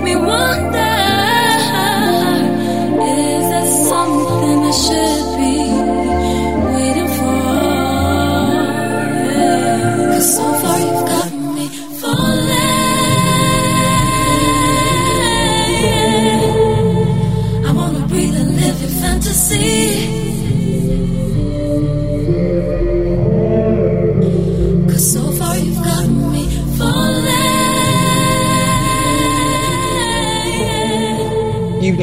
make 0.00 0.04
me 0.04 0.16
wonder 0.16 0.87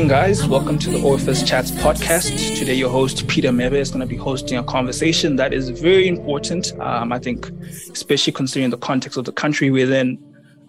guys. 0.08 0.48
Welcome 0.48 0.78
to 0.80 0.92
the 0.92 1.00
OFS 1.00 1.48
Chats 1.48 1.72
podcast. 1.72 2.60
Today, 2.60 2.76
your 2.76 2.92
host 2.92 3.28
Peter 3.28 3.52
Mebe 3.52 3.74
is 3.74 3.90
going 3.90 4.02
to 4.02 4.06
be 4.06 4.16
hosting 4.16 4.56
a 4.56 4.64
conversation 4.64 5.36
that 5.38 5.52
is 5.52 5.70
very 5.70 6.08
important. 6.08 6.74
Um, 6.80 7.12
I 7.12 7.18
think, 7.18 7.50
especially 7.92 8.34
considering 8.34 8.70
the 8.70 8.78
context 8.78 9.18
of 9.18 9.26
the 9.26 9.32
country 9.32 9.72
we're 9.72 9.92
in, 9.92 10.20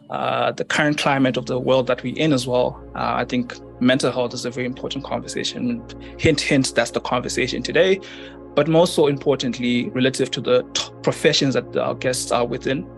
uh, 0.08 0.52
the 0.52 0.64
current 0.64 0.96
climate 0.96 1.36
of 1.36 1.44
the 1.46 1.58
world 1.58 1.86
that 1.88 2.02
we're 2.02 2.16
in 2.16 2.32
as 2.32 2.46
well. 2.46 2.82
Uh, 2.94 3.12
I 3.16 3.26
think 3.26 3.54
mental 3.78 4.10
health 4.10 4.32
is 4.32 4.46
a 4.46 4.50
very 4.50 4.64
important 4.64 5.04
conversation. 5.04 5.84
Hint, 6.18 6.40
hint, 6.40 6.74
that's 6.74 6.92
the 6.92 7.00
conversation 7.00 7.62
today. 7.62 8.00
But 8.54 8.68
more 8.68 8.86
so 8.86 9.06
importantly, 9.06 9.90
relative 9.90 10.30
to 10.30 10.40
the 10.40 10.62
t- 10.72 10.90
professions 11.02 11.52
that 11.54 11.76
our 11.76 11.94
guests 11.94 12.32
are 12.32 12.46
within, 12.46 12.88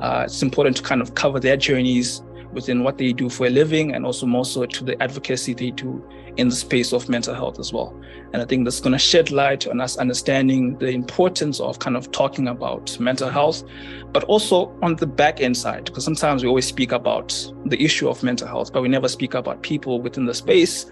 uh, 0.00 0.24
it's 0.26 0.42
important 0.42 0.76
to 0.76 0.82
kind 0.82 1.00
of 1.00 1.14
cover 1.14 1.40
their 1.40 1.56
journeys 1.56 2.20
within 2.56 2.82
what 2.82 2.96
they 2.96 3.12
do 3.12 3.28
for 3.28 3.46
a 3.46 3.50
living 3.50 3.94
and 3.94 4.04
also 4.04 4.26
more 4.26 4.44
so 4.44 4.64
to 4.64 4.82
the 4.82 5.00
advocacy 5.00 5.52
they 5.54 5.70
do 5.70 6.02
in 6.38 6.48
the 6.48 6.54
space 6.54 6.92
of 6.92 7.08
mental 7.08 7.34
health 7.34 7.58
as 7.60 7.72
well. 7.72 7.94
And 8.32 8.42
I 8.42 8.46
think 8.46 8.64
that's 8.64 8.80
going 8.80 8.94
to 8.94 8.98
shed 8.98 9.30
light 9.30 9.68
on 9.68 9.80
us 9.80 9.98
understanding 9.98 10.76
the 10.78 10.88
importance 10.88 11.60
of 11.60 11.78
kind 11.78 11.96
of 11.96 12.10
talking 12.12 12.48
about 12.48 12.98
mental 12.98 13.28
health, 13.28 13.62
but 14.10 14.24
also 14.24 14.76
on 14.82 14.96
the 14.96 15.06
back 15.06 15.40
end 15.40 15.56
side, 15.56 15.84
because 15.84 16.04
sometimes 16.04 16.42
we 16.42 16.48
always 16.48 16.66
speak 16.66 16.92
about 16.92 17.28
the 17.66 17.80
issue 17.80 18.08
of 18.08 18.22
mental 18.22 18.48
health, 18.48 18.72
but 18.72 18.80
we 18.82 18.88
never 18.88 19.08
speak 19.08 19.34
about 19.34 19.62
people 19.62 20.00
within 20.00 20.24
the 20.24 20.34
space. 20.34 20.86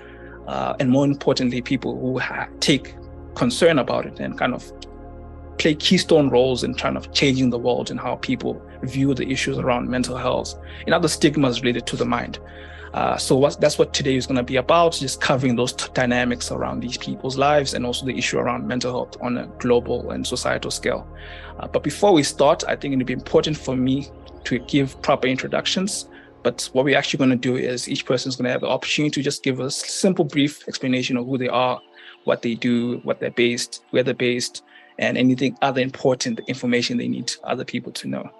Uh, 0.46 0.74
and 0.78 0.90
more 0.90 1.06
importantly, 1.06 1.62
people 1.62 1.98
who 1.98 2.18
ha- 2.18 2.48
take 2.60 2.94
concern 3.34 3.78
about 3.78 4.04
it 4.04 4.20
and 4.20 4.38
kind 4.38 4.54
of 4.54 4.70
play 5.56 5.74
keystone 5.74 6.28
roles 6.28 6.62
in 6.62 6.74
kind 6.74 6.96
of 6.98 7.10
changing 7.12 7.48
the 7.48 7.58
world 7.58 7.90
and 7.90 7.98
how 7.98 8.16
people 8.16 8.60
view 8.84 9.14
the 9.14 9.28
issues 9.28 9.58
around 9.58 9.88
mental 9.88 10.16
health 10.16 10.54
and 10.86 10.94
other 10.94 11.08
stigmas 11.08 11.60
related 11.60 11.86
to 11.86 11.96
the 11.96 12.04
mind. 12.04 12.38
Uh, 12.94 13.16
so 13.16 13.50
that's 13.58 13.76
what 13.76 13.92
today 13.92 14.14
is 14.14 14.24
going 14.24 14.36
to 14.36 14.42
be 14.44 14.54
about, 14.54 14.92
just 14.92 15.20
covering 15.20 15.56
those 15.56 15.72
t- 15.72 15.88
dynamics 15.94 16.52
around 16.52 16.80
these 16.80 16.96
people's 16.96 17.36
lives 17.36 17.74
and 17.74 17.84
also 17.84 18.06
the 18.06 18.16
issue 18.16 18.38
around 18.38 18.68
mental 18.68 18.92
health 18.92 19.16
on 19.20 19.36
a 19.36 19.46
global 19.58 20.12
and 20.12 20.24
societal 20.24 20.70
scale. 20.70 21.04
Uh, 21.58 21.66
but 21.66 21.82
before 21.82 22.12
we 22.12 22.22
start, 22.22 22.62
I 22.68 22.76
think 22.76 22.94
it'd 22.94 23.04
be 23.04 23.12
important 23.12 23.56
for 23.56 23.74
me 23.76 24.08
to 24.44 24.60
give 24.60 25.00
proper 25.02 25.26
introductions. 25.26 26.08
But 26.44 26.68
what 26.72 26.84
we're 26.84 26.96
actually 26.96 27.18
going 27.18 27.30
to 27.30 27.36
do 27.36 27.56
is 27.56 27.88
each 27.88 28.06
person 28.06 28.28
is 28.28 28.36
going 28.36 28.44
to 28.44 28.52
have 28.52 28.60
the 28.60 28.68
opportunity 28.68 29.14
to 29.14 29.22
just 29.22 29.42
give 29.42 29.58
a 29.58 29.72
simple, 29.72 30.24
brief 30.24 30.68
explanation 30.68 31.16
of 31.16 31.26
who 31.26 31.36
they 31.36 31.48
are, 31.48 31.80
what 32.24 32.42
they 32.42 32.54
do, 32.54 32.98
what 32.98 33.18
they're 33.18 33.30
based, 33.30 33.82
where 33.90 34.04
they're 34.04 34.14
based, 34.14 34.62
and 34.98 35.18
anything 35.18 35.56
other 35.62 35.80
important 35.80 36.38
information 36.46 36.96
they 36.96 37.08
need 37.08 37.32
other 37.42 37.64
people 37.64 37.90
to 37.92 38.06
know. 38.06 38.30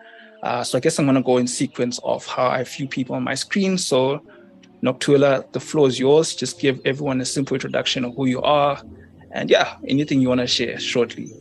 Uh, 0.44 0.62
so 0.62 0.76
I 0.76 0.80
guess 0.80 0.98
I'm 0.98 1.06
going 1.06 1.16
to 1.16 1.22
go 1.22 1.38
in 1.38 1.46
sequence 1.46 1.98
of 2.04 2.26
how 2.26 2.48
I 2.48 2.62
view 2.64 2.86
people 2.86 3.16
on 3.16 3.24
my 3.24 3.34
screen. 3.34 3.78
So 3.78 4.20
Nokuthula, 4.82 5.50
the 5.52 5.60
floor 5.60 5.88
is 5.88 5.98
yours. 5.98 6.36
Just 6.36 6.60
give 6.60 6.80
everyone 6.84 7.20
a 7.22 7.24
simple 7.24 7.54
introduction 7.54 8.04
of 8.04 8.14
who 8.14 8.26
you 8.26 8.42
are. 8.42 8.80
And 9.32 9.48
yeah, 9.48 9.76
anything 9.88 10.20
you 10.20 10.28
want 10.28 10.42
to 10.42 10.46
share 10.46 10.78
shortly. 10.78 11.32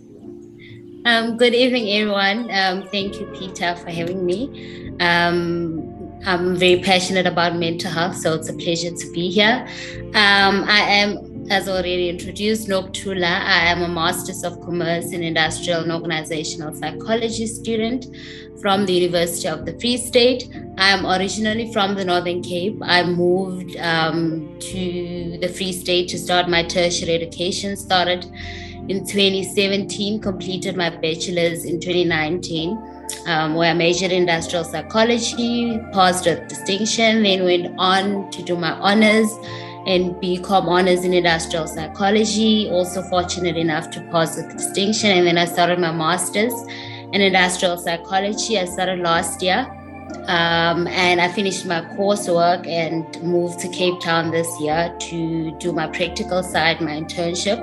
Um, 1.06 1.36
good 1.36 1.54
evening, 1.54 1.90
everyone. 1.90 2.50
Um, 2.50 2.88
thank 2.88 3.20
you, 3.20 3.26
Peter, 3.38 3.76
for 3.76 3.90
having 3.90 4.26
me. 4.26 4.94
Um, 5.02 5.94
I'm 6.26 6.56
very 6.56 6.80
passionate 6.82 7.28
about 7.28 7.58
mental 7.58 7.92
health, 7.92 8.16
so 8.16 8.36
it's 8.36 8.48
a 8.48 8.54
pleasure 8.54 8.92
to 8.92 9.12
be 9.12 9.30
here. 9.30 9.68
Um, 10.16 10.64
I 10.64 10.80
am, 10.80 11.33
as 11.50 11.68
already 11.68 12.10
introduced, 12.10 12.68
Nokuthula. 12.68 13.42
I 13.42 13.68
am 13.68 13.82
a 13.82 13.88
Master's 13.88 14.44
of 14.44 14.62
Commerce 14.62 15.12
in 15.12 15.24
Industrial 15.24 15.82
and 15.82 15.92
Organizational 15.92 16.74
Psychology 16.74 17.48
student 17.48 18.06
from 18.62 18.86
the 18.86 18.94
University 18.94 19.48
of 19.48 19.66
the 19.66 19.78
Free 19.80 19.98
State. 19.98 20.50
I 20.78 20.90
am 20.90 21.06
originally 21.06 21.72
from 21.74 21.96
the 21.96 22.06
Northern 22.06 22.42
Cape. 22.42 22.78
I 22.82 23.04
moved 23.04 23.76
um, 23.78 24.58
to 24.60 25.38
the 25.42 25.48
Free 25.48 25.74
State 25.74 26.08
to 26.10 26.18
start 26.18 26.50
my 26.50 26.64
tertiary 26.64 27.14
education. 27.14 27.76
Started 27.76 28.26
in 28.88 29.06
2017, 29.06 30.22
completed 30.22 30.76
my 30.76 30.90
bachelor's 30.90 31.66
in 31.66 31.80
2019 31.80 32.78
um, 33.28 33.56
where 33.56 33.72
I 33.72 33.74
majored 33.74 34.12
in 34.12 34.22
industrial 34.22 34.64
psychology, 34.64 35.80
passed 35.92 36.26
with 36.26 36.48
distinction, 36.48 37.24
then 37.24 37.44
went 37.44 37.76
on 37.78 38.32
to 38.32 38.42
do 38.44 38.56
my 38.56 38.72
honors 38.72 39.30
and 39.86 40.16
BCom 40.16 40.68
honors 40.68 41.04
in 41.04 41.14
industrial 41.14 41.68
psychology. 41.68 42.70
Also 42.70 43.02
fortunate 43.04 43.58
enough 43.58 43.90
to 43.92 44.02
pass 44.12 44.38
with 44.38 44.52
distinction, 44.52 45.12
and 45.12 45.28
then 45.28 45.38
I 45.38 45.46
started 45.46 45.80
my 45.80 45.92
master's 45.92 46.54
in 47.12 47.22
industrial 47.22 47.78
psychology. 47.78 48.60
I 48.60 48.66
started 48.66 49.00
last 49.00 49.42
year. 49.42 49.68
Um, 50.28 50.88
and 50.88 51.20
I 51.20 51.28
finished 51.28 51.66
my 51.66 51.82
coursework 51.82 52.68
and 52.68 53.22
moved 53.24 53.60
to 53.62 53.70
Cape 53.70 54.00
Town 54.00 54.32
this 54.32 54.48
year 54.62 54.96
to 55.00 55.58
do 55.58 55.74
my 55.74 55.88
practical 55.88 56.44
side, 56.44 56.80
my 56.82 56.92
internship 56.92 57.60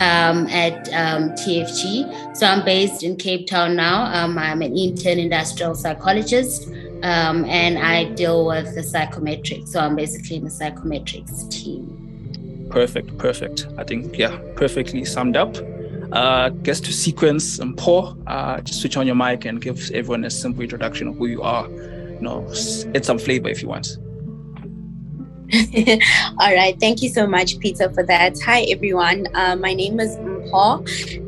um, 0.00 0.46
at 0.48 0.88
um, 0.88 1.30
TFG. 1.30 2.36
So 2.36 2.46
I'm 2.46 2.64
based 2.64 3.02
in 3.02 3.16
Cape 3.16 3.46
Town 3.46 3.76
now. 3.76 4.04
Um, 4.12 4.38
I'm 4.38 4.62
an 4.62 4.76
intern 4.76 5.18
industrial 5.18 5.74
psychologist 5.74 6.68
um, 7.02 7.44
and 7.44 7.78
I 7.78 8.04
deal 8.14 8.46
with 8.46 8.74
the 8.74 8.80
psychometrics. 8.80 9.68
So 9.68 9.80
I'm 9.80 9.96
basically 9.96 10.36
in 10.36 10.44
the 10.44 10.50
psychometrics 10.50 11.50
team. 11.50 12.66
Perfect, 12.70 13.16
perfect. 13.18 13.68
I 13.78 13.84
think, 13.84 14.18
yeah, 14.18 14.38
perfectly 14.56 15.04
summed 15.04 15.36
up. 15.36 15.56
Uh, 16.12 16.48
guess 16.48 16.80
to 16.80 16.92
sequence 16.92 17.58
and 17.58 17.76
Paul, 17.76 18.16
uh, 18.26 18.60
just 18.60 18.80
switch 18.80 18.96
on 18.96 19.06
your 19.06 19.16
mic 19.16 19.44
and 19.44 19.60
give 19.60 19.90
everyone 19.92 20.24
a 20.24 20.30
simple 20.30 20.62
introduction 20.62 21.08
of 21.08 21.16
who 21.16 21.26
you 21.26 21.42
are. 21.42 21.68
You 21.68 22.20
know, 22.20 22.46
add 22.94 23.04
some 23.04 23.18
flavor 23.18 23.48
if 23.48 23.62
you 23.62 23.68
want. 23.68 23.98
All 26.40 26.54
right. 26.54 26.78
Thank 26.80 27.02
you 27.02 27.08
so 27.08 27.26
much, 27.26 27.58
Peter, 27.58 27.90
for 27.92 28.02
that. 28.04 28.40
Hi, 28.44 28.62
everyone. 28.62 29.28
Uh, 29.34 29.56
my 29.56 29.74
name 29.74 30.00
is 30.00 30.16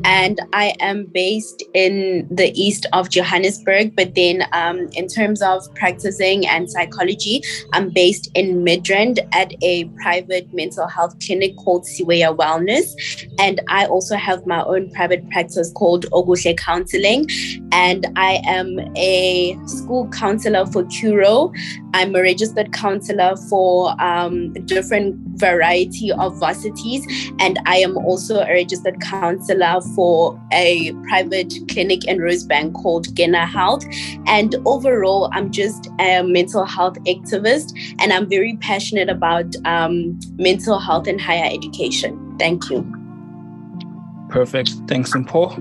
And 0.03 0.39
I 0.53 0.73
am 0.79 1.05
based 1.05 1.63
in 1.73 2.27
the 2.31 2.51
east 2.59 2.85
of 2.93 3.09
Johannesburg. 3.09 3.95
But 3.95 4.15
then, 4.15 4.43
um, 4.53 4.87
in 4.93 5.07
terms 5.07 5.41
of 5.41 5.63
practicing 5.75 6.47
and 6.47 6.69
psychology, 6.69 7.41
I'm 7.73 7.89
based 7.89 8.29
in 8.35 8.63
Midrand 8.63 9.19
at 9.33 9.53
a 9.61 9.85
private 10.01 10.53
mental 10.53 10.87
health 10.87 11.15
clinic 11.25 11.55
called 11.57 11.85
Siweya 11.85 12.35
Wellness. 12.35 12.93
And 13.39 13.61
I 13.67 13.85
also 13.85 14.15
have 14.15 14.45
my 14.45 14.63
own 14.63 14.91
private 14.91 15.29
practice 15.29 15.71
called 15.73 16.05
Ogushe 16.11 16.57
Counseling. 16.57 17.29
And 17.71 18.07
I 18.15 18.41
am 18.45 18.79
a 18.95 19.57
school 19.65 20.07
counselor 20.09 20.65
for 20.67 20.83
Curro. 20.83 21.53
I'm 21.93 22.15
a 22.15 22.21
registered 22.21 22.71
counselor 22.73 23.35
for 23.49 23.99
um, 24.01 24.53
different 24.65 25.15
variety 25.37 26.11
of 26.11 26.39
varsities, 26.39 27.05
and 27.39 27.59
I 27.65 27.77
am 27.77 27.97
also 27.97 28.41
a 28.41 28.47
registered 28.47 28.99
counselor 29.09 29.81
for 29.95 30.39
a 30.51 30.93
private 31.07 31.53
clinic 31.69 32.05
in 32.05 32.17
Rosebank 32.17 32.73
called 32.73 33.15
Gena 33.15 33.45
Health. 33.45 33.85
And 34.25 34.55
overall, 34.65 35.29
I'm 35.33 35.51
just 35.51 35.89
a 35.99 36.21
mental 36.23 36.65
health 36.65 36.97
activist, 37.05 37.77
and 37.99 38.11
I'm 38.13 38.29
very 38.29 38.57
passionate 38.57 39.09
about 39.09 39.55
um, 39.65 40.19
mental 40.37 40.79
health 40.79 41.07
and 41.07 41.19
higher 41.19 41.49
education. 41.51 42.35
Thank 42.37 42.69
you. 42.69 42.85
Perfect. 44.29 44.71
Thanks, 44.87 45.13
Paul. 45.27 45.55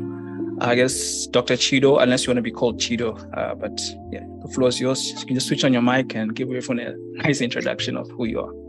I 0.60 0.74
guess 0.74 1.26
Dr. 1.26 1.54
Chido, 1.54 2.02
unless 2.02 2.24
you 2.24 2.30
want 2.30 2.38
to 2.38 2.42
be 2.42 2.50
called 2.50 2.80
Chido, 2.80 3.12
uh, 3.36 3.54
but 3.54 3.78
yeah, 4.10 4.24
the 4.42 4.48
floor 4.48 4.70
is 4.70 4.80
yours. 4.80 5.10
You 5.20 5.26
can 5.26 5.34
just 5.34 5.48
switch 5.48 5.64
on 5.64 5.72
your 5.72 5.82
mic 5.82 6.14
and 6.14 6.34
give 6.34 6.50
everyone 6.50 6.78
a 6.78 6.94
nice 7.22 7.42
introduction 7.42 7.96
of 7.96 8.10
who 8.10 8.24
you 8.24 8.40
are. 8.40 8.65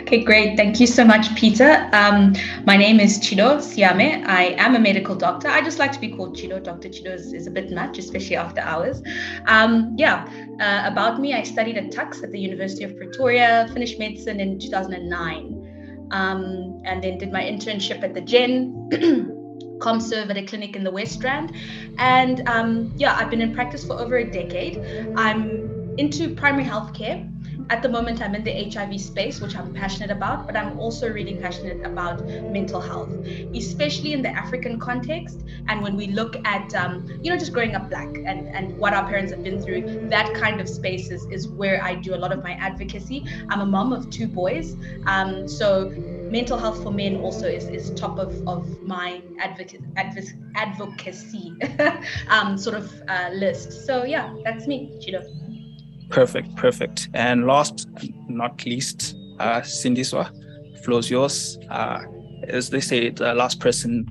Okay, 0.00 0.24
great. 0.24 0.56
Thank 0.56 0.80
you 0.80 0.86
so 0.86 1.04
much, 1.04 1.34
Peter. 1.34 1.88
Um, 1.92 2.34
my 2.64 2.78
name 2.78 2.98
is 2.98 3.18
Chido 3.18 3.60
Siame. 3.60 4.24
I 4.26 4.54
am 4.56 4.74
a 4.74 4.78
medical 4.78 5.14
doctor. 5.14 5.48
I 5.48 5.60
just 5.60 5.78
like 5.78 5.92
to 5.92 6.00
be 6.00 6.08
called 6.08 6.34
Chido. 6.34 6.62
Dr. 6.62 6.88
Chido 6.88 7.14
is, 7.14 7.34
is 7.34 7.46
a 7.46 7.50
bit 7.50 7.70
much, 7.70 7.98
especially 7.98 8.36
after 8.36 8.62
hours. 8.62 9.02
Um, 9.46 9.94
yeah, 9.98 10.26
uh, 10.60 10.90
about 10.90 11.20
me, 11.20 11.34
I 11.34 11.42
studied 11.42 11.76
at 11.76 11.92
Tuks 11.92 12.22
at 12.22 12.32
the 12.32 12.40
University 12.40 12.84
of 12.84 12.96
Pretoria, 12.96 13.68
finished 13.74 13.98
medicine 13.98 14.40
in 14.40 14.58
2009, 14.58 16.08
um, 16.10 16.80
and 16.86 17.04
then 17.04 17.18
did 17.18 17.30
my 17.30 17.42
internship 17.42 18.02
at 18.02 18.14
the 18.14 18.22
Gen. 18.22 18.88
ComServe 19.78 20.30
at 20.30 20.36
a 20.36 20.44
clinic 20.44 20.76
in 20.76 20.84
the 20.84 20.90
West 20.92 21.24
Rand. 21.24 21.52
And 21.98 22.48
um, 22.48 22.92
yeah, 22.96 23.16
I've 23.16 23.30
been 23.30 23.40
in 23.40 23.52
practice 23.52 23.84
for 23.84 23.94
over 23.98 24.18
a 24.18 24.30
decade. 24.30 24.78
I'm 25.16 25.96
into 25.98 26.36
primary 26.36 26.64
healthcare 26.64 27.31
at 27.72 27.80
the 27.80 27.88
moment, 27.88 28.20
I'm 28.20 28.34
in 28.34 28.44
the 28.44 28.70
HIV 28.70 29.00
space, 29.00 29.40
which 29.40 29.56
I'm 29.56 29.72
passionate 29.72 30.10
about, 30.10 30.46
but 30.46 30.56
I'm 30.56 30.78
also 30.78 31.10
really 31.10 31.36
passionate 31.36 31.86
about 31.86 32.22
mental 32.50 32.82
health, 32.82 33.10
especially 33.54 34.12
in 34.12 34.20
the 34.20 34.28
African 34.28 34.78
context. 34.78 35.42
And 35.68 35.82
when 35.82 35.96
we 35.96 36.08
look 36.08 36.36
at, 36.44 36.74
um, 36.74 37.08
you 37.22 37.32
know, 37.32 37.38
just 37.38 37.54
growing 37.54 37.74
up 37.74 37.88
black 37.88 38.14
and, 38.26 38.46
and 38.48 38.76
what 38.76 38.92
our 38.92 39.06
parents 39.08 39.32
have 39.32 39.42
been 39.42 39.58
through, 39.62 40.08
that 40.10 40.34
kind 40.34 40.60
of 40.60 40.68
space 40.68 41.10
is, 41.10 41.24
is 41.30 41.48
where 41.48 41.82
I 41.82 41.94
do 41.94 42.14
a 42.14 42.20
lot 42.24 42.30
of 42.30 42.42
my 42.42 42.52
advocacy. 42.52 43.24
I'm 43.48 43.62
a 43.62 43.66
mom 43.66 43.94
of 43.94 44.10
two 44.10 44.28
boys. 44.28 44.76
Um, 45.06 45.48
so 45.48 45.94
mental 46.30 46.58
health 46.58 46.82
for 46.82 46.92
men 46.92 47.16
also 47.16 47.46
is, 47.46 47.70
is 47.70 47.90
top 47.92 48.18
of, 48.18 48.46
of 48.46 48.82
my 48.82 49.22
advocate, 49.38 49.80
advocacy 50.56 51.54
um, 52.28 52.58
sort 52.58 52.76
of 52.76 52.92
uh, 53.08 53.30
list. 53.32 53.86
So 53.86 54.04
yeah, 54.04 54.34
that's 54.44 54.66
me, 54.66 54.90
Chido. 55.00 55.24
Perfect, 56.12 56.54
perfect. 56.56 57.08
And 57.14 57.46
last 57.46 57.88
not 58.28 58.64
least, 58.66 59.16
uh, 59.38 59.62
Sindiswa, 59.62 60.30
floor's 60.84 61.10
yours. 61.10 61.58
Uh, 61.70 62.00
as 62.48 62.70
they 62.70 62.80
say, 62.80 63.10
the 63.10 63.34
last 63.34 63.60
person 63.60 64.06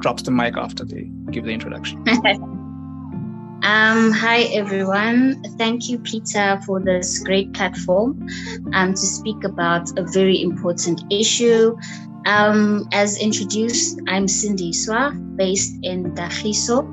drops 0.00 0.22
the 0.22 0.30
mic 0.30 0.56
after 0.56 0.84
they 0.84 1.10
give 1.30 1.44
the 1.44 1.52
introduction. 1.52 2.04
Um, 3.62 4.10
hi, 4.10 4.44
everyone. 4.54 5.42
Thank 5.58 5.90
you, 5.90 5.98
Peter, 5.98 6.58
for 6.64 6.80
this 6.80 7.18
great 7.18 7.52
platform 7.52 8.26
um, 8.72 8.94
to 8.94 8.96
speak 8.96 9.44
about 9.44 9.98
a 9.98 10.02
very 10.02 10.40
important 10.40 11.02
issue. 11.10 11.76
Um, 12.26 12.88
as 12.92 13.18
introduced, 13.18 14.00
I'm 14.08 14.26
Sindiswa, 14.26 15.36
based 15.36 15.74
in 15.82 16.14
Dahiso. 16.14 16.84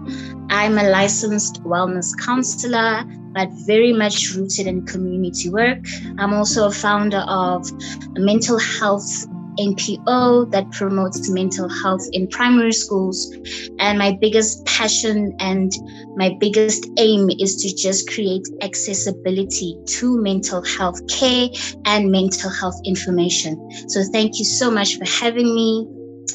I'm 0.50 0.78
a 0.78 0.90
licensed 0.90 1.64
wellness 1.64 2.18
counselor, 2.18 3.04
but 3.34 3.50
very 3.66 3.94
much 3.94 4.34
rooted 4.36 4.68
in 4.68 4.86
community 4.86 5.50
work. 5.50 5.86
I'm 6.18 6.34
also 6.34 6.68
a 6.68 6.72
founder 6.72 7.24
of 7.28 7.70
mental 8.18 8.58
health 8.58 9.28
NPO 9.60 10.52
that 10.52 10.72
promotes 10.72 11.30
mental 11.30 11.70
health 11.70 12.08
in 12.12 12.28
primary 12.28 12.74
schools. 12.74 13.36
And 13.80 13.98
my 13.98 14.18
biggest 14.20 14.66
passion 14.66 15.36
and 15.40 15.72
my 16.16 16.36
biggest 16.40 16.90
aim 16.98 17.30
is 17.40 17.56
to 17.58 17.76
just 17.76 18.10
create 18.10 18.48
accessibility 18.62 19.78
to 19.86 20.22
mental 20.22 20.64
health 20.64 21.00
care 21.08 21.50
and 21.86 22.12
mental 22.12 22.50
health 22.50 22.80
information. 22.86 23.72
So 23.88 24.04
thank 24.12 24.40
you 24.40 24.46
so 24.46 24.72
much 24.72 24.98
for 24.98 25.06
having 25.06 25.54
me. 25.54 25.88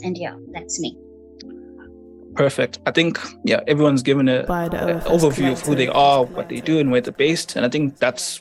And 0.02 0.16
yeah, 0.16 0.34
that's 0.52 0.80
me. 0.80 0.96
Perfect. 2.34 2.78
I 2.86 2.92
think 2.92 3.18
yeah, 3.44 3.60
everyone's 3.66 4.02
given 4.02 4.28
a, 4.28 4.40
a 4.40 4.44
overview 5.06 5.52
of 5.52 5.60
who 5.60 5.74
they 5.74 5.88
are, 5.88 6.24
what 6.24 6.48
they 6.48 6.60
do, 6.60 6.78
and 6.78 6.90
where 6.90 7.00
they're 7.00 7.12
based, 7.12 7.56
and 7.56 7.66
I 7.66 7.68
think 7.68 7.98
that's 7.98 8.40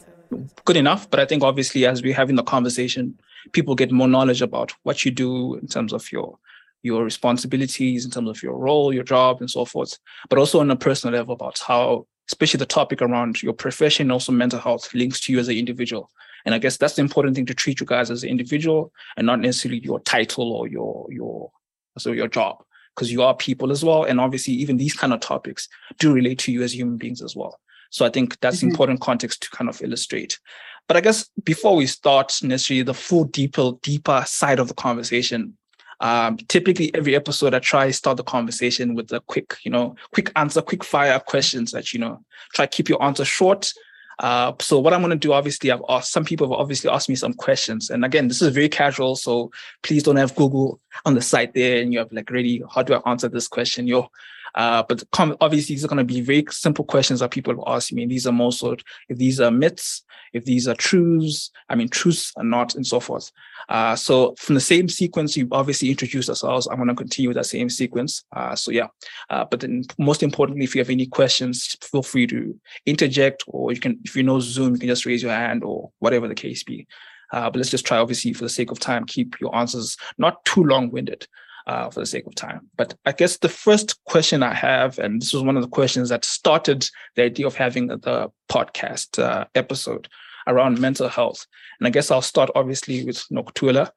good 0.63 0.77
enough. 0.77 1.09
But 1.09 1.19
I 1.19 1.25
think 1.25 1.43
obviously, 1.43 1.85
as 1.85 2.01
we're 2.01 2.15
having 2.15 2.37
the 2.37 2.43
conversation, 2.43 3.19
people 3.51 3.75
get 3.75 3.91
more 3.91 4.07
knowledge 4.07 4.41
about 4.41 4.73
what 4.83 5.05
you 5.05 5.11
do 5.11 5.55
in 5.55 5.67
terms 5.67 5.93
of 5.93 6.11
your 6.11 6.37
your 6.83 7.03
responsibilities, 7.03 8.05
in 8.05 8.11
terms 8.11 8.27
of 8.27 8.41
your 8.41 8.57
role, 8.57 8.91
your 8.91 9.03
job, 9.03 9.39
and 9.39 9.51
so 9.51 9.65
forth. 9.65 9.99
But 10.29 10.39
also 10.39 10.59
on 10.59 10.71
a 10.71 10.75
personal 10.75 11.15
level 11.15 11.35
about 11.35 11.59
how, 11.59 12.07
especially 12.27 12.57
the 12.57 12.65
topic 12.65 13.03
around 13.03 13.43
your 13.43 13.53
profession, 13.53 14.09
also 14.09 14.31
mental 14.31 14.59
health 14.59 14.91
links 14.95 15.19
to 15.21 15.31
you 15.31 15.37
as 15.37 15.47
an 15.47 15.57
individual. 15.57 16.09
And 16.43 16.55
I 16.55 16.57
guess 16.57 16.77
that's 16.77 16.95
the 16.95 17.03
important 17.03 17.35
thing 17.35 17.45
to 17.45 17.53
treat 17.53 17.79
you 17.79 17.85
guys 17.85 18.09
as 18.09 18.23
an 18.23 18.29
individual 18.29 18.91
and 19.15 19.27
not 19.27 19.39
necessarily 19.39 19.79
your 19.79 19.99
title 19.99 20.51
or 20.51 20.67
your 20.67 21.05
your 21.11 21.51
so 21.97 22.11
your 22.11 22.27
job 22.27 22.63
because 22.95 23.11
you 23.11 23.23
are 23.23 23.35
people 23.35 23.71
as 23.71 23.83
well. 23.83 24.03
And 24.03 24.19
obviously, 24.19 24.53
even 24.53 24.77
these 24.77 24.93
kind 24.93 25.13
of 25.13 25.19
topics 25.19 25.67
do 25.99 26.13
relate 26.13 26.39
to 26.39 26.51
you 26.51 26.63
as 26.63 26.75
human 26.75 26.97
beings 26.97 27.21
as 27.21 27.35
well. 27.35 27.59
So 27.89 28.05
I 28.05 28.09
think 28.09 28.39
that's 28.39 28.57
mm-hmm. 28.57 28.69
important 28.69 29.01
context 29.01 29.43
to 29.43 29.49
kind 29.49 29.69
of 29.69 29.81
illustrate. 29.81 30.39
But 30.87 30.97
I 30.97 31.01
guess 31.01 31.29
before 31.43 31.75
we 31.75 31.85
start 31.85 32.33
necessarily 32.41 32.83
the 32.83 32.93
full 32.93 33.25
deeper, 33.25 33.71
deeper 33.81 34.23
side 34.25 34.59
of 34.59 34.67
the 34.67 34.73
conversation, 34.73 35.57
um, 35.99 36.37
typically 36.37 36.93
every 36.95 37.15
episode 37.15 37.53
I 37.53 37.59
try 37.59 37.87
to 37.87 37.93
start 37.93 38.17
the 38.17 38.23
conversation 38.23 38.95
with 38.95 39.11
a 39.11 39.19
quick, 39.21 39.55
you 39.63 39.71
know, 39.71 39.95
quick 40.13 40.31
answer, 40.35 40.61
quick 40.61 40.83
fire 40.83 41.19
questions 41.19 41.71
that, 41.71 41.93
you 41.93 41.99
know, 41.99 42.23
try 42.53 42.65
to 42.65 42.75
keep 42.75 42.89
your 42.89 43.01
answer 43.03 43.23
short. 43.23 43.71
Uh, 44.21 44.53
so 44.59 44.77
what 44.77 44.93
I'm 44.93 45.01
going 45.01 45.09
to 45.09 45.15
do, 45.15 45.33
obviously, 45.33 45.71
I've 45.71 45.81
asked 45.89 46.11
some 46.11 46.23
people 46.23 46.47
have 46.47 46.59
obviously 46.59 46.91
asked 46.91 47.09
me 47.09 47.15
some 47.15 47.33
questions, 47.33 47.89
and 47.89 48.05
again, 48.05 48.27
this 48.27 48.41
is 48.41 48.53
very 48.53 48.69
casual, 48.69 49.15
so 49.15 49.49
please 49.81 50.03
don't 50.03 50.15
have 50.15 50.35
Google 50.35 50.79
on 51.05 51.15
the 51.15 51.23
site 51.23 51.55
there, 51.55 51.81
and 51.81 51.91
you 51.91 51.97
have 51.97 52.11
like 52.11 52.29
really 52.29 52.61
How 52.73 52.83
do 52.83 52.93
I 52.93 53.09
answer 53.09 53.27
this 53.27 53.47
question? 53.47 53.87
Yo, 53.87 54.09
uh, 54.55 54.83
but 54.87 55.03
obviously, 55.39 55.75
these 55.75 55.85
are 55.85 55.87
going 55.87 55.97
to 55.97 56.13
be 56.13 56.21
very 56.21 56.45
simple 56.49 56.85
questions 56.85 57.19
that 57.19 57.31
people 57.31 57.53
have 57.53 57.63
asked 57.67 57.93
me. 57.93 58.05
These 58.05 58.27
are 58.27 58.31
more 58.31 58.51
so 58.51 58.75
if 59.09 59.17
these 59.17 59.39
are 59.39 59.51
myths, 59.51 60.03
if 60.33 60.45
these 60.45 60.67
are 60.67 60.75
truths, 60.75 61.51
I 61.69 61.75
mean, 61.75 61.89
truths 61.89 62.33
are 62.37 62.43
not, 62.43 62.75
and 62.75 62.85
so 62.85 62.99
forth. 62.99 63.31
Uh, 63.69 63.95
so 63.95 64.35
from 64.37 64.55
the 64.55 64.61
same 64.61 64.89
sequence, 64.89 65.35
you 65.35 65.47
obviously 65.51 65.89
introduced 65.89 66.29
ourselves. 66.29 66.67
I'm 66.67 66.77
going 66.77 66.87
to 66.89 66.95
continue 66.95 67.29
with 67.29 67.37
that 67.37 67.45
same 67.45 67.69
sequence. 67.69 68.23
Uh, 68.35 68.55
so 68.55 68.71
yeah, 68.71 68.87
uh, 69.29 69.45
but 69.49 69.59
then 69.59 69.83
most 69.97 70.23
importantly, 70.23 70.63
if 70.63 70.75
you 70.75 70.81
have 70.81 70.89
any 70.89 71.05
questions, 71.05 71.77
feel 71.81 72.03
free 72.03 72.27
to 72.27 72.59
interject, 72.85 73.43
or 73.47 73.71
you 73.71 73.79
can, 73.79 73.99
if 74.03 74.15
you 74.15 74.23
know 74.23 74.39
Zoom, 74.39 74.73
you 74.73 74.79
can 74.79 74.89
just 74.89 75.05
raise 75.05 75.23
your 75.23 75.33
hand 75.33 75.63
or 75.63 75.91
whatever 75.99 76.27
the 76.27 76.35
case 76.35 76.63
be. 76.63 76.87
Uh, 77.31 77.49
but 77.49 77.57
let's 77.57 77.69
just 77.69 77.85
try, 77.85 77.97
obviously, 77.97 78.33
for 78.33 78.43
the 78.43 78.49
sake 78.49 78.71
of 78.71 78.79
time, 78.79 79.05
keep 79.05 79.39
your 79.39 79.55
answers 79.55 79.95
not 80.17 80.43
too 80.43 80.63
long-winded 80.63 81.25
uh, 81.67 81.89
for 81.89 81.99
the 81.99 82.05
sake 82.05 82.25
of 82.27 82.35
time. 82.35 82.69
But 82.77 82.95
I 83.05 83.11
guess 83.11 83.37
the 83.37 83.49
first 83.49 84.03
question 84.05 84.43
I 84.43 84.53
have, 84.53 84.99
and 84.99 85.21
this 85.21 85.33
was 85.33 85.43
one 85.43 85.57
of 85.57 85.63
the 85.63 85.69
questions 85.69 86.09
that 86.09 86.25
started 86.25 86.87
the 87.15 87.23
idea 87.23 87.47
of 87.47 87.55
having 87.55 87.87
the 87.87 88.31
podcast 88.49 89.21
uh, 89.21 89.45
episode 89.55 90.07
around 90.47 90.79
mental 90.79 91.09
health. 91.09 91.45
And 91.79 91.87
I 91.87 91.91
guess 91.91 92.11
I'll 92.11 92.21
start 92.21 92.49
obviously 92.55 93.03
with 93.03 93.23
Nokuthula. 93.31 93.91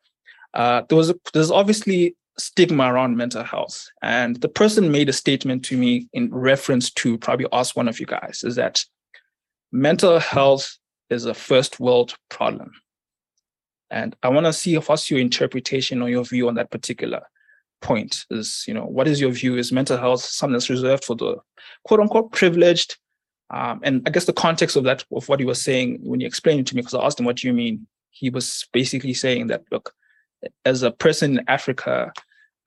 Uh, 0.52 0.82
there 0.88 0.96
was 0.96 1.10
a, 1.10 1.16
there's 1.32 1.50
obviously 1.50 2.16
stigma 2.38 2.92
around 2.92 3.16
mental 3.16 3.42
health, 3.42 3.88
and 4.02 4.40
the 4.40 4.48
person 4.48 4.92
made 4.92 5.08
a 5.08 5.12
statement 5.12 5.64
to 5.66 5.76
me 5.76 6.08
in 6.12 6.32
reference 6.32 6.90
to 6.90 7.18
probably 7.18 7.46
ask 7.52 7.76
one 7.76 7.88
of 7.88 7.98
you 7.98 8.06
guys 8.06 8.42
is 8.44 8.56
that 8.56 8.84
mental 9.72 10.18
health 10.20 10.78
is 11.10 11.24
a 11.24 11.34
first 11.34 11.80
world 11.80 12.14
problem. 12.28 12.70
And 13.90 14.16
I 14.22 14.28
want 14.28 14.46
to 14.46 14.52
see 14.52 14.76
what's 14.76 15.10
your 15.10 15.20
interpretation 15.20 16.02
or 16.02 16.08
your 16.08 16.24
view 16.24 16.48
on 16.48 16.54
that 16.54 16.70
particular 16.70 17.22
point 17.80 18.24
is, 18.30 18.64
you 18.66 18.74
know, 18.74 18.84
what 18.84 19.08
is 19.08 19.20
your 19.20 19.30
view? 19.30 19.56
Is 19.56 19.72
mental 19.72 19.98
health 19.98 20.20
something 20.20 20.52
that's 20.52 20.70
reserved 20.70 21.04
for 21.04 21.16
the 21.16 21.36
quote 21.84 22.00
unquote 22.00 22.32
privileged? 22.32 22.96
Um, 23.50 23.80
and 23.82 24.02
I 24.06 24.10
guess 24.10 24.24
the 24.24 24.32
context 24.32 24.76
of 24.76 24.84
that, 24.84 25.04
of 25.12 25.28
what 25.28 25.38
he 25.38 25.46
was 25.46 25.60
saying 25.60 25.98
when 26.02 26.20
you 26.20 26.26
explained 26.26 26.60
it 26.60 26.66
to 26.68 26.74
me, 26.74 26.82
because 26.82 26.94
I 26.94 27.04
asked 27.04 27.20
him, 27.20 27.26
what 27.26 27.36
do 27.36 27.46
you 27.46 27.52
mean? 27.52 27.86
He 28.10 28.30
was 28.30 28.66
basically 28.72 29.14
saying 29.14 29.48
that, 29.48 29.64
look, 29.70 29.92
as 30.64 30.82
a 30.82 30.90
person 30.90 31.38
in 31.38 31.44
Africa, 31.48 32.12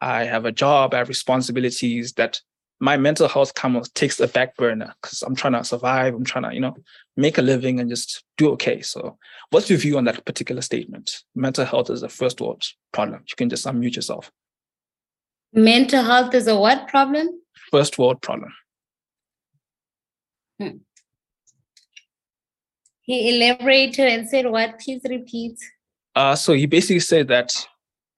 I 0.02 0.26
have 0.26 0.46
a 0.46 0.52
job, 0.52 0.94
I 0.94 1.00
have 1.00 1.10
responsibilities 1.10 2.14
that 2.14 2.40
my 2.80 2.96
mental 2.96 3.28
health 3.28 3.52
of 3.64 3.94
takes 3.94 4.20
a 4.20 4.28
back 4.28 4.56
burner 4.56 4.94
because 5.02 5.24
I'm 5.24 5.36
trying 5.36 5.54
to 5.54 5.64
survive. 5.64 6.14
I'm 6.14 6.24
trying 6.24 6.44
to, 6.44 6.54
you 6.54 6.60
know, 6.60 6.76
make 7.16 7.38
a 7.38 7.42
living 7.42 7.80
and 7.80 7.90
just 7.90 8.24
do 8.38 8.52
okay. 8.52 8.82
So 8.82 9.18
what's 9.50 9.70
your 9.70 9.80
view 9.80 9.98
on 9.98 10.06
that 10.06 10.24
particular 10.26 10.62
statement? 10.62 11.24
Mental 11.36 11.66
health 11.66 11.90
is 11.90 12.04
a 12.04 12.10
first 12.10 12.40
world 12.40 12.64
problem. 12.92 13.24
You 13.28 13.36
can 13.36 13.50
just 13.50 13.66
unmute 13.66 13.96
yourself. 13.96 14.32
Mental 15.54 16.04
health 16.04 16.34
is 16.34 16.48
a 16.48 16.58
what 16.58 16.88
problem? 16.88 17.30
First 17.72 17.98
world 17.98 18.22
problem. 18.22 18.54
Hmm. 20.60 20.78
He 23.02 23.38
elaborated 23.38 24.08
and 24.08 24.28
said 24.28 24.48
what? 24.48 24.80
Please 24.80 25.02
repeat. 25.10 25.58
Uh, 26.16 26.36
so 26.36 26.54
he 26.54 26.66
basically 26.66 27.00
said 27.00 27.28
that 27.30 27.68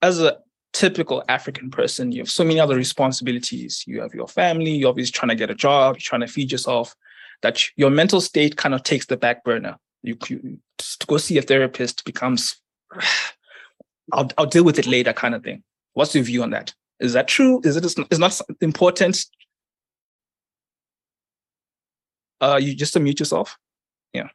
as 0.02 0.22
a 0.22 0.40
typical 0.74 1.24
African 1.28 1.70
person, 1.70 2.12
you 2.12 2.22
have 2.22 2.30
so 2.30 2.44
many 2.44 2.60
other 2.60 2.76
responsibilities. 2.76 3.84
You 3.86 4.02
have 4.02 4.14
your 4.14 4.28
family, 4.28 4.72
you're 4.72 4.90
obviously 4.90 5.12
trying 5.12 5.30
to 5.30 5.36
get 5.36 5.50
a 5.50 5.56
job, 5.56 5.96
you're 5.96 6.02
trying 6.02 6.22
to 6.22 6.28
feed 6.28 6.52
yourself, 6.52 6.96
that 7.42 7.62
your 7.76 7.90
mental 7.90 8.22
state 8.22 8.56
kind 8.56 8.74
of 8.74 8.84
takes 8.84 9.06
the 9.06 9.18
back 9.18 9.44
burner. 9.44 9.78
You, 10.02 10.18
you 10.28 10.60
to 10.78 11.08
go 11.08 11.18
see 11.18 11.38
a 11.38 11.42
therapist 11.42 12.06
becomes, 12.06 12.60
I'll, 14.14 14.32
I'll 14.38 14.46
deal 14.46 14.64
with 14.64 14.80
it 14.80 14.88
later 14.88 15.14
kind 15.14 15.36
of 15.36 15.44
thing. 15.44 15.64
What's 15.94 16.16
your 16.16 16.24
view 16.24 16.42
on 16.44 16.52
that? 16.52 16.74
Is 17.00 17.14
that 17.14 17.28
true? 17.28 17.62
Is 17.64 17.78
it 17.78 17.86
is 17.86 18.20
not 18.20 18.40
important? 18.62 19.26
Uh, 22.42 22.60
you 22.62 22.76
just 22.76 22.96
unmute 22.96 23.20
yourself. 23.20 23.58
Yeah. 24.14 24.30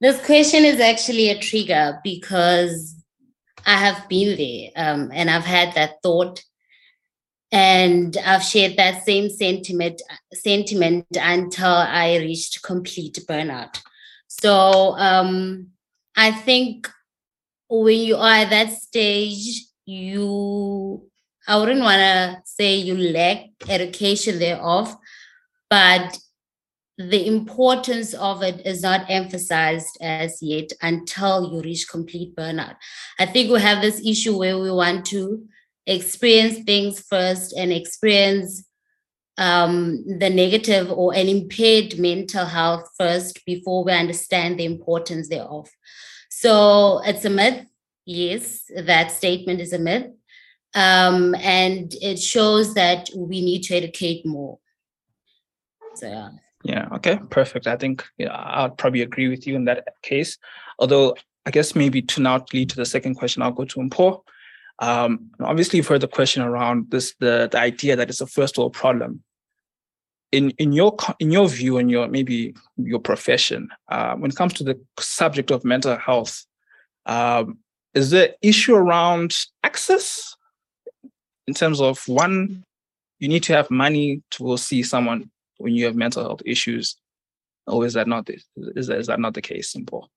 This 0.00 0.24
question 0.24 0.64
is 0.64 0.80
actually 0.80 1.28
a 1.28 1.38
trigger 1.38 2.00
because 2.04 2.94
I 3.66 3.76
have 3.76 4.08
been 4.08 4.36
there 4.36 4.70
um, 4.76 5.10
and 5.12 5.30
I've 5.30 5.44
had 5.44 5.74
that 5.74 5.96
thought 6.02 6.42
and 7.50 8.16
I've 8.24 8.42
shared 8.42 8.76
that 8.76 9.04
same 9.04 9.30
sentiment 9.30 10.02
sentiment 10.32 11.06
until 11.14 11.66
I 11.66 12.16
reached 12.18 12.62
complete 12.62 13.18
burnout. 13.28 13.80
So 14.28 14.94
um, 14.98 15.68
I 16.16 16.30
think 16.30 16.88
when 17.68 17.98
you 18.00 18.16
are 18.16 18.34
at 18.34 18.50
that 18.50 18.70
stage, 18.72 19.66
you 19.86 21.08
I 21.48 21.56
wouldn't 21.56 21.80
want 21.80 21.98
to 21.98 22.42
say 22.44 22.76
you 22.76 22.96
lack 22.96 23.46
education 23.68 24.38
thereof, 24.38 24.94
but 25.70 26.18
the 26.98 27.26
importance 27.26 28.12
of 28.12 28.42
it 28.42 28.66
is 28.66 28.82
not 28.82 29.06
emphasized 29.08 29.96
as 30.00 30.42
yet 30.42 30.70
until 30.82 31.50
you 31.52 31.62
reach 31.62 31.88
complete 31.88 32.36
burnout. 32.36 32.76
I 33.18 33.24
think 33.24 33.50
we 33.50 33.60
have 33.60 33.80
this 33.80 34.04
issue 34.04 34.36
where 34.36 34.58
we 34.58 34.70
want 34.70 35.06
to 35.06 35.46
experience 35.86 36.58
things 36.64 37.00
first 37.00 37.56
and 37.56 37.72
experience 37.72 38.64
um, 39.38 40.04
the 40.18 40.28
negative 40.28 40.90
or 40.90 41.14
an 41.14 41.28
impaired 41.28 41.98
mental 41.98 42.44
health 42.44 42.90
first 42.98 43.44
before 43.46 43.84
we 43.84 43.92
understand 43.92 44.58
the 44.58 44.64
importance 44.64 45.28
thereof. 45.28 45.70
So 46.28 47.00
it's 47.04 47.24
a 47.24 47.30
myth. 47.30 47.64
Yes, 48.04 48.64
that 48.76 49.12
statement 49.12 49.60
is 49.60 49.72
a 49.72 49.78
myth. 49.78 50.08
Um, 50.74 51.34
and 51.36 51.94
it 52.02 52.18
shows 52.18 52.74
that 52.74 53.08
we 53.16 53.40
need 53.40 53.62
to 53.64 53.74
educate 53.74 54.26
more. 54.26 54.58
So, 55.94 56.08
yeah. 56.08 56.30
Yeah. 56.64 56.88
Okay. 56.92 57.18
Perfect. 57.30 57.66
I 57.66 57.76
think 57.76 58.04
yeah, 58.18 58.30
I'd 58.32 58.76
probably 58.76 59.02
agree 59.02 59.28
with 59.28 59.46
you 59.46 59.56
in 59.56 59.64
that 59.66 59.86
case. 60.02 60.38
Although 60.78 61.16
I 61.46 61.50
guess 61.50 61.74
maybe 61.74 62.02
to 62.02 62.20
now 62.20 62.44
lead 62.52 62.70
to 62.70 62.76
the 62.76 62.84
second 62.84 63.14
question, 63.14 63.42
I'll 63.42 63.52
go 63.52 63.64
to 63.64 63.80
Mpho. 63.80 64.22
Um, 64.80 65.30
obviously, 65.40 65.78
you've 65.78 65.86
heard 65.86 66.02
the 66.02 66.08
question 66.08 66.42
around 66.42 66.90
this 66.90 67.14
the, 67.20 67.48
the 67.50 67.58
idea 67.58 67.96
that 67.96 68.08
it's 68.08 68.20
a 68.20 68.26
first 68.26 68.58
world 68.58 68.74
problem. 68.74 69.22
In 70.30 70.50
in 70.58 70.72
your 70.72 70.94
in 71.20 71.30
your 71.30 71.48
view 71.48 71.78
and 71.78 71.90
your 71.90 72.06
maybe 72.08 72.54
your 72.76 72.98
profession, 72.98 73.70
uh, 73.88 74.14
when 74.16 74.30
it 74.30 74.36
comes 74.36 74.52
to 74.54 74.64
the 74.64 74.78
subject 75.00 75.50
of 75.50 75.64
mental 75.64 75.96
health, 75.96 76.44
um, 77.06 77.58
is 77.94 78.10
the 78.10 78.36
issue 78.42 78.74
around 78.74 79.34
access 79.64 80.36
in 81.48 81.54
terms 81.54 81.80
of 81.80 82.06
one, 82.06 82.62
you 83.18 83.26
need 83.26 83.42
to 83.44 83.54
have 83.54 83.70
money 83.70 84.22
to 84.32 84.56
see 84.58 84.82
someone 84.82 85.30
when 85.56 85.74
you 85.74 85.86
have 85.86 85.96
mental 85.96 86.22
health 86.22 86.42
issues, 86.44 86.96
or 87.66 87.86
is 87.86 87.94
that 87.94 88.06
not 88.06 88.26
the, 88.26 88.38
is 88.76 88.86
that, 88.86 88.98
is 88.98 89.06
that 89.06 89.18
not 89.18 89.32
the 89.32 89.40
case, 89.40 89.72
Simple? 89.72 90.10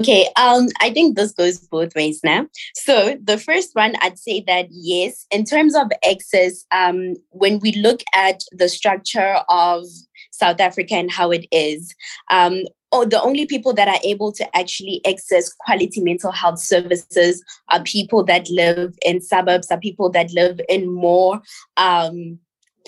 Okay, 0.00 0.28
um, 0.36 0.68
I 0.80 0.90
think 0.90 1.16
this 1.16 1.32
goes 1.32 1.58
both 1.58 1.94
ways 1.94 2.20
now. 2.24 2.46
So 2.74 3.18
the 3.22 3.38
first 3.38 3.70
one, 3.74 3.94
I'd 4.00 4.18
say 4.18 4.42
that 4.46 4.66
yes, 4.70 5.26
in 5.30 5.44
terms 5.44 5.74
of 5.74 5.90
access, 6.08 6.64
um, 6.70 7.14
when 7.30 7.60
we 7.60 7.72
look 7.72 8.00
at 8.14 8.42
the 8.52 8.68
structure 8.68 9.36
of 9.48 9.84
South 10.32 10.60
Africa 10.60 10.94
and 10.94 11.10
how 11.10 11.30
it 11.30 11.46
is, 11.50 11.94
um, 12.30 12.62
oh, 12.92 13.04
the 13.04 13.20
only 13.22 13.46
people 13.46 13.72
that 13.74 13.88
are 13.88 14.00
able 14.04 14.32
to 14.32 14.56
actually 14.56 15.00
access 15.06 15.52
quality 15.52 16.00
mental 16.00 16.32
health 16.32 16.58
services 16.58 17.42
are 17.70 17.82
people 17.82 18.24
that 18.24 18.48
live 18.50 18.94
in 19.04 19.20
suburbs, 19.20 19.70
are 19.70 19.80
people 19.80 20.10
that 20.10 20.32
live 20.32 20.60
in 20.68 20.92
more 20.92 21.40
um, 21.76 22.38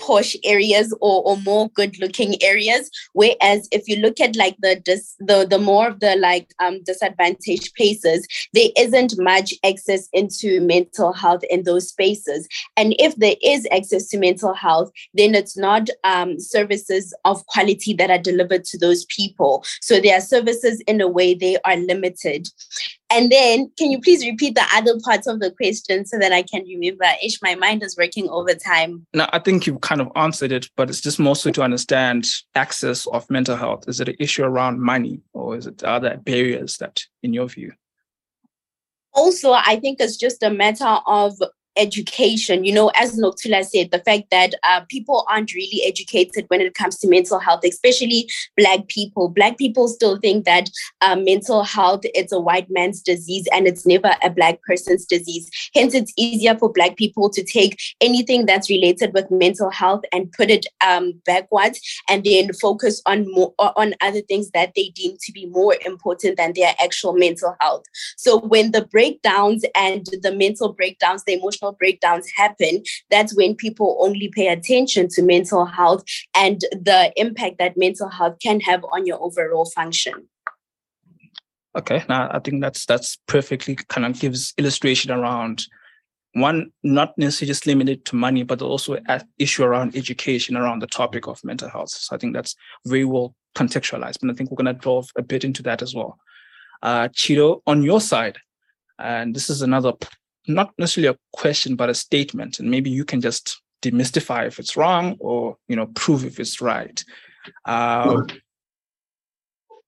posh 0.00 0.36
areas 0.44 0.94
or, 1.00 1.22
or 1.24 1.36
more 1.38 1.68
good 1.70 1.98
looking 2.00 2.40
areas. 2.42 2.90
Whereas 3.12 3.68
if 3.72 3.88
you 3.88 3.96
look 3.96 4.20
at 4.20 4.36
like 4.36 4.56
the 4.60 4.76
dis, 4.76 5.14
the 5.18 5.46
the 5.48 5.58
more 5.58 5.88
of 5.88 6.00
the 6.00 6.16
like 6.16 6.48
um 6.60 6.82
disadvantaged 6.84 7.74
places 7.76 8.26
there 8.52 8.68
isn't 8.76 9.14
much 9.18 9.54
access 9.64 10.08
into 10.12 10.60
mental 10.60 11.12
health 11.12 11.42
in 11.50 11.64
those 11.64 11.88
spaces. 11.88 12.48
And 12.76 12.94
if 12.98 13.16
there 13.16 13.36
is 13.42 13.66
access 13.72 14.08
to 14.08 14.18
mental 14.18 14.54
health 14.54 14.90
then 15.14 15.34
it's 15.34 15.56
not 15.56 15.88
um 16.04 16.38
services 16.38 17.14
of 17.24 17.44
quality 17.46 17.94
that 17.94 18.10
are 18.10 18.18
delivered 18.18 18.64
to 18.66 18.78
those 18.78 19.04
people. 19.06 19.64
So 19.80 20.00
their 20.00 20.20
services 20.20 20.82
in 20.86 21.00
a 21.00 21.08
way 21.08 21.34
they 21.34 21.56
are 21.64 21.76
limited 21.76 22.48
and 23.10 23.30
then, 23.30 23.70
can 23.78 23.90
you 23.90 24.00
please 24.00 24.24
repeat 24.24 24.54
the 24.54 24.64
other 24.74 24.98
parts 25.00 25.26
of 25.26 25.40
the 25.40 25.50
question 25.50 26.04
so 26.04 26.18
that 26.18 26.32
I 26.32 26.42
can 26.42 26.64
remember? 26.64 27.06
Ish, 27.22 27.40
my 27.42 27.54
mind 27.54 27.82
is 27.82 27.96
working 27.96 28.28
overtime. 28.28 29.06
No, 29.14 29.26
I 29.32 29.38
think 29.38 29.66
you 29.66 29.78
kind 29.78 30.00
of 30.00 30.08
answered 30.14 30.52
it, 30.52 30.68
but 30.76 30.90
it's 30.90 31.00
just 31.00 31.18
mostly 31.18 31.52
to 31.52 31.62
understand 31.62 32.26
access 32.54 33.06
of 33.06 33.28
mental 33.30 33.56
health. 33.56 33.84
Is 33.88 34.00
it 34.00 34.08
an 34.08 34.16
issue 34.18 34.44
around 34.44 34.80
money, 34.80 35.22
or 35.32 35.56
is 35.56 35.66
it 35.66 35.82
other 35.82 36.18
barriers 36.18 36.76
that, 36.78 37.02
in 37.22 37.32
your 37.32 37.48
view? 37.48 37.72
Also, 39.14 39.52
I 39.52 39.80
think 39.80 40.00
it's 40.00 40.16
just 40.16 40.42
a 40.42 40.50
matter 40.50 40.98
of 41.06 41.34
education. 41.78 42.64
You 42.64 42.72
know, 42.74 42.90
as 42.94 43.18
Nokuthula 43.18 43.64
said, 43.64 43.90
the 43.90 44.00
fact 44.00 44.30
that 44.30 44.54
uh, 44.64 44.82
people 44.88 45.24
aren't 45.30 45.54
really 45.54 45.82
educated 45.86 46.44
when 46.48 46.60
it 46.60 46.74
comes 46.74 46.98
to 46.98 47.08
mental 47.08 47.38
health, 47.38 47.60
especially 47.64 48.28
Black 48.56 48.88
people. 48.88 49.28
Black 49.28 49.56
people 49.56 49.88
still 49.88 50.18
think 50.18 50.44
that 50.44 50.70
uh, 51.00 51.16
mental 51.16 51.62
health 51.62 52.02
is 52.14 52.32
a 52.32 52.40
white 52.40 52.68
man's 52.70 53.00
disease 53.00 53.46
and 53.52 53.66
it's 53.66 53.86
never 53.86 54.14
a 54.22 54.30
Black 54.30 54.60
person's 54.62 55.06
disease. 55.06 55.48
Hence, 55.74 55.94
it's 55.94 56.12
easier 56.16 56.56
for 56.56 56.72
Black 56.72 56.96
people 56.96 57.30
to 57.30 57.42
take 57.42 57.78
anything 58.00 58.46
that's 58.46 58.68
related 58.68 59.14
with 59.14 59.30
mental 59.30 59.70
health 59.70 60.02
and 60.12 60.32
put 60.32 60.50
it 60.50 60.66
um, 60.84 61.12
backwards 61.24 61.80
and 62.08 62.24
then 62.24 62.52
focus 62.54 63.00
on 63.06 63.30
more 63.32 63.54
on 63.58 63.94
other 64.00 64.20
things 64.22 64.50
that 64.50 64.72
they 64.74 64.88
deem 64.90 65.16
to 65.20 65.32
be 65.32 65.46
more 65.46 65.76
important 65.84 66.36
than 66.36 66.52
their 66.54 66.74
actual 66.82 67.12
mental 67.12 67.54
health. 67.60 67.84
So 68.16 68.38
when 68.38 68.72
the 68.72 68.84
breakdowns 68.86 69.64
and 69.74 70.06
the 70.22 70.34
mental 70.34 70.72
breakdowns, 70.72 71.24
the 71.24 71.34
emotional 71.34 71.67
mental 71.68 71.76
breakdowns 71.78 72.30
happen, 72.36 72.82
that's 73.10 73.36
when 73.36 73.54
people 73.54 73.98
only 74.00 74.28
pay 74.28 74.48
attention 74.48 75.08
to 75.08 75.22
mental 75.22 75.64
health 75.64 76.04
and 76.34 76.60
the 76.72 77.12
impact 77.16 77.58
that 77.58 77.76
mental 77.76 78.08
health 78.08 78.36
can 78.42 78.60
have 78.60 78.84
on 78.92 79.06
your 79.06 79.20
overall 79.20 79.66
function. 79.66 80.28
Okay, 81.76 82.02
now 82.08 82.28
I 82.32 82.40
think 82.40 82.62
that's 82.62 82.86
that's 82.86 83.18
perfectly 83.26 83.76
kind 83.88 84.06
of 84.06 84.18
gives 84.18 84.54
illustration 84.56 85.12
around 85.12 85.66
one 86.34 86.70
not 86.82 87.16
necessarily 87.16 87.50
just 87.50 87.66
limited 87.66 88.04
to 88.04 88.16
money, 88.16 88.44
but 88.44 88.62
also 88.62 88.98
an 89.08 89.22
issue 89.38 89.64
around 89.64 89.96
education 89.96 90.56
around 90.56 90.80
the 90.80 90.86
topic 90.86 91.26
of 91.26 91.44
mental 91.44 91.68
health. 91.68 91.90
So 91.90 92.16
I 92.16 92.18
think 92.18 92.34
that's 92.34 92.54
very 92.86 93.04
well 93.04 93.34
contextualized, 93.54 94.22
and 94.22 94.30
I 94.30 94.34
think 94.34 94.50
we're 94.50 94.62
going 94.62 94.74
to 94.74 94.80
delve 94.80 95.10
a 95.16 95.22
bit 95.22 95.44
into 95.44 95.62
that 95.62 95.82
as 95.82 95.94
well. 95.94 96.18
Uh, 96.82 97.08
Chido, 97.08 97.60
on 97.66 97.82
your 97.82 98.00
side, 98.00 98.38
and 98.98 99.34
this 99.34 99.50
is 99.50 99.62
another 99.62 99.92
not 100.48 100.72
necessarily 100.78 101.14
a 101.14 101.18
question, 101.36 101.76
but 101.76 101.90
a 101.90 101.94
statement. 101.94 102.58
And 102.58 102.70
maybe 102.70 102.90
you 102.90 103.04
can 103.04 103.20
just 103.20 103.60
demystify 103.82 104.46
if 104.46 104.58
it's 104.58 104.76
wrong 104.76 105.16
or, 105.20 105.56
you 105.68 105.76
know, 105.76 105.86
prove 105.86 106.24
if 106.24 106.40
it's 106.40 106.60
right. 106.60 107.04
Um, 107.64 108.26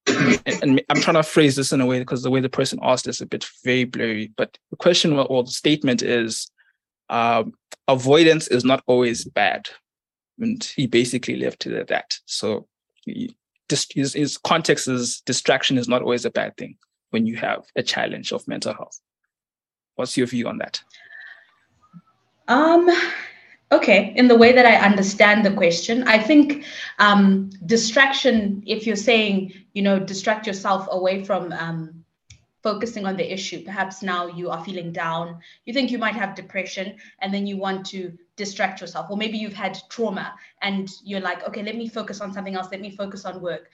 and, 0.07 0.63
and, 0.63 0.83
I'm 0.89 1.01
trying 1.01 1.17
to 1.17 1.23
phrase 1.23 1.57
this 1.57 1.73
in 1.73 1.81
a 1.81 1.87
way 1.87 1.99
because 1.99 2.23
the 2.23 2.31
way 2.31 2.41
the 2.41 2.49
person 2.49 2.79
asked 2.83 3.07
is 3.07 3.21
a 3.21 3.27
bit 3.27 3.47
very 3.65 3.85
blurry. 3.85 4.33
But 4.37 4.57
the 4.71 4.77
question 4.77 5.13
or 5.13 5.45
the 5.45 5.51
statement 5.51 6.03
is 6.03 6.51
um, 7.09 7.55
avoidance 7.89 8.49
is 8.49 8.65
not 8.65 8.83
always 8.87 9.25
bad. 9.25 9.69
And 10.39 10.63
he 10.65 10.87
basically 10.87 11.37
left 11.37 11.67
it 11.67 11.75
at 11.75 11.89
that. 11.89 12.19
So 12.27 12.67
he, 13.05 13.37
his, 13.69 14.15
his 14.15 14.39
context 14.39 14.89
is 14.89 15.21
distraction 15.27 15.79
is 15.79 15.89
not 15.89 16.03
always 16.03 16.25
a 16.25 16.31
bad 16.31 16.57
thing 16.57 16.77
when 17.11 17.27
you 17.27 17.37
have 17.37 17.65
a 17.77 17.83
challenge 17.83 18.33
of 18.33 18.47
mental 18.49 18.73
health. 18.73 18.99
What's 20.01 20.17
your 20.17 20.27
view 20.27 20.49
on 20.49 20.57
that? 20.57 20.83
Um, 22.49 22.89
okay, 23.71 24.15
in 24.17 24.29
the 24.29 24.35
way 24.35 24.53
that 24.53 24.65
I 24.65 24.77
understand 24.77 25.45
the 25.45 25.53
question, 25.53 26.09
I 26.09 26.19
think 26.19 26.65
um, 26.99 27.51
distraction, 27.67 28.63
if 28.67 28.87
you're 28.87 28.97
saying, 28.97 29.53
you 29.75 29.83
know, 29.83 29.99
distract 29.99 30.47
yourself 30.47 30.89
away 30.91 31.23
from 31.23 31.53
um, 31.53 32.03
focusing 32.63 33.05
on 33.05 33.19
the 33.19 33.31
issue, 33.31 33.63
perhaps 33.63 34.03
now 34.03 34.27
you 34.27 34.49
are 34.49 34.65
feeling 34.65 34.91
down, 34.91 35.39
you 35.67 35.75
think 35.75 35.91
you 35.91 35.99
might 35.99 36.15
have 36.15 36.35
depression, 36.35 36.97
and 37.21 37.33
then 37.35 37.47
you 37.47 37.59
want 37.59 37.85
to 37.89 38.17
distract 38.37 38.81
yourself, 38.81 39.11
or 39.11 39.19
maybe 39.19 39.37
you've 39.37 39.53
had 39.53 39.79
trauma 39.91 40.35
and 40.63 40.89
you're 41.05 41.21
like, 41.21 41.47
okay, 41.47 41.63
let 41.63 41.77
me 41.77 41.89
focus 41.89 42.23
on 42.23 42.33
something 42.33 42.55
else, 42.55 42.69
let 42.73 42.81
me 42.81 42.97
focus 42.97 43.27
on 43.27 43.43
work. 43.43 43.69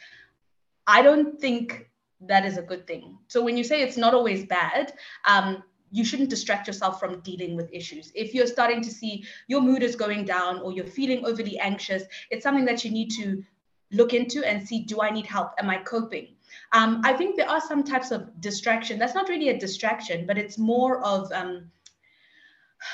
I 0.88 1.02
don't 1.02 1.40
think 1.40 1.88
that 2.20 2.44
is 2.44 2.58
a 2.58 2.62
good 2.62 2.84
thing. 2.84 3.16
So 3.28 3.44
when 3.44 3.56
you 3.56 3.62
say 3.62 3.82
it's 3.82 3.96
not 3.96 4.12
always 4.12 4.44
bad, 4.44 4.92
um, 5.24 5.62
you 5.90 6.04
shouldn't 6.04 6.30
distract 6.30 6.66
yourself 6.66 6.98
from 7.00 7.20
dealing 7.20 7.56
with 7.56 7.72
issues. 7.72 8.12
If 8.14 8.34
you're 8.34 8.46
starting 8.46 8.82
to 8.82 8.90
see 8.90 9.24
your 9.48 9.60
mood 9.60 9.82
is 9.82 9.96
going 9.96 10.24
down 10.24 10.60
or 10.60 10.72
you're 10.72 10.84
feeling 10.84 11.24
overly 11.24 11.58
anxious, 11.58 12.02
it's 12.30 12.42
something 12.42 12.64
that 12.64 12.84
you 12.84 12.90
need 12.90 13.10
to 13.12 13.42
look 13.92 14.12
into 14.12 14.44
and 14.44 14.66
see 14.66 14.82
do 14.82 15.00
I 15.00 15.10
need 15.10 15.26
help? 15.26 15.52
Am 15.58 15.70
I 15.70 15.78
coping? 15.78 16.34
Um, 16.72 17.00
I 17.04 17.12
think 17.12 17.36
there 17.36 17.48
are 17.48 17.60
some 17.60 17.84
types 17.84 18.10
of 18.10 18.40
distraction. 18.40 18.98
That's 18.98 19.14
not 19.14 19.28
really 19.28 19.50
a 19.50 19.58
distraction, 19.58 20.26
but 20.26 20.38
it's 20.38 20.58
more 20.58 21.02
of 21.04 21.30
um, 21.32 21.70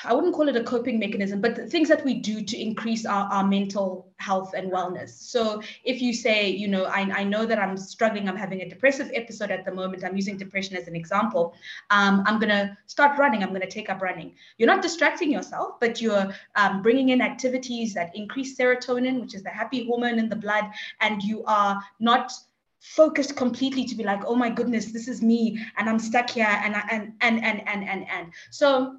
I 0.05 0.15
wouldn't 0.15 0.35
call 0.35 0.49
it 0.49 0.57
a 0.57 0.63
coping 0.63 0.99
mechanism, 0.99 1.41
but 1.41 1.69
things 1.69 1.89
that 1.89 2.05
we 2.05 2.15
do 2.15 2.43
to 2.43 2.61
increase 2.61 3.05
our, 3.05 3.25
our 3.33 3.45
mental 3.45 4.13
health 4.19 4.55
and 4.55 4.71
wellness. 4.71 5.11
So 5.11 5.63
if 5.85 6.01
you 6.01 6.15
say, 6.15 6.49
you 6.49 6.69
know, 6.69 6.85
I, 6.85 7.01
I 7.01 7.25
know 7.25 7.47
that 7.47 7.59
I'm 7.59 7.77
struggling, 7.77 8.29
I'm 8.29 8.37
having 8.37 8.63
a 8.63 8.69
depressive 8.69 9.11
episode 9.15 9.51
at 9.51 9.65
the 9.65 9.73
moment, 9.73 10.05
I'm 10.05 10.17
using 10.17 10.37
depression 10.37 10.77
as 10.77 10.87
an 10.87 10.95
example, 10.95 11.55
um, 11.91 12.23
I'm 12.27 12.39
going 12.39 12.51
to 12.51 12.77
start 12.87 13.19
running, 13.19 13.43
I'm 13.43 13.51
going 13.51 13.63
to 13.63 13.71
take 13.71 13.91
up 13.91 14.01
running. 14.03 14.35
You're 14.59 14.69
not 14.69 14.83
distracting 14.83 15.33
yourself, 15.33 15.81
but 15.81 16.01
you're 16.01 16.33
um, 16.57 16.83
bringing 16.83 17.11
in 17.11 17.21
activities 17.21 17.95
that 17.95 18.15
increase 18.15 18.57
serotonin, 18.57 19.21
which 19.21 19.35
is 19.35 19.43
the 19.43 19.51
happy 19.51 19.87
hormone 19.87 20.19
in 20.19 20.29
the 20.29 20.37
blood, 20.37 20.65
and 21.01 21.23
you 21.23 21.45
are 21.45 21.83
not 22.01 22.33
focused 22.81 23.37
completely 23.37 23.85
to 23.85 23.95
be 23.95 24.03
like 24.03 24.21
oh 24.27 24.35
my 24.35 24.51
goodness 24.51 24.87
this 24.87 25.07
is 25.07 25.23
me 25.23 25.57
and 25.77 25.89
i'm 25.89 26.01
stuck 26.01 26.29
here 26.29 26.45
and 26.65 26.75
and 26.91 27.13
and 27.21 27.45
and 27.45 27.69
and 27.69 27.89
and 27.89 28.05
and 28.11 28.33
so 28.51 28.97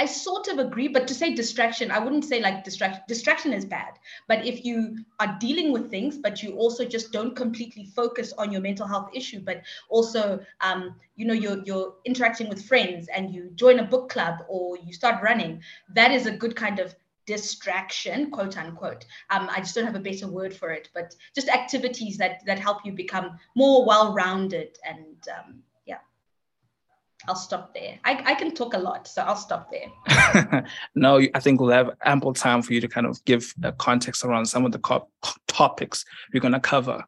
I 0.00 0.06
sort 0.06 0.46
of 0.46 0.58
agree, 0.58 0.86
but 0.86 1.08
to 1.08 1.14
say 1.14 1.34
distraction, 1.34 1.90
I 1.90 1.98
wouldn't 1.98 2.24
say 2.24 2.40
like 2.40 2.62
distraction. 2.62 3.02
Distraction 3.08 3.52
is 3.52 3.64
bad. 3.64 3.98
But 4.28 4.46
if 4.46 4.64
you 4.64 4.98
are 5.18 5.36
dealing 5.40 5.72
with 5.72 5.90
things, 5.90 6.16
but 6.16 6.40
you 6.42 6.54
also 6.56 6.84
just 6.84 7.10
don't 7.10 7.34
completely 7.34 7.86
focus 7.86 8.32
on 8.38 8.52
your 8.52 8.60
mental 8.60 8.86
health 8.86 9.10
issue, 9.12 9.40
but 9.40 9.62
also, 9.88 10.40
um, 10.60 10.94
you 11.16 11.26
know, 11.26 11.34
you're, 11.34 11.62
you're 11.64 11.94
interacting 12.04 12.48
with 12.48 12.64
friends 12.64 13.08
and 13.08 13.34
you 13.34 13.50
join 13.56 13.80
a 13.80 13.84
book 13.84 14.08
club 14.08 14.36
or 14.48 14.76
you 14.78 14.92
start 14.92 15.20
running, 15.22 15.60
that 15.94 16.12
is 16.12 16.26
a 16.26 16.36
good 16.36 16.54
kind 16.54 16.78
of 16.78 16.94
distraction, 17.26 18.30
quote 18.30 18.56
unquote. 18.56 19.04
Um, 19.30 19.50
I 19.50 19.58
just 19.58 19.74
don't 19.74 19.84
have 19.84 19.96
a 19.96 20.00
better 20.00 20.28
word 20.28 20.54
for 20.54 20.70
it, 20.70 20.88
but 20.94 21.14
just 21.34 21.48
activities 21.48 22.16
that 22.18 22.40
that 22.46 22.58
help 22.58 22.86
you 22.86 22.92
become 22.92 23.38
more 23.54 23.84
well-rounded 23.84 24.78
and 24.88 25.28
um, 25.36 25.62
I'll 27.28 27.36
stop 27.36 27.74
there. 27.74 27.98
I, 28.04 28.22
I 28.24 28.34
can 28.34 28.54
talk 28.54 28.72
a 28.72 28.78
lot, 28.78 29.06
so 29.06 29.22
I'll 29.22 29.36
stop 29.36 29.70
there. 29.70 30.64
no, 30.94 31.20
I 31.34 31.40
think 31.40 31.60
we'll 31.60 31.70
have 31.70 31.90
ample 32.04 32.32
time 32.32 32.62
for 32.62 32.72
you 32.72 32.80
to 32.80 32.88
kind 32.88 33.06
of 33.06 33.22
give 33.26 33.52
a 33.62 33.70
context 33.72 34.24
around 34.24 34.46
some 34.46 34.64
of 34.64 34.72
the 34.72 34.78
co- 34.78 35.08
topics 35.46 36.06
we're 36.32 36.40
going 36.40 36.54
to 36.54 36.60
cover. 36.60 37.04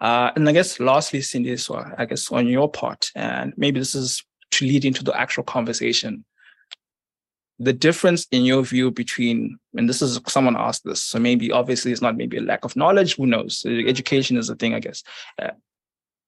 Uh, 0.00 0.30
and 0.36 0.48
I 0.48 0.52
guess 0.52 0.78
lastly, 0.78 1.20
Cindy, 1.22 1.56
so 1.56 1.84
I 1.98 2.04
guess 2.04 2.30
on 2.30 2.46
your 2.46 2.70
part, 2.70 3.10
and 3.16 3.52
maybe 3.56 3.80
this 3.80 3.96
is 3.96 4.24
to 4.52 4.64
lead 4.64 4.84
into 4.84 5.02
the 5.02 5.18
actual 5.18 5.42
conversation. 5.42 6.24
The 7.58 7.72
difference 7.72 8.26
in 8.30 8.44
your 8.44 8.62
view 8.62 8.92
between, 8.92 9.58
and 9.76 9.88
this 9.88 10.02
is 10.02 10.20
someone 10.28 10.56
asked 10.56 10.84
this, 10.84 11.02
so 11.02 11.18
maybe 11.18 11.50
obviously 11.50 11.90
it's 11.90 12.02
not 12.02 12.16
maybe 12.16 12.36
a 12.36 12.42
lack 12.42 12.64
of 12.64 12.76
knowledge, 12.76 13.16
who 13.16 13.26
knows? 13.26 13.64
Education 13.66 14.36
is 14.36 14.48
a 14.48 14.54
thing, 14.54 14.74
I 14.74 14.80
guess. 14.80 15.02
Uh, 15.40 15.50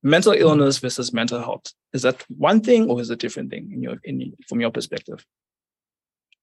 mental 0.02 0.32
illness 0.32 0.78
versus 0.78 1.12
mental 1.12 1.40
health 1.40 1.72
is 1.96 2.02
that 2.02 2.24
one 2.48 2.60
thing 2.60 2.88
or 2.90 3.00
is 3.00 3.10
it 3.10 3.14
a 3.14 3.22
different 3.24 3.50
thing 3.50 3.64
in 3.74 3.82
your 3.82 3.96
in 4.04 4.32
from 4.48 4.60
your 4.60 4.70
perspective 4.70 5.24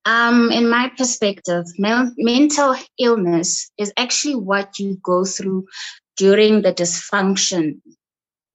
um, 0.05 0.51
in 0.51 0.69
my 0.69 0.91
perspective, 0.97 1.65
mental 1.77 2.75
illness 2.99 3.71
is 3.77 3.93
actually 3.95 4.35
what 4.35 4.77
you 4.77 4.97
go 5.01 5.23
through 5.23 5.65
during 6.17 6.61
the 6.61 6.73
dysfunction. 6.73 7.79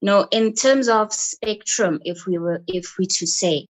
You 0.00 0.06
know, 0.06 0.28
in 0.30 0.54
terms 0.54 0.88
of 0.88 1.12
spectrum, 1.12 2.00
if 2.04 2.26
we 2.26 2.38
were, 2.38 2.62
if 2.66 2.96
we 2.98 3.06
to 3.06 3.26
say, 3.26 3.66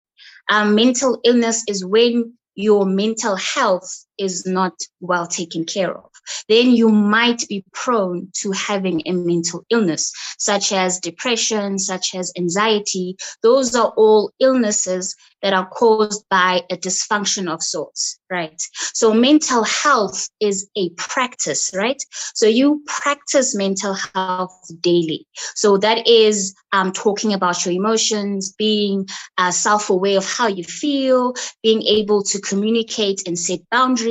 um, 0.49 0.75
mental 0.75 1.19
illness 1.25 1.63
is 1.67 1.85
when 1.85 2.33
your 2.55 2.85
mental 2.85 3.35
health 3.35 4.05
is 4.17 4.45
not 4.45 4.73
well 4.99 5.27
taken 5.27 5.65
care 5.65 5.95
of 5.95 6.09
then 6.49 6.71
you 6.71 6.89
might 6.89 7.47
be 7.47 7.63
prone 7.73 8.29
to 8.33 8.51
having 8.51 9.01
a 9.05 9.11
mental 9.11 9.63
illness, 9.69 10.11
such 10.37 10.71
as 10.71 10.99
depression, 10.99 11.79
such 11.79 12.15
as 12.15 12.31
anxiety. 12.37 13.15
Those 13.41 13.75
are 13.75 13.93
all 13.97 14.31
illnesses 14.39 15.15
that 15.41 15.53
are 15.53 15.67
caused 15.67 16.25
by 16.29 16.63
a 16.71 16.77
dysfunction 16.77 17.51
of 17.51 17.61
sorts, 17.61 18.19
right? 18.31 18.59
So 18.93 19.13
mental 19.13 19.63
health 19.63 20.27
is 20.39 20.67
a 20.75 20.89
practice, 20.97 21.71
right? 21.75 22.01
So 22.33 22.47
you 22.47 22.81
practice 22.87 23.55
mental 23.55 23.95
health 24.15 24.59
daily. 24.81 25.27
So 25.53 25.77
that 25.77 26.07
is 26.07 26.55
um, 26.71 26.91
talking 26.91 27.33
about 27.33 27.63
your 27.65 27.75
emotions, 27.75 28.53
being 28.53 29.07
uh, 29.37 29.51
self-aware 29.51 30.17
of 30.17 30.25
how 30.25 30.47
you 30.47 30.63
feel, 30.63 31.35
being 31.61 31.83
able 31.83 32.23
to 32.23 32.41
communicate 32.41 33.27
and 33.27 33.37
set 33.37 33.59
boundaries. 33.69 34.04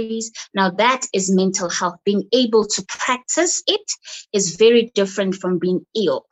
Now 0.55 0.71
that 0.71 1.07
is 1.13 1.35
mental 1.35 1.69
health. 1.69 1.97
Being 2.05 2.25
able 2.33 2.65
to 2.67 2.85
practice 2.89 3.63
it 3.67 3.93
is 4.33 4.57
very 4.57 4.91
different 4.95 5.35
from 5.37 5.59
being 5.59 5.85
ill. 5.95 6.27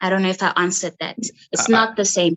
I 0.00 0.08
don't 0.08 0.22
know 0.22 0.30
if 0.30 0.42
I 0.42 0.52
answered 0.56 0.94
that. 1.00 1.18
It's 1.52 1.68
not 1.68 1.96
the 1.96 2.04
same. 2.04 2.36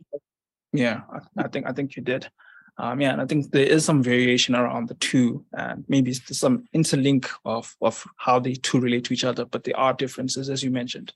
Yeah, 0.73 1.01
I, 1.11 1.43
I 1.43 1.47
think 1.47 1.67
I 1.67 1.71
think 1.71 1.95
you 1.95 2.03
did. 2.03 2.29
Um, 2.77 2.99
yeah, 2.99 3.11
and 3.11 3.21
I 3.21 3.25
think 3.25 3.51
there 3.51 3.65
is 3.65 3.85
some 3.85 4.01
variation 4.01 4.55
around 4.55 4.89
the 4.89 4.95
two, 4.95 5.45
and 5.53 5.85
maybe 5.87 6.13
some 6.13 6.65
interlink 6.75 7.29
of 7.45 7.75
of 7.81 8.05
how 8.17 8.39
the 8.39 8.55
two 8.55 8.79
relate 8.79 9.05
to 9.05 9.13
each 9.13 9.23
other, 9.23 9.45
but 9.45 9.63
there 9.63 9.77
are 9.77 9.93
differences, 9.93 10.49
as 10.49 10.63
you 10.63 10.71
mentioned. 10.71 11.13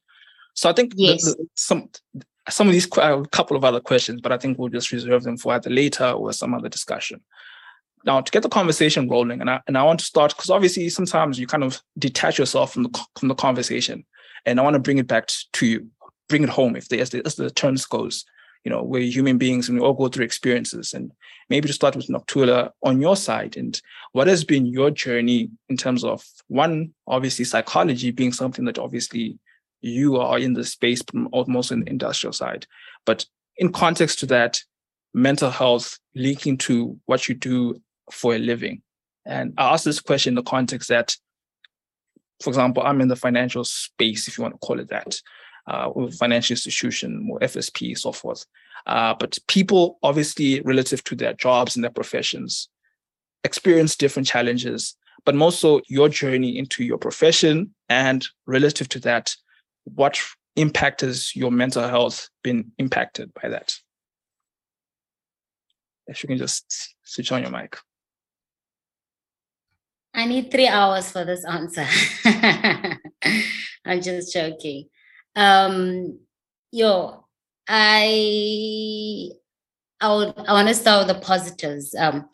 So 0.53 0.69
I 0.69 0.73
think 0.73 0.93
yes. 0.95 1.23
the, 1.23 1.31
the, 1.31 1.47
some 1.55 1.89
some 2.49 2.67
of 2.67 2.73
these 2.73 2.87
a 2.97 3.23
couple 3.31 3.57
of 3.57 3.63
other 3.65 3.79
questions, 3.79 4.21
but 4.21 4.31
I 4.31 4.37
think 4.37 4.57
we'll 4.57 4.69
just 4.69 4.91
reserve 4.91 5.23
them 5.23 5.37
for 5.37 5.53
either 5.53 5.69
later 5.69 6.11
or 6.11 6.31
some 6.31 6.53
other 6.53 6.69
discussion. 6.69 7.21
Now, 8.05 8.21
to 8.21 8.31
get 8.31 8.43
the 8.43 8.49
conversation 8.49 9.09
rolling, 9.09 9.41
and 9.41 9.49
I 9.49 9.61
and 9.67 9.77
I 9.77 9.83
want 9.83 9.99
to 9.99 10.05
start 10.05 10.35
because 10.35 10.49
obviously 10.49 10.89
sometimes 10.89 11.39
you 11.39 11.47
kind 11.47 11.63
of 11.63 11.81
detach 11.97 12.37
yourself 12.37 12.73
from 12.73 12.83
the 12.83 13.05
from 13.19 13.27
the 13.27 13.35
conversation, 13.35 14.05
and 14.45 14.59
I 14.59 14.63
want 14.63 14.75
to 14.75 14.79
bring 14.79 14.97
it 14.97 15.07
back 15.07 15.29
to 15.53 15.65
you, 15.65 15.87
bring 16.29 16.43
it 16.43 16.49
home, 16.49 16.75
if 16.75 16.89
the 16.89 16.99
as 16.99 17.09
the, 17.09 17.21
as 17.25 17.35
the 17.35 17.49
terms 17.49 17.85
goes 17.85 18.25
you 18.67 18.71
know, 18.71 18.83
we're 18.83 18.99
human 18.99 19.37
beings 19.37 19.69
and 19.69 19.79
we 19.79 19.85
all 19.85 19.93
go 19.93 20.09
through 20.09 20.25
experiences. 20.25 20.93
And 20.93 21.13
maybe 21.49 21.67
to 21.67 21.73
start 21.73 21.95
with 21.95 22.09
Nokuthula 22.09 22.71
on 22.83 22.99
your 22.99 23.15
side, 23.15 23.55
and 23.55 23.81
what 24.11 24.27
has 24.27 24.43
been 24.43 24.65
your 24.65 24.91
journey 24.91 25.49
in 25.69 25.77
terms 25.77 26.03
of 26.03 26.25
one, 26.49 26.93
obviously 27.07 27.45
psychology 27.45 28.11
being 28.11 28.33
something 28.33 28.65
that 28.65 28.77
obviously 28.77 29.39
you 29.79 30.17
are 30.17 30.37
in 30.37 30.51
the 30.51 30.65
space, 30.65 31.01
from 31.01 31.29
almost 31.31 31.71
in 31.71 31.79
the 31.79 31.89
industrial 31.89 32.33
side, 32.33 32.67
but 33.05 33.25
in 33.55 33.71
context 33.71 34.19
to 34.19 34.25
that, 34.25 34.59
mental 35.13 35.49
health 35.49 35.97
linking 36.13 36.57
to 36.57 36.99
what 37.05 37.29
you 37.29 37.35
do 37.35 37.81
for 38.11 38.35
a 38.35 38.39
living. 38.39 38.81
And 39.25 39.53
I 39.57 39.73
ask 39.73 39.83
this 39.83 39.99
question 39.99 40.31
in 40.31 40.35
the 40.35 40.43
context 40.43 40.89
that, 40.89 41.15
for 42.41 42.49
example, 42.49 42.83
I'm 42.83 43.01
in 43.01 43.07
the 43.07 43.15
financial 43.15 43.63
space, 43.63 44.27
if 44.27 44.37
you 44.37 44.41
want 44.41 44.53
to 44.53 44.59
call 44.59 44.79
it 44.79 44.89
that 44.89 45.19
uh, 45.67 45.91
financial 46.17 46.53
institution 46.53 47.27
or 47.29 47.39
FSP, 47.39 47.97
so 47.97 48.11
forth. 48.11 48.45
Uh, 48.85 49.13
but 49.19 49.37
people, 49.47 49.99
obviously, 50.01 50.61
relative 50.61 51.03
to 51.03 51.15
their 51.15 51.33
jobs 51.33 51.75
and 51.75 51.83
their 51.83 51.91
professions, 51.91 52.69
experience 53.43 53.95
different 53.95 54.27
challenges. 54.27 54.95
But 55.25 55.35
most 55.35 55.59
so, 55.59 55.81
your 55.87 56.07
journey 56.07 56.57
into 56.57 56.83
your 56.83 56.97
profession 56.97 57.73
and 57.89 58.25
relative 58.45 58.87
to 58.89 58.99
that, 59.01 59.35
what 59.83 60.19
impact 60.55 61.01
has 61.01 61.35
your 61.35 61.51
mental 61.51 61.87
health 61.87 62.29
been 62.43 62.71
impacted 62.77 63.33
by 63.33 63.49
that? 63.49 63.75
If 66.07 66.23
you 66.23 66.27
can 66.27 66.37
just 66.37 66.95
switch 67.03 67.31
on 67.33 67.41
your 67.41 67.51
mic. 67.51 67.77
I 70.17 70.25
need 70.25 70.49
three 70.49 70.67
hours 70.67 71.11
for 71.11 71.23
this 71.23 71.45
answer. 71.45 71.85
I'm 73.85 74.01
just 74.01 74.33
joking. 74.33 74.89
Um, 75.35 76.17
yo, 76.71 77.23
I 77.67 79.29
I 80.01 80.15
would 80.15 80.33
I 80.39 80.53
want 80.53 80.69
to 80.69 80.73
start 80.73 81.05
with 81.05 81.15
the 81.15 81.21
positives. 81.21 81.93
Um, 81.93 82.27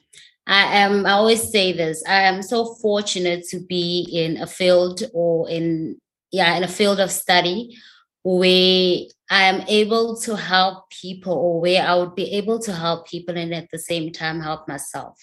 I 0.48 0.78
am 0.78 1.06
I 1.06 1.12
always 1.12 1.52
say 1.52 1.74
this. 1.74 2.02
I 2.08 2.22
am 2.22 2.42
so 2.42 2.74
fortunate 2.76 3.44
to 3.50 3.60
be 3.60 4.08
in 4.14 4.42
a 4.42 4.48
field 4.48 5.04
or 5.14 5.50
in 5.50 5.98
yeah 6.32 6.56
in 6.56 6.64
a 6.64 6.70
field 6.70 7.02
of 7.02 7.12
study 7.12 7.76
where 8.24 9.00
I 9.30 9.44
am 9.44 9.60
able 9.68 10.16
to 10.22 10.38
help 10.38 10.90
people 10.90 11.34
or 11.34 11.60
where 11.60 11.86
I 11.86 11.96
would 11.96 12.16
be 12.16 12.32
able 12.32 12.60
to 12.60 12.72
help 12.72 13.10
people 13.10 13.38
and 13.38 13.54
at 13.54 13.68
the 13.74 13.80
same 13.80 14.14
time 14.14 14.40
help 14.40 14.70
myself 14.70 15.20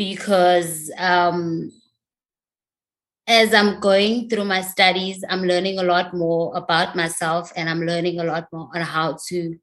because 0.00 0.90
um, 0.96 1.70
as 3.26 3.52
I'm 3.52 3.80
going 3.80 4.30
through 4.30 4.46
my 4.46 4.62
studies, 4.62 5.22
I'm 5.28 5.42
learning 5.42 5.78
a 5.78 5.82
lot 5.82 6.14
more 6.14 6.56
about 6.56 6.96
myself 6.96 7.52
and 7.54 7.68
I'm 7.68 7.82
learning 7.82 8.18
a 8.18 8.24
lot 8.24 8.48
more 8.50 8.70
on 8.74 8.80
how 8.80 9.18
to 9.28 9.58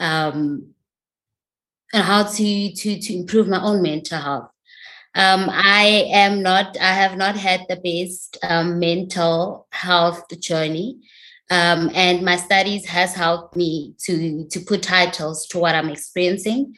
um 0.00 0.74
how 1.92 2.24
to 2.24 2.72
to 2.72 2.98
to 2.98 3.14
improve 3.14 3.46
my 3.46 3.62
own 3.62 3.80
mental 3.80 4.18
health. 4.18 4.50
Um, 5.14 5.48
I 5.48 6.08
am 6.10 6.42
not, 6.42 6.76
I 6.76 6.92
have 6.92 7.16
not 7.16 7.36
had 7.36 7.64
the 7.68 7.76
best 7.76 8.36
um, 8.42 8.80
mental 8.80 9.68
health 9.70 10.26
journey. 10.40 10.98
Um, 11.50 11.90
and 11.94 12.24
my 12.24 12.36
studies 12.36 12.84
has 12.86 13.14
helped 13.14 13.54
me 13.54 13.94
to 14.06 14.44
to 14.48 14.58
put 14.60 14.82
titles 14.82 15.46
to 15.50 15.60
what 15.60 15.76
I'm 15.76 15.88
experiencing. 15.88 16.74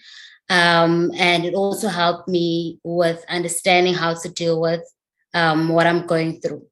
Um, 0.50 1.12
and 1.16 1.44
it 1.44 1.54
also 1.54 1.88
helped 1.88 2.28
me 2.28 2.78
with 2.82 3.24
understanding 3.28 3.94
how 3.94 4.14
to 4.14 4.28
deal 4.28 4.60
with 4.60 4.82
um, 5.32 5.68
what 5.68 5.86
I'm 5.86 6.06
going 6.06 6.40
through. 6.40 6.66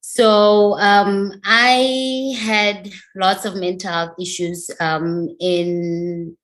So 0.00 0.76
um, 0.80 1.32
I 1.44 2.34
had 2.40 2.90
lots 3.14 3.44
of 3.44 3.54
mental 3.54 3.92
health 3.92 4.14
issues 4.20 4.68
um, 4.80 5.28
in, 5.38 6.36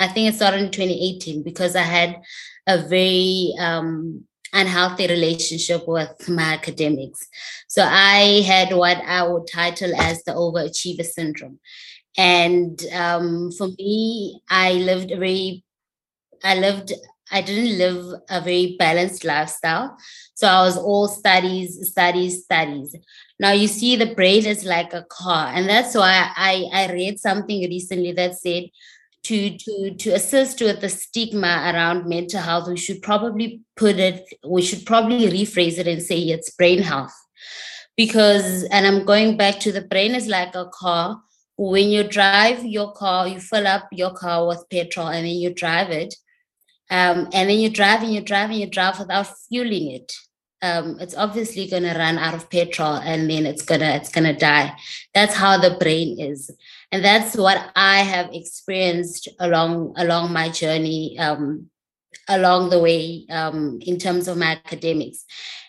I 0.00 0.08
think 0.08 0.28
it 0.28 0.34
started 0.36 0.60
in 0.60 0.70
2018 0.72 1.44
because 1.44 1.76
I 1.76 1.82
had 1.82 2.20
a 2.66 2.78
very 2.78 3.54
um, 3.60 4.24
unhealthy 4.52 5.06
relationship 5.06 5.86
with 5.86 6.28
my 6.28 6.54
academics. 6.54 7.26
So 7.68 7.84
I 7.88 8.42
had 8.44 8.74
what 8.74 8.98
I 8.98 9.22
would 9.22 9.46
title 9.46 9.92
as 9.94 10.24
the 10.24 10.32
overachiever 10.32 11.04
syndrome. 11.04 11.60
And 12.18 12.84
um, 12.92 13.52
for 13.52 13.68
me, 13.68 14.40
I 14.50 14.72
lived 14.72 15.10
a 15.10 15.16
very, 15.16 15.64
I 16.42 16.56
lived 16.56 16.92
I 17.32 17.40
didn't 17.40 17.78
live 17.78 18.20
a 18.28 18.40
very 18.42 18.76
balanced 18.78 19.24
lifestyle. 19.24 19.96
So 20.34 20.46
I 20.46 20.62
was 20.62 20.76
all 20.76 21.08
studies, 21.08 21.78
studies, 21.90 22.44
studies. 22.44 22.94
Now 23.40 23.52
you 23.52 23.68
see 23.68 23.96
the 23.96 24.14
brain 24.14 24.44
is 24.44 24.64
like 24.64 24.92
a 24.92 25.06
car. 25.08 25.50
And 25.54 25.66
that's 25.66 25.94
why 25.94 26.30
I, 26.36 26.68
I 26.72 26.92
read 26.92 27.18
something 27.18 27.60
recently 27.62 28.12
that 28.12 28.34
said 28.34 28.64
to 29.24 29.56
to 29.56 29.94
to 29.94 30.10
assist 30.10 30.60
with 30.60 30.80
the 30.80 30.88
stigma 30.88 31.72
around 31.72 32.08
mental 32.08 32.40
health, 32.40 32.68
we 32.68 32.76
should 32.76 33.02
probably 33.02 33.62
put 33.76 33.98
it, 33.98 34.24
we 34.46 34.62
should 34.62 34.84
probably 34.84 35.28
rephrase 35.28 35.78
it 35.78 35.86
and 35.86 36.02
say 36.02 36.18
it's 36.18 36.50
brain 36.50 36.82
health. 36.82 37.14
Because, 37.96 38.64
and 38.64 38.86
I'm 38.86 39.04
going 39.04 39.36
back 39.36 39.60
to 39.60 39.72
the 39.72 39.82
brain 39.82 40.14
is 40.14 40.26
like 40.26 40.54
a 40.54 40.66
car. 40.72 41.20
When 41.56 41.90
you 41.90 42.02
drive 42.02 42.64
your 42.64 42.92
car, 42.92 43.28
you 43.28 43.38
fill 43.38 43.66
up 43.66 43.86
your 43.92 44.12
car 44.12 44.46
with 44.46 44.68
petrol 44.70 45.08
and 45.08 45.26
then 45.26 45.34
you 45.34 45.54
drive 45.54 45.90
it. 45.90 46.14
Um, 46.92 47.28
and 47.32 47.48
then 47.48 47.58
you 47.58 47.70
drive 47.70 48.02
and 48.02 48.14
you 48.14 48.20
drive 48.20 48.50
and 48.50 48.60
you 48.60 48.66
drive 48.66 48.98
without 48.98 49.26
fueling 49.48 49.90
it. 49.92 50.12
Um, 50.60 50.98
it's 51.00 51.16
obviously 51.16 51.66
going 51.66 51.82
to 51.82 51.98
run 51.98 52.18
out 52.18 52.34
of 52.34 52.48
petrol 52.48 52.94
and 52.94 53.28
then 53.28 53.46
it's 53.46 53.62
gonna 53.62 53.96
it's 53.96 54.10
gonna 54.10 54.38
die. 54.38 54.72
That's 55.12 55.34
how 55.34 55.58
the 55.58 55.76
brain 55.80 56.20
is 56.20 56.52
and 56.92 57.02
that's 57.02 57.34
what 57.34 57.72
I 57.74 58.00
have 58.00 58.28
experienced 58.34 59.26
along 59.40 59.94
along 59.96 60.32
my 60.32 60.50
journey, 60.50 61.18
um, 61.18 61.70
along 62.28 62.68
the 62.68 62.78
way 62.78 63.24
um, 63.30 63.78
in 63.80 63.98
terms 63.98 64.28
of 64.28 64.36
my 64.36 64.60
academics. 64.64 65.24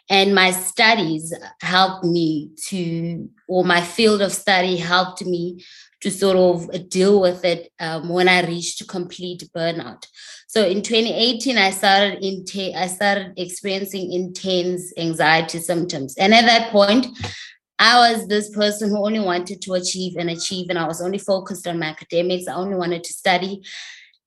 And 0.10 0.36
my 0.36 0.52
studies 0.52 1.34
helped 1.62 2.04
me 2.04 2.52
to, 2.68 3.30
or 3.48 3.64
my 3.64 3.80
field 3.80 4.22
of 4.22 4.34
study 4.34 4.76
helped 4.76 5.26
me 5.26 5.64
to 6.02 6.12
sort 6.12 6.36
of 6.36 6.90
deal 6.90 7.22
with 7.22 7.46
it 7.46 7.72
um, 7.80 8.10
when 8.10 8.28
I 8.28 8.46
reached 8.46 8.86
complete 8.90 9.50
burnout. 9.56 10.06
So 10.54 10.64
in 10.64 10.84
2018, 10.84 11.58
I 11.58 11.72
started 11.72 12.24
in 12.24 12.46
I 12.76 12.86
started 12.86 13.34
experiencing 13.38 14.14
intense 14.14 14.94
anxiety 15.00 15.58
symptoms, 15.58 16.16
and 16.16 16.32
at 16.32 16.46
that 16.46 16.70
point, 16.70 17.08
I 17.80 18.12
was 18.12 18.28
this 18.28 18.52
person 18.52 18.92
who 18.92 19.04
only 19.04 19.20
wanted 19.20 19.64
to 19.64 19.74
achieve 19.74 20.16
and 20.16 20.30
achieve, 20.30 20.68
and 20.70 20.78
I 20.78 20.86
was 20.86 21.02
only 21.02 21.18
focused 21.18 21.66
on 21.66 21.80
my 21.80 21.88
academics. 21.88 22.48
I 22.48 22.54
only 22.54 22.76
wanted 22.76 23.04
to 23.04 23.14
study, 23.14 23.64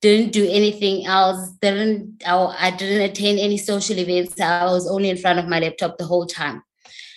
didn't 0.00 0.32
do 0.32 0.44
anything 0.50 1.06
else. 1.06 1.52
Didn't 1.62 2.24
I, 2.26 2.74
didn't 2.76 3.08
attend 3.08 3.38
any 3.38 3.56
social 3.56 3.96
events. 3.96 4.40
I 4.40 4.64
was 4.64 4.90
only 4.90 5.10
in 5.10 5.18
front 5.18 5.38
of 5.38 5.46
my 5.46 5.60
laptop 5.60 5.96
the 5.96 6.06
whole 6.06 6.26
time. 6.26 6.60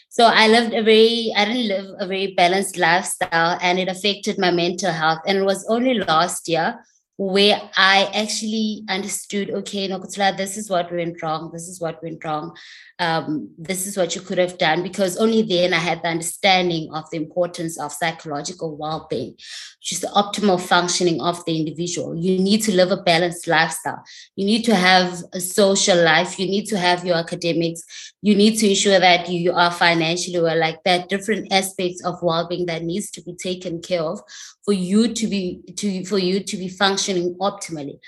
So 0.10 0.26
I 0.26 0.50
lived 0.50 0.76
a 0.76 0.84
very, 0.84 1.34
I 1.36 1.46
didn't 1.46 1.68
live 1.68 1.96
a 1.98 2.06
very 2.06 2.36
balanced 2.36 2.78
lifestyle, 2.78 3.58
and 3.60 3.80
it 3.80 3.88
affected 3.88 4.38
my 4.38 4.52
mental 4.52 4.92
health. 4.92 5.22
And 5.26 5.40
it 5.40 5.46
was 5.46 5.66
only 5.68 5.96
last 5.96 6.48
year 6.48 6.78
where 7.20 7.62
I 7.76 8.10
actually 8.16 8.86
understood, 8.88 9.50
okay, 9.50 9.90
Nokuthula, 9.90 10.38
this 10.38 10.56
is 10.56 10.70
what 10.70 10.90
went 10.90 11.22
wrong. 11.22 11.50
This 11.52 11.68
is 11.68 11.82
what 11.82 12.02
went 12.02 12.24
wrong. 12.24 12.56
Um, 13.00 13.50
this 13.58 13.88
is 13.88 13.96
what 13.96 14.14
you 14.14 14.22
could 14.22 14.38
have 14.38 14.58
done. 14.58 14.84
Because 14.84 15.18
only 15.18 15.42
then 15.42 15.74
I 15.74 15.78
had 15.78 16.02
the 16.02 16.10
understanding 16.10 16.90
of 16.94 17.10
the 17.10 17.18
importance 17.18 17.80
of 17.80 17.94
psychological 17.94 18.76
well-being, 18.76 19.32
which 19.32 19.92
is 19.94 20.02
the 20.02 20.08
optimal 20.08 20.60
functioning 20.60 21.22
of 21.22 21.44
the 21.46 21.58
individual. 21.58 22.16
You 22.16 22.38
need 22.40 22.62
to 22.64 22.76
live 22.76 22.92
a 22.92 22.98
balanced 22.98 23.48
lifestyle. 23.48 24.04
You 24.36 24.46
need 24.46 24.64
to 24.66 24.76
have 24.76 25.24
a 25.34 25.40
social 25.40 25.98
life. 26.04 26.38
You 26.38 26.48
need 26.48 26.66
to 26.68 26.78
have 26.78 27.06
your 27.06 27.16
academics. 27.16 27.82
You 28.22 28.36
need 28.36 28.58
to 28.58 28.70
ensure 28.70 29.00
that 29.00 29.30
you 29.30 29.54
are 29.54 29.72
financially 29.72 30.42
well, 30.42 30.60
like 30.60 30.84
that 30.84 31.08
different 31.08 31.54
aspects 31.54 32.04
of 32.04 32.22
well-being 32.22 32.66
that 32.66 32.84
needs 32.84 33.10
to 33.12 33.22
be 33.22 33.34
taken 33.34 33.82
care 33.82 34.02
of 34.02 34.22
for 34.66 34.74
you 34.74 35.14
to 35.14 35.28
be 35.28 35.62
to 35.78 36.06
for 36.06 36.20
you 36.20 36.42
to 36.42 36.58
be 36.58 36.68
functioning 36.68 37.36
optimally 37.40 38.00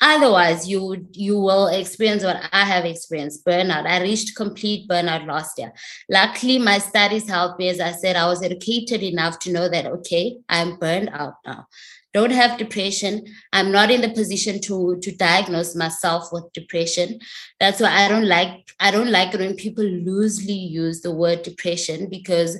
otherwise 0.00 0.68
you 0.68 1.06
you 1.12 1.38
will 1.38 1.68
experience 1.68 2.24
what 2.24 2.48
i 2.52 2.64
have 2.64 2.84
experienced 2.84 3.44
burnout. 3.44 3.86
I 3.86 4.02
reached 4.02 4.36
complete 4.36 4.88
burnout 4.88 5.26
last 5.26 5.58
year. 5.58 5.72
Luckily 6.10 6.58
my 6.58 6.78
studies 6.78 7.28
helped 7.28 7.58
me. 7.58 7.68
As 7.68 7.80
i 7.80 7.92
said 7.92 8.16
i 8.16 8.26
was 8.26 8.42
educated 8.42 9.02
enough 9.02 9.38
to 9.40 9.52
know 9.52 9.68
that 9.68 9.86
okay 9.86 10.36
i'm 10.48 10.76
burned 10.76 11.10
out 11.12 11.34
now. 11.46 11.66
Don't 12.12 12.30
have 12.30 12.58
depression. 12.58 13.24
I'm 13.52 13.72
not 13.72 13.90
in 13.90 14.00
the 14.00 14.10
position 14.10 14.60
to 14.62 14.98
to 15.02 15.16
diagnose 15.16 15.74
myself 15.74 16.28
with 16.32 16.52
depression. 16.52 17.20
That's 17.60 17.80
why 17.80 17.92
i 18.04 18.08
don't 18.08 18.28
like 18.28 18.72
i 18.80 18.90
don't 18.90 19.10
like 19.10 19.32
when 19.32 19.56
people 19.56 19.84
loosely 19.84 20.52
use 20.52 21.00
the 21.00 21.12
word 21.12 21.42
depression 21.42 22.08
because 22.08 22.58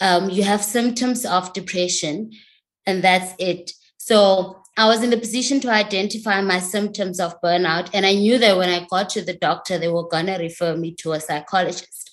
um, 0.00 0.30
you 0.30 0.42
have 0.42 0.64
symptoms 0.64 1.26
of 1.26 1.52
depression 1.52 2.32
and 2.86 3.04
that's 3.04 3.34
it. 3.38 3.72
So 3.98 4.62
I 4.76 4.86
was 4.86 5.02
in 5.02 5.10
the 5.10 5.18
position 5.18 5.60
to 5.60 5.70
identify 5.70 6.40
my 6.40 6.58
symptoms 6.58 7.20
of 7.20 7.40
burnout. 7.42 7.90
And 7.92 8.06
I 8.06 8.14
knew 8.14 8.38
that 8.38 8.56
when 8.56 8.68
I 8.68 8.86
got 8.90 9.10
to 9.10 9.22
the 9.22 9.34
doctor, 9.34 9.78
they 9.78 9.88
were 9.88 10.08
going 10.08 10.26
to 10.26 10.36
refer 10.36 10.76
me 10.76 10.94
to 10.96 11.12
a 11.12 11.20
psychologist. 11.20 12.10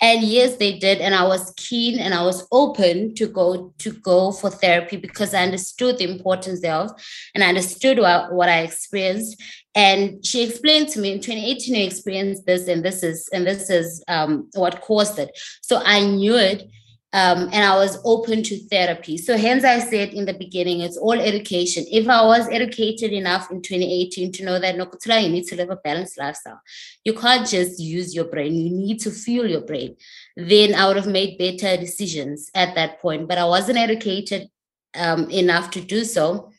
And 0.00 0.22
yes, 0.22 0.56
they 0.56 0.78
did. 0.78 1.00
And 1.00 1.14
I 1.14 1.26
was 1.26 1.54
keen 1.56 1.98
and 1.98 2.12
I 2.12 2.22
was 2.22 2.46
open 2.52 3.14
to 3.14 3.26
go 3.26 3.72
to 3.78 3.92
go 3.92 4.30
for 4.30 4.50
therapy 4.50 4.98
because 4.98 5.32
I 5.32 5.42
understood 5.42 5.96
the 5.96 6.10
importance 6.10 6.60
thereof 6.60 6.90
and 7.34 7.42
I 7.42 7.48
understood 7.48 7.98
what, 7.98 8.32
what 8.32 8.48
I 8.48 8.60
experienced. 8.60 9.42
And 9.74 10.24
she 10.24 10.44
explained 10.44 10.88
to 10.90 11.00
me 11.00 11.12
in 11.12 11.20
2018, 11.20 11.74
you 11.74 11.86
experienced 11.86 12.44
this, 12.46 12.68
and 12.68 12.84
this 12.84 13.02
is 13.02 13.28
and 13.32 13.46
this 13.46 13.70
is 13.70 14.02
um, 14.08 14.50
what 14.54 14.82
caused 14.82 15.18
it. 15.18 15.30
So 15.62 15.80
I 15.82 16.00
knew 16.00 16.36
it 16.36 16.68
um, 17.12 17.48
and 17.52 17.64
I 17.64 17.76
was 17.76 17.98
open 18.04 18.42
to 18.42 18.58
therapy. 18.68 19.16
So, 19.16 19.36
hence, 19.36 19.64
I 19.64 19.78
said 19.78 20.10
in 20.10 20.24
the 20.24 20.34
beginning, 20.34 20.80
it's 20.80 20.96
all 20.96 21.18
education. 21.18 21.84
If 21.90 22.08
I 22.08 22.24
was 22.26 22.48
educated 22.48 23.12
enough 23.12 23.50
in 23.50 23.62
2018 23.62 24.32
to 24.32 24.44
know 24.44 24.58
that 24.58 24.74
Nokuthula, 24.74 25.22
you 25.22 25.28
need 25.28 25.44
to 25.44 25.56
live 25.56 25.70
a 25.70 25.76
balanced 25.76 26.18
lifestyle, 26.18 26.60
you 27.04 27.14
can't 27.14 27.48
just 27.48 27.78
use 27.78 28.14
your 28.14 28.24
brain, 28.24 28.54
you 28.54 28.70
need 28.70 28.98
to 29.00 29.10
fuel 29.10 29.46
your 29.46 29.60
brain. 29.60 29.96
Then 30.36 30.74
I 30.74 30.88
would 30.88 30.96
have 30.96 31.06
made 31.06 31.38
better 31.38 31.76
decisions 31.76 32.50
at 32.54 32.74
that 32.74 33.00
point. 33.00 33.28
But 33.28 33.38
I 33.38 33.44
wasn't 33.44 33.78
educated 33.78 34.48
um, 34.94 35.30
enough 35.30 35.70
to 35.72 35.80
do 35.80 36.04
so. 36.04 36.50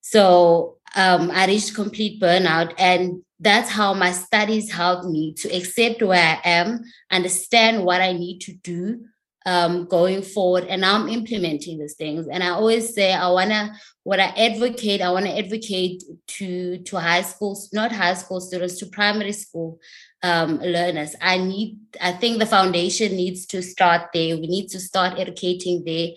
So, 0.00 0.78
um, 0.94 1.32
I 1.32 1.46
reached 1.46 1.74
complete 1.74 2.22
burnout. 2.22 2.74
And 2.78 3.22
that's 3.40 3.70
how 3.70 3.92
my 3.92 4.12
studies 4.12 4.70
helped 4.70 5.06
me 5.06 5.34
to 5.34 5.48
accept 5.54 6.00
where 6.00 6.40
I 6.44 6.48
am, 6.48 6.84
understand 7.10 7.84
what 7.84 8.00
I 8.00 8.12
need 8.12 8.38
to 8.42 8.52
do 8.52 9.04
um, 9.46 9.86
going 9.86 10.22
forward. 10.22 10.64
And 10.64 10.84
I'm 10.84 11.08
implementing 11.08 11.78
these 11.78 11.94
things. 11.94 12.26
And 12.28 12.42
I 12.42 12.50
always 12.50 12.94
say 12.94 13.12
I 13.12 13.28
wanna 13.28 13.74
what 14.02 14.20
I 14.20 14.26
advocate, 14.36 15.00
I 15.00 15.10
wanna 15.10 15.36
advocate 15.36 16.02
to 16.26 16.78
to 16.78 16.96
high 16.96 17.22
schools, 17.22 17.70
not 17.72 17.92
high 17.92 18.14
school 18.14 18.40
students, 18.40 18.78
to 18.78 18.86
primary 18.86 19.32
school 19.32 19.78
um, 20.22 20.58
learners. 20.58 21.14
I 21.20 21.38
need, 21.38 21.78
I 22.00 22.12
think 22.12 22.38
the 22.38 22.46
foundation 22.46 23.12
needs 23.12 23.46
to 23.46 23.62
start 23.62 24.10
there. 24.12 24.36
We 24.36 24.46
need 24.46 24.68
to 24.68 24.80
start 24.80 25.18
educating 25.18 25.84
there 25.84 26.10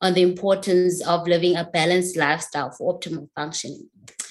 on 0.00 0.12
the 0.12 0.22
importance 0.22 1.04
of 1.06 1.26
living 1.26 1.56
a 1.56 1.64
balanced 1.64 2.16
lifestyle 2.16 2.70
for 2.70 2.98
optimal 2.98 3.28
functioning. 3.34 3.88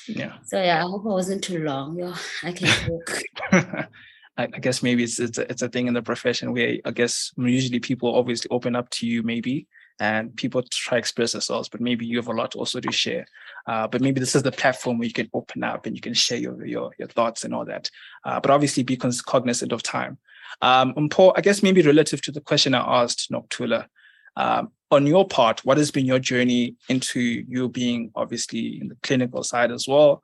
Yeah. 0.08 0.34
So 0.44 0.62
yeah, 0.62 0.80
I 0.80 0.82
hope 0.82 1.04
I 1.06 1.10
wasn't 1.10 1.44
too 1.44 1.64
long. 1.64 1.98
Yeah, 1.98 2.16
I 2.44 2.52
can 2.52 2.68
talk. 3.52 3.90
I, 4.38 4.44
I 4.44 4.60
guess 4.60 4.82
maybe 4.82 5.04
it's 5.04 5.20
it's 5.20 5.38
a, 5.38 5.50
it's 5.50 5.62
a 5.62 5.70
thing 5.70 5.88
in 5.88 5.94
the 5.94 6.02
profession 6.02 6.54
where 6.54 6.78
I 6.86 6.92
guess 6.92 7.32
usually 7.38 7.80
people 7.80 8.16
obviously 8.16 8.50
open 8.50 8.76
up 8.76 8.90
to 8.92 9.08
you 9.08 9.24
maybe 9.24 9.68
and 10.00 10.36
people 10.36 10.64
try 10.64 10.98
to 10.98 11.00
express 11.00 11.34
themselves, 11.34 11.70
but 11.70 11.80
maybe 11.80 12.06
you 12.06 12.18
have 12.18 12.28
a 12.28 12.34
lot 12.34 12.56
also 12.56 12.80
to 12.80 12.92
share. 12.92 13.26
Uh, 13.68 13.88
but 13.88 14.02
maybe 14.02 14.20
this 14.20 14.36
is 14.36 14.42
the 14.42 14.52
platform 14.52 14.98
where 14.98 15.08
you 15.08 15.14
can 15.14 15.30
open 15.34 15.64
up 15.64 15.86
and 15.86 15.96
you 15.96 16.02
can 16.02 16.14
share 16.14 16.38
your 16.38 16.66
your, 16.66 16.92
your 16.98 17.08
thoughts 17.08 17.44
and 17.44 17.54
all 17.54 17.66
that. 17.66 17.90
Uh, 18.26 18.40
but 18.40 18.52
obviously 18.52 18.84
be 18.84 18.98
cognizant 18.98 19.72
of 19.72 19.84
time. 19.84 20.18
Um, 20.62 20.94
and 20.98 21.10
Paul, 21.10 21.34
I 21.36 21.42
guess 21.42 21.64
maybe 21.64 21.82
relative 21.82 22.22
to 22.24 22.32
the 22.32 22.42
question 22.42 22.76
I 22.76 23.04
asked 23.04 23.32
Nokuthula, 23.32 23.88
um, 24.36 24.72
on 24.92 25.08
your 25.08 25.28
part, 25.28 25.64
what 25.66 25.78
has 25.78 25.92
been 25.92 26.06
your 26.06 26.20
journey 26.20 26.76
into 26.90 27.20
you 27.20 27.70
being 27.70 28.12
obviously 28.16 28.80
in 28.80 28.88
the 28.88 28.98
clinical 29.02 29.44
side 29.44 29.72
as 29.72 29.88
well, 29.88 30.24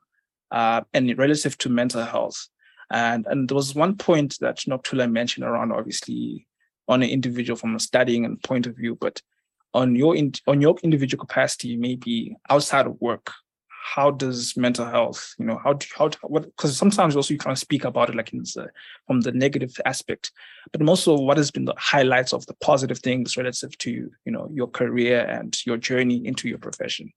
uh, 0.52 0.82
and 0.94 1.18
relative 1.18 1.58
to 1.60 1.70
mental 1.70 2.04
health? 2.04 2.48
And 2.92 3.26
and 3.28 3.48
there 3.48 3.56
was 3.56 3.76
one 3.76 3.96
point 3.96 4.38
that 4.42 4.58
Nokuthula 4.60 5.12
mentioned 5.12 5.46
around 5.46 5.72
obviously 5.72 6.48
on 6.88 7.04
an 7.04 7.10
individual 7.10 7.56
from 7.56 7.76
a 7.76 7.80
studying 7.80 8.26
and 8.26 8.42
point 8.42 8.66
of 8.66 8.76
view, 8.76 8.98
but 9.00 9.22
on 9.74 9.96
your 9.96 10.16
in, 10.16 10.34
on 10.48 10.62
your 10.62 10.76
individual 10.84 11.24
capacity, 11.24 11.76
maybe 11.76 12.36
outside 12.50 12.88
of 12.88 13.00
work, 13.00 13.32
how 13.68 14.12
does 14.12 14.58
mental 14.58 14.86
health, 14.86 15.34
you 15.40 15.46
know, 15.46 15.60
how 15.64 15.74
do 15.74 15.86
how 15.96 16.10
what 16.24 16.44
because 16.44 16.78
sometimes 16.78 17.16
also 17.16 17.34
you 17.34 17.38
can't 17.38 17.58
speak 17.58 17.86
about 17.86 18.10
it 18.10 18.16
like 18.16 18.34
in 18.34 18.40
the, 18.40 18.70
from 19.08 19.22
the 19.22 19.32
negative 19.32 19.80
aspect, 19.86 20.32
but 20.72 20.88
also 20.88 21.18
what 21.18 21.38
has 21.38 21.52
been 21.52 21.66
the 21.66 21.76
highlights 21.78 22.34
of 22.34 22.46
the 22.48 22.56
positive 22.56 23.00
things 23.00 23.38
relative 23.38 23.78
to 23.80 23.92
you 24.26 24.32
know 24.32 24.50
your 24.54 24.68
career 24.68 25.22
and 25.22 25.66
your 25.66 25.78
journey 25.78 26.26
into 26.26 26.48
your 26.48 26.58
profession. 26.58 27.12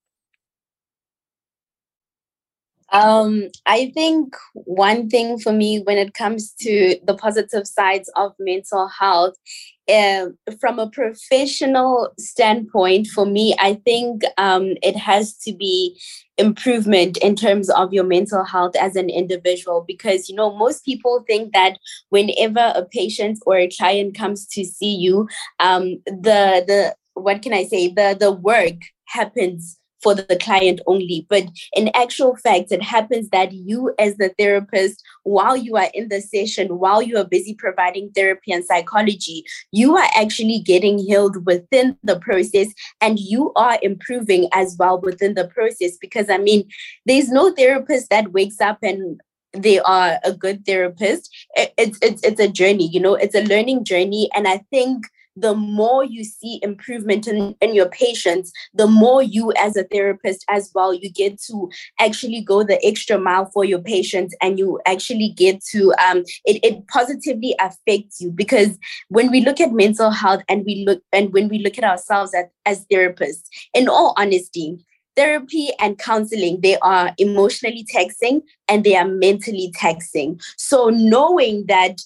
Um, 2.92 3.48
I 3.64 3.90
think 3.94 4.36
one 4.52 5.08
thing 5.08 5.38
for 5.38 5.50
me 5.50 5.80
when 5.80 5.96
it 5.96 6.12
comes 6.12 6.52
to 6.60 6.98
the 7.04 7.14
positive 7.14 7.66
sides 7.66 8.10
of 8.16 8.34
mental 8.38 8.86
health, 8.86 9.34
uh, 9.88 10.26
from 10.60 10.78
a 10.78 10.90
professional 10.90 12.12
standpoint, 12.18 13.06
for 13.06 13.24
me, 13.24 13.56
I 13.58 13.74
think 13.74 14.22
um, 14.36 14.74
it 14.82 14.94
has 14.96 15.36
to 15.38 15.54
be 15.54 15.98
improvement 16.36 17.16
in 17.18 17.34
terms 17.34 17.70
of 17.70 17.94
your 17.94 18.04
mental 18.04 18.44
health 18.44 18.76
as 18.76 18.94
an 18.96 19.08
individual 19.10 19.84
because 19.86 20.28
you 20.28 20.34
know 20.34 20.54
most 20.56 20.84
people 20.84 21.22
think 21.26 21.52
that 21.52 21.78
whenever 22.08 22.72
a 22.74 22.84
patient 22.84 23.38
or 23.46 23.56
a 23.56 23.68
client 23.68 24.16
comes 24.16 24.46
to 24.46 24.64
see 24.64 24.94
you 24.96 25.28
um 25.60 26.00
the 26.06 26.64
the 26.66 26.94
what 27.14 27.42
can 27.42 27.52
i 27.52 27.64
say 27.64 27.88
the 27.88 28.16
the 28.18 28.32
work 28.32 28.74
happens 29.04 29.78
for 30.02 30.14
the 30.14 30.36
client 30.36 30.80
only. 30.86 31.26
But 31.28 31.44
in 31.74 31.90
actual 31.94 32.36
fact, 32.36 32.72
it 32.72 32.82
happens 32.82 33.28
that 33.30 33.52
you, 33.52 33.94
as 33.98 34.16
the 34.16 34.34
therapist, 34.38 35.02
while 35.22 35.56
you 35.56 35.76
are 35.76 35.88
in 35.94 36.08
the 36.08 36.20
session, 36.20 36.78
while 36.78 37.00
you 37.00 37.16
are 37.18 37.24
busy 37.24 37.54
providing 37.54 38.10
therapy 38.10 38.52
and 38.52 38.64
psychology, 38.64 39.44
you 39.70 39.96
are 39.96 40.08
actually 40.16 40.60
getting 40.60 40.98
healed 40.98 41.46
within 41.46 41.96
the 42.02 42.18
process 42.18 42.68
and 43.00 43.18
you 43.18 43.52
are 43.56 43.78
improving 43.82 44.48
as 44.52 44.76
well 44.78 45.00
within 45.00 45.34
the 45.34 45.48
process. 45.48 45.96
Because 46.00 46.28
I 46.28 46.38
mean, 46.38 46.68
there's 47.06 47.28
no 47.28 47.52
therapist 47.52 48.10
that 48.10 48.32
wakes 48.32 48.60
up 48.60 48.78
and 48.82 49.20
they 49.52 49.78
are 49.80 50.18
a 50.24 50.32
good 50.32 50.64
therapist. 50.64 51.30
It's 51.56 51.98
it's 52.02 52.22
it's 52.22 52.40
a 52.40 52.48
journey, 52.48 52.88
you 52.88 53.00
know, 53.00 53.14
it's 53.14 53.34
a 53.34 53.44
learning 53.44 53.84
journey. 53.84 54.30
And 54.34 54.48
I 54.48 54.58
think 54.70 55.06
the 55.36 55.54
more 55.54 56.04
you 56.04 56.24
see 56.24 56.60
improvement 56.62 57.26
in, 57.26 57.54
in 57.60 57.74
your 57.74 57.88
patients, 57.88 58.52
the 58.74 58.86
more 58.86 59.22
you 59.22 59.52
as 59.58 59.76
a 59.76 59.84
therapist 59.84 60.44
as 60.50 60.70
well, 60.74 60.92
you 60.92 61.10
get 61.10 61.40
to 61.42 61.70
actually 61.98 62.42
go 62.42 62.62
the 62.62 62.84
extra 62.84 63.18
mile 63.18 63.46
for 63.46 63.64
your 63.64 63.78
patients 63.78 64.34
and 64.42 64.58
you 64.58 64.80
actually 64.86 65.30
get 65.30 65.62
to 65.64 65.92
um 66.06 66.18
it, 66.44 66.62
it 66.62 66.86
positively 66.88 67.54
affects 67.60 68.20
you. 68.20 68.30
Because 68.30 68.78
when 69.08 69.30
we 69.30 69.40
look 69.40 69.60
at 69.60 69.72
mental 69.72 70.10
health 70.10 70.42
and 70.48 70.64
we 70.66 70.84
look 70.86 71.02
and 71.12 71.32
when 71.32 71.48
we 71.48 71.58
look 71.58 71.78
at 71.78 71.84
ourselves 71.84 72.34
as, 72.34 72.46
as 72.66 72.86
therapists, 72.86 73.44
in 73.74 73.88
all 73.88 74.14
honesty, 74.16 74.84
therapy 75.14 75.68
and 75.78 75.98
counseling 75.98 76.60
they 76.62 76.78
are 76.78 77.12
emotionally 77.18 77.84
taxing 77.88 78.40
and 78.68 78.84
they 78.84 78.96
are 78.96 79.08
mentally 79.08 79.72
taxing. 79.74 80.40
So 80.56 80.88
knowing 80.88 81.66
that 81.66 82.00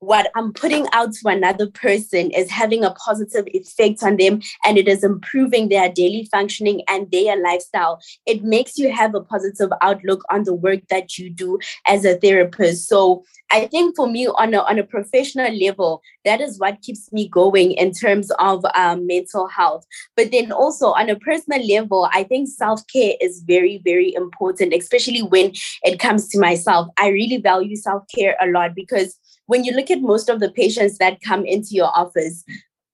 what 0.00 0.30
I'm 0.36 0.52
putting 0.52 0.86
out 0.92 1.12
to 1.14 1.28
another 1.28 1.68
person 1.68 2.30
is 2.30 2.50
having 2.50 2.84
a 2.84 2.92
positive 2.92 3.46
effect 3.48 4.02
on 4.02 4.16
them 4.16 4.40
and 4.64 4.78
it 4.78 4.88
is 4.88 5.02
improving 5.02 5.68
their 5.68 5.88
daily 5.90 6.28
functioning 6.30 6.82
and 6.88 7.10
their 7.10 7.40
lifestyle. 7.42 8.00
It 8.26 8.44
makes 8.44 8.78
you 8.78 8.92
have 8.92 9.14
a 9.14 9.20
positive 9.20 9.70
outlook 9.82 10.22
on 10.30 10.44
the 10.44 10.54
work 10.54 10.80
that 10.90 11.18
you 11.18 11.30
do 11.30 11.58
as 11.86 12.04
a 12.04 12.16
therapist. 12.16 12.88
So 12.88 13.24
I 13.50 13.66
think 13.66 13.96
for 13.96 14.06
me, 14.06 14.28
on 14.28 14.54
a, 14.54 14.58
on 14.58 14.78
a 14.78 14.84
professional 14.84 15.52
level, 15.58 16.02
that 16.24 16.40
is 16.40 16.58
what 16.58 16.82
keeps 16.82 17.10
me 17.12 17.28
going 17.28 17.72
in 17.72 17.92
terms 17.92 18.30
of 18.38 18.64
um, 18.74 19.06
mental 19.06 19.48
health. 19.48 19.86
But 20.16 20.30
then 20.30 20.52
also 20.52 20.92
on 20.92 21.08
a 21.08 21.16
personal 21.16 21.66
level, 21.66 22.08
I 22.12 22.24
think 22.24 22.48
self 22.48 22.86
care 22.92 23.14
is 23.20 23.42
very, 23.46 23.80
very 23.84 24.14
important, 24.14 24.74
especially 24.74 25.22
when 25.22 25.52
it 25.82 25.98
comes 25.98 26.28
to 26.28 26.38
myself. 26.38 26.88
I 26.98 27.08
really 27.08 27.38
value 27.38 27.76
self 27.76 28.04
care 28.14 28.36
a 28.40 28.48
lot 28.48 28.74
because 28.74 29.18
when 29.48 29.64
you 29.64 29.72
look 29.72 29.90
at 29.90 30.00
most 30.00 30.28
of 30.28 30.38
the 30.38 30.50
patients 30.50 30.98
that 30.98 31.20
come 31.22 31.44
into 31.44 31.70
your 31.72 31.90
office, 31.98 32.44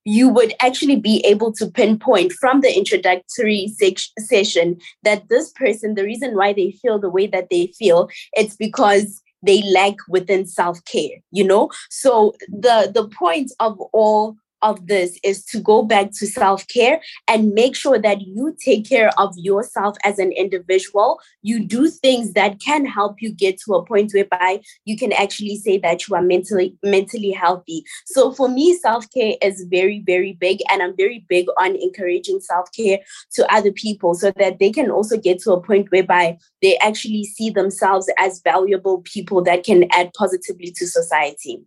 you 0.04 0.28
would 0.28 0.54
actually 0.60 0.96
be 0.96 1.24
able 1.26 1.52
to 1.52 1.66
pinpoint 1.66 2.32
from 2.32 2.60
the 2.60 2.74
introductory 2.74 3.68
se- 3.68 4.12
session 4.18 4.78
that 5.02 5.28
this 5.28 5.50
person, 5.52 5.94
the 5.94 6.04
reason 6.04 6.36
why 6.36 6.52
they 6.52 6.70
feel 6.70 6.98
the 6.98 7.10
way 7.10 7.26
that 7.26 7.48
they 7.50 7.66
feel, 7.78 8.08
it's 8.34 8.56
because 8.56 9.20
they 9.42 9.62
lack 9.72 9.94
within 10.08 10.46
self-care, 10.46 11.18
you 11.32 11.44
know? 11.44 11.70
So 11.90 12.34
the 12.48 12.90
the 12.94 13.08
point 13.08 13.52
of 13.60 13.78
all 13.92 14.36
of 14.64 14.86
this 14.86 15.18
is 15.22 15.44
to 15.44 15.60
go 15.60 15.82
back 15.82 16.10
to 16.12 16.26
self 16.26 16.66
care 16.66 17.00
and 17.28 17.52
make 17.52 17.76
sure 17.76 17.98
that 17.98 18.22
you 18.22 18.56
take 18.64 18.88
care 18.88 19.10
of 19.18 19.32
yourself 19.36 19.96
as 20.04 20.18
an 20.18 20.32
individual. 20.32 21.20
You 21.42 21.64
do 21.64 21.88
things 21.88 22.32
that 22.32 22.58
can 22.60 22.84
help 22.86 23.20
you 23.20 23.32
get 23.32 23.60
to 23.60 23.74
a 23.74 23.84
point 23.84 24.12
whereby 24.12 24.62
you 24.84 24.96
can 24.96 25.12
actually 25.12 25.56
say 25.56 25.78
that 25.78 26.08
you 26.08 26.16
are 26.16 26.22
mentally 26.22 26.76
mentally 26.82 27.30
healthy. 27.30 27.84
So 28.06 28.32
for 28.32 28.48
me, 28.48 28.76
self 28.76 29.06
care 29.12 29.34
is 29.42 29.66
very 29.70 30.02
very 30.04 30.32
big, 30.32 30.60
and 30.70 30.82
I'm 30.82 30.96
very 30.96 31.24
big 31.28 31.46
on 31.58 31.76
encouraging 31.76 32.40
self 32.40 32.72
care 32.72 32.98
to 33.34 33.54
other 33.54 33.70
people 33.70 34.14
so 34.14 34.32
that 34.36 34.58
they 34.58 34.70
can 34.70 34.90
also 34.90 35.16
get 35.18 35.40
to 35.40 35.52
a 35.52 35.60
point 35.60 35.90
whereby 35.90 36.38
they 36.62 36.78
actually 36.78 37.24
see 37.24 37.50
themselves 37.50 38.10
as 38.18 38.40
valuable 38.42 39.02
people 39.02 39.42
that 39.42 39.64
can 39.64 39.84
add 39.92 40.10
positively 40.14 40.72
to 40.76 40.86
society. 40.86 41.62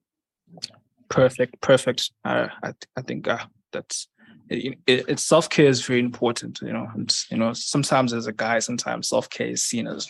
Perfect, 1.10 1.62
perfect. 1.62 2.12
Uh, 2.26 2.48
I 2.64 2.74
I 2.96 3.02
think 3.02 3.28
uh, 3.28 3.46
that's 3.72 4.08
it, 4.50 4.78
it, 4.88 5.20
self 5.20 5.50
care 5.50 5.68
is 5.68 5.86
very 5.86 6.00
important. 6.00 6.60
You 6.62 6.74
know, 6.74 6.88
and 6.94 7.14
you 7.30 7.38
know 7.38 7.54
sometimes 7.54 8.14
as 8.14 8.28
a 8.28 8.34
guy, 8.34 8.60
sometimes 8.60 9.10
self 9.10 9.30
care 9.30 9.48
is 9.48 9.64
seen 9.64 9.88
as 9.88 10.08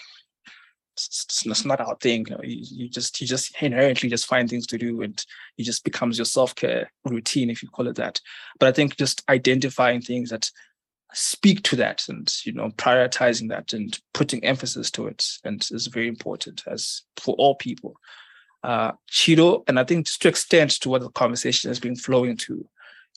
it's, 0.97 1.45
it's, 1.45 1.65
not 1.65 1.79
our 1.79 1.95
thing. 1.97 2.25
You 2.27 2.35
know, 2.35 2.41
you, 2.43 2.57
you, 2.61 2.89
just 2.89 3.21
you 3.21 3.27
just 3.27 3.61
inherently 3.61 4.09
just 4.09 4.25
find 4.25 4.49
things 4.49 4.65
to 4.67 4.77
do, 4.77 5.01
and 5.01 5.23
it 5.57 5.63
just 5.63 5.83
becomes 5.83 6.17
your 6.17 6.25
self 6.25 6.55
care 6.55 6.91
routine, 7.05 7.49
if 7.49 7.61
you 7.61 7.69
call 7.69 7.87
it 7.87 7.95
that. 7.97 8.19
But 8.59 8.69
I 8.69 8.71
think 8.71 8.97
just 8.97 9.23
identifying 9.29 10.01
things 10.01 10.29
that 10.31 10.49
speak 11.13 11.63
to 11.63 11.75
that 11.77 12.07
and 12.09 12.33
you 12.43 12.51
know 12.51 12.69
prioritizing 12.71 13.49
that 13.49 13.73
and 13.73 13.97
putting 14.13 14.43
emphasis 14.43 14.91
to 14.91 15.07
it 15.07 15.25
and 15.43 15.65
is 15.71 15.87
very 15.87 16.07
important 16.07 16.63
as 16.67 17.03
for 17.15 17.33
all 17.35 17.55
people 17.55 17.95
uh, 18.63 18.91
Chido, 19.09 19.63
and 19.67 19.79
I 19.79 19.83
think 19.83 20.07
just 20.07 20.21
to 20.23 20.27
extend 20.27 20.71
to 20.81 20.89
what 20.89 21.01
the 21.01 21.09
conversation 21.09 21.69
has 21.69 21.79
been 21.79 21.95
flowing 21.95 22.37
to, 22.37 22.67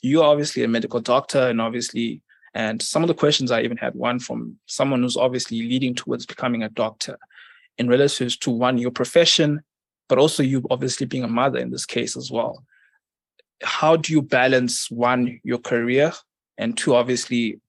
you're 0.01 0.23
obviously 0.23 0.63
a 0.63 0.67
medical 0.67 0.99
doctor, 0.99 1.47
and 1.47 1.61
obviously, 1.61 2.21
and 2.53 2.81
some 2.81 3.03
of 3.03 3.07
the 3.07 3.13
questions 3.13 3.51
I 3.51 3.61
even 3.61 3.77
had 3.77 3.95
one 3.95 4.19
from 4.19 4.57
someone 4.65 5.01
who's 5.01 5.17
obviously 5.17 5.61
leading 5.61 5.95
towards 5.95 6.25
becoming 6.25 6.63
a 6.63 6.69
doctor 6.69 7.17
in 7.77 7.87
relatives 7.87 8.37
to 8.37 8.51
one, 8.51 8.77
your 8.77 8.91
profession, 8.91 9.61
but 10.09 10.17
also 10.17 10.43
you 10.43 10.65
obviously 10.69 11.05
being 11.05 11.23
a 11.23 11.27
mother 11.27 11.59
in 11.59 11.71
this 11.71 11.85
case 11.85 12.17
as 12.17 12.31
well. 12.31 12.63
How 13.63 13.95
do 13.95 14.11
you 14.11 14.21
balance 14.21 14.89
one, 14.89 15.39
your 15.43 15.59
career, 15.59 16.13
and 16.57 16.77
two, 16.77 16.95
obviously, 16.95 17.59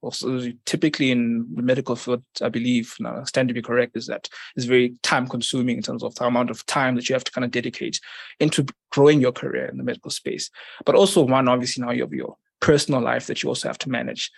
also 0.00 0.40
typically 0.66 1.10
in 1.10 1.46
the 1.54 1.62
medical 1.62 1.96
field, 1.96 2.22
I 2.42 2.48
believe, 2.48 2.94
now 3.00 3.20
I 3.20 3.24
stand 3.24 3.48
to 3.48 3.54
be 3.54 3.62
correct, 3.62 3.96
is 3.96 4.06
that 4.06 4.28
it's 4.56 4.66
very 4.66 4.94
time 5.02 5.26
consuming 5.26 5.76
in 5.76 5.82
terms 5.82 6.02
of 6.02 6.14
the 6.14 6.24
amount 6.24 6.50
of 6.50 6.64
time 6.66 6.94
that 6.96 7.08
you 7.08 7.14
have 7.14 7.24
to 7.24 7.32
kind 7.32 7.44
of 7.44 7.50
dedicate 7.50 8.00
into 8.40 8.66
growing 8.90 9.20
your 9.20 9.32
career 9.32 9.66
in 9.66 9.76
the 9.76 9.84
medical 9.84 10.10
space. 10.10 10.50
But 10.84 10.94
also 10.94 11.22
one, 11.22 11.48
obviously 11.48 11.84
now 11.84 11.92
you 11.92 12.02
have 12.02 12.12
your 12.12 12.36
personal 12.60 13.00
life 13.00 13.26
that 13.26 13.42
you 13.42 13.48
also 13.48 13.68
have 13.68 13.78
to 13.78 13.90
manage. 13.90 14.30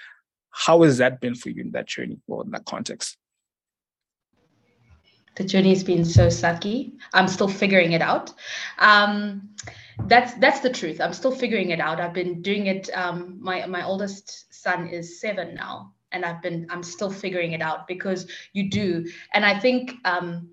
How 0.51 0.83
has 0.83 0.99
that 0.99 1.21
been 1.21 1.35
for 1.35 1.51
you 1.51 1.63
in 1.63 1.73
that 1.73 1.87
journey 1.87 2.19
or 2.27 2.45
in 2.45 2.51
that 2.51 2.65
context? 2.65 3.17
The 5.37 5.45
journey 5.45 5.71
has 5.71 5.85
been 5.85 6.05
so 6.05 6.27
sucky. 6.27 6.93
I'm 7.15 7.29
still 7.29 7.49
figuring 7.49 7.93
it 7.93 8.03
out. 8.03 8.33
Um, 8.79 9.51
that's 10.07 10.35
that's 10.35 10.61
the 10.61 10.71
truth. 10.71 11.01
I'm 11.01 11.13
still 11.13 11.33
figuring 11.33 11.71
it 11.71 11.81
out. 11.81 12.01
I've 12.01 12.15
been 12.15 12.43
doing 12.43 12.67
it. 12.67 12.91
Um, 12.95 13.39
my 13.41 13.67
my 13.67 13.85
oldest 13.85 14.53
son 14.53 14.89
is 14.89 15.21
seven 15.21 15.55
now 15.55 15.93
and 16.13 16.25
i've 16.25 16.43
been 16.43 16.67
i'm 16.71 16.83
still 16.83 17.11
figuring 17.11 17.53
it 17.53 17.63
out 17.63 17.87
because 17.87 18.27
you 18.53 18.71
do 18.71 19.07
and 19.35 19.45
i 19.45 19.59
think 19.59 19.95
um, 20.05 20.49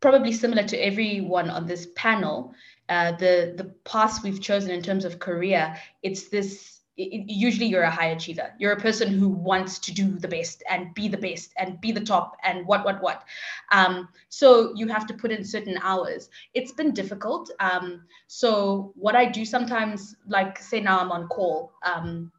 probably 0.00 0.32
similar 0.32 0.62
to 0.62 0.76
everyone 0.78 1.50
on 1.50 1.66
this 1.66 1.88
panel 1.96 2.54
uh, 2.88 3.12
the 3.12 3.54
the 3.56 3.64
path 3.84 4.22
we've 4.22 4.40
chosen 4.40 4.70
in 4.70 4.82
terms 4.82 5.04
of 5.04 5.18
career 5.18 5.74
it's 6.02 6.28
this 6.28 6.73
usually 6.96 7.66
you're 7.66 7.82
a 7.82 7.90
high 7.90 8.10
achiever 8.10 8.52
you're 8.58 8.72
a 8.72 8.80
person 8.80 9.08
who 9.08 9.28
wants 9.28 9.78
to 9.80 9.92
do 9.92 10.16
the 10.18 10.28
best 10.28 10.62
and 10.70 10.94
be 10.94 11.08
the 11.08 11.16
best 11.16 11.52
and 11.58 11.80
be 11.80 11.90
the 11.90 12.00
top 12.00 12.36
and 12.44 12.64
what 12.66 12.84
what 12.84 13.02
what 13.02 13.24
um, 13.72 14.08
so 14.28 14.72
you 14.76 14.86
have 14.86 15.06
to 15.06 15.14
put 15.14 15.32
in 15.32 15.44
certain 15.44 15.78
hours 15.82 16.28
it's 16.54 16.72
been 16.72 16.92
difficult 16.92 17.50
um, 17.58 18.02
so 18.28 18.92
what 18.94 19.16
i 19.16 19.24
do 19.24 19.44
sometimes 19.44 20.14
like 20.28 20.58
say 20.58 20.80
now 20.80 21.00
i'm 21.00 21.10
on 21.10 21.26
call 21.28 21.72
um, 21.84 22.30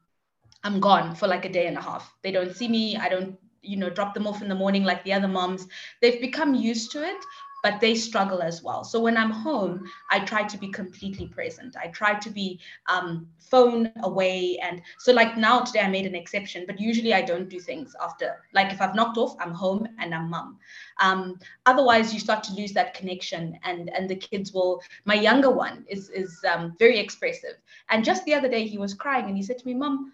I'm 0.66 0.80
gone 0.80 1.14
for 1.14 1.28
like 1.28 1.46
a 1.46 1.50
day 1.50 1.68
and 1.68 1.78
a 1.78 1.82
half. 1.82 2.12
They 2.24 2.32
don't 2.32 2.56
see 2.56 2.68
me. 2.68 2.98
I 2.98 3.08
don't, 3.08 3.38
you 3.62 3.78
know, 3.78 3.92
drop 3.92 4.16
them 4.16 4.26
off 4.26 4.42
in 4.42 4.50
the 4.50 4.56
morning 4.56 4.84
like 4.84 5.04
the 5.04 5.14
other 5.14 5.28
moms. 5.28 5.68
They've 6.02 6.20
become 6.20 6.56
used 6.56 6.92
to 6.94 7.04
it, 7.04 7.24
but 7.66 7.82
they 7.82 7.96
struggle 7.96 8.44
as 8.44 8.62
well. 8.62 8.84
So 8.84 9.00
when 9.00 9.18
I'm 9.18 9.32
home, 9.32 9.90
I 10.12 10.20
try 10.20 10.44
to 10.44 10.56
be 10.56 10.68
completely 10.68 11.28
present. 11.28 11.76
I 11.76 11.88
try 11.88 12.14
to 12.14 12.30
be 12.30 12.60
um, 12.86 13.28
phone 13.40 13.92
away. 14.04 14.60
And 14.62 14.84
so, 15.00 15.12
like 15.12 15.36
now, 15.36 15.62
today, 15.62 15.80
I 15.80 15.90
made 15.90 16.06
an 16.06 16.14
exception, 16.14 16.66
but 16.68 16.80
usually 16.80 17.16
I 17.16 17.24
don't 17.24 17.50
do 17.50 17.60
things 17.60 17.96
after. 18.00 18.44
Like 18.54 18.72
if 18.72 18.82
I've 18.82 18.94
knocked 18.94 19.18
off, 19.18 19.36
I'm 19.40 19.52
home 19.52 19.88
and 19.98 20.14
I'm 20.14 20.30
mum. 20.30 20.60
Um, 21.00 21.40
otherwise, 21.66 22.14
you 22.14 22.20
start 22.20 22.44
to 22.44 22.54
lose 22.54 22.72
that 22.74 22.94
connection, 22.94 23.58
and 23.64 23.90
and 23.96 24.08
the 24.08 24.16
kids 24.16 24.54
will. 24.54 24.84
My 25.06 25.16
younger 25.16 25.50
one 25.50 25.86
is 25.90 26.12
is 26.12 26.46
um, 26.48 26.76
very 26.78 27.00
expressive, 27.00 27.58
and 27.90 28.06
just 28.06 28.24
the 28.26 28.36
other 28.36 28.48
day 28.48 28.68
he 28.68 28.78
was 28.78 28.94
crying, 28.94 29.26
and 29.26 29.36
he 29.36 29.42
said 29.42 29.58
to 29.58 29.66
me, 29.66 29.74
"Mum." 29.74 30.14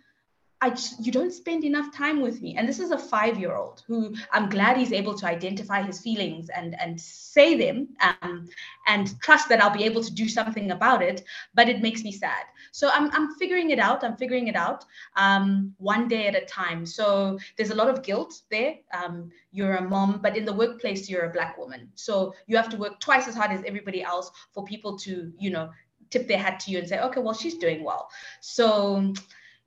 I 0.63 0.77
you 0.99 1.11
don't 1.11 1.33
spend 1.33 1.63
enough 1.63 1.91
time 1.91 2.21
with 2.21 2.39
me. 2.41 2.55
And 2.55 2.69
this 2.69 2.79
is 2.79 2.91
a 2.91 2.97
five 2.97 3.39
year 3.39 3.55
old 3.55 3.81
who 3.87 4.13
I'm 4.31 4.47
glad 4.47 4.77
he's 4.77 4.93
able 4.93 5.15
to 5.15 5.25
identify 5.25 5.81
his 5.81 5.99
feelings 5.99 6.49
and, 6.49 6.79
and 6.79 7.01
say 7.01 7.57
them 7.57 7.89
um, 8.21 8.47
and 8.87 9.19
trust 9.21 9.49
that 9.49 9.61
I'll 9.61 9.75
be 9.75 9.83
able 9.85 10.03
to 10.03 10.13
do 10.13 10.29
something 10.29 10.69
about 10.69 11.01
it. 11.01 11.23
But 11.55 11.67
it 11.67 11.81
makes 11.81 12.03
me 12.03 12.11
sad. 12.11 12.43
So 12.71 12.89
I'm, 12.93 13.09
I'm 13.11 13.33
figuring 13.35 13.71
it 13.71 13.79
out. 13.79 14.03
I'm 14.03 14.15
figuring 14.17 14.47
it 14.47 14.55
out 14.55 14.85
um, 15.15 15.73
one 15.77 16.07
day 16.07 16.27
at 16.27 16.35
a 16.35 16.45
time. 16.45 16.85
So 16.85 17.39
there's 17.57 17.71
a 17.71 17.75
lot 17.75 17.89
of 17.89 18.03
guilt 18.03 18.41
there. 18.51 18.75
Um, 18.93 19.31
you're 19.51 19.75
a 19.75 19.81
mom, 19.81 20.19
but 20.21 20.37
in 20.37 20.45
the 20.45 20.53
workplace, 20.53 21.09
you're 21.09 21.25
a 21.25 21.33
Black 21.33 21.57
woman. 21.57 21.89
So 21.95 22.35
you 22.45 22.55
have 22.55 22.69
to 22.69 22.77
work 22.77 22.99
twice 22.99 23.27
as 23.27 23.35
hard 23.35 23.51
as 23.51 23.63
everybody 23.65 24.03
else 24.03 24.29
for 24.53 24.63
people 24.63 24.95
to, 24.99 25.33
you 25.39 25.49
know, 25.49 25.71
tip 26.11 26.27
their 26.27 26.37
hat 26.37 26.59
to 26.59 26.71
you 26.71 26.77
and 26.77 26.87
say, 26.87 26.99
okay, 26.99 27.19
well, 27.19 27.33
she's 27.33 27.57
doing 27.57 27.83
well. 27.83 28.09
So, 28.41 29.13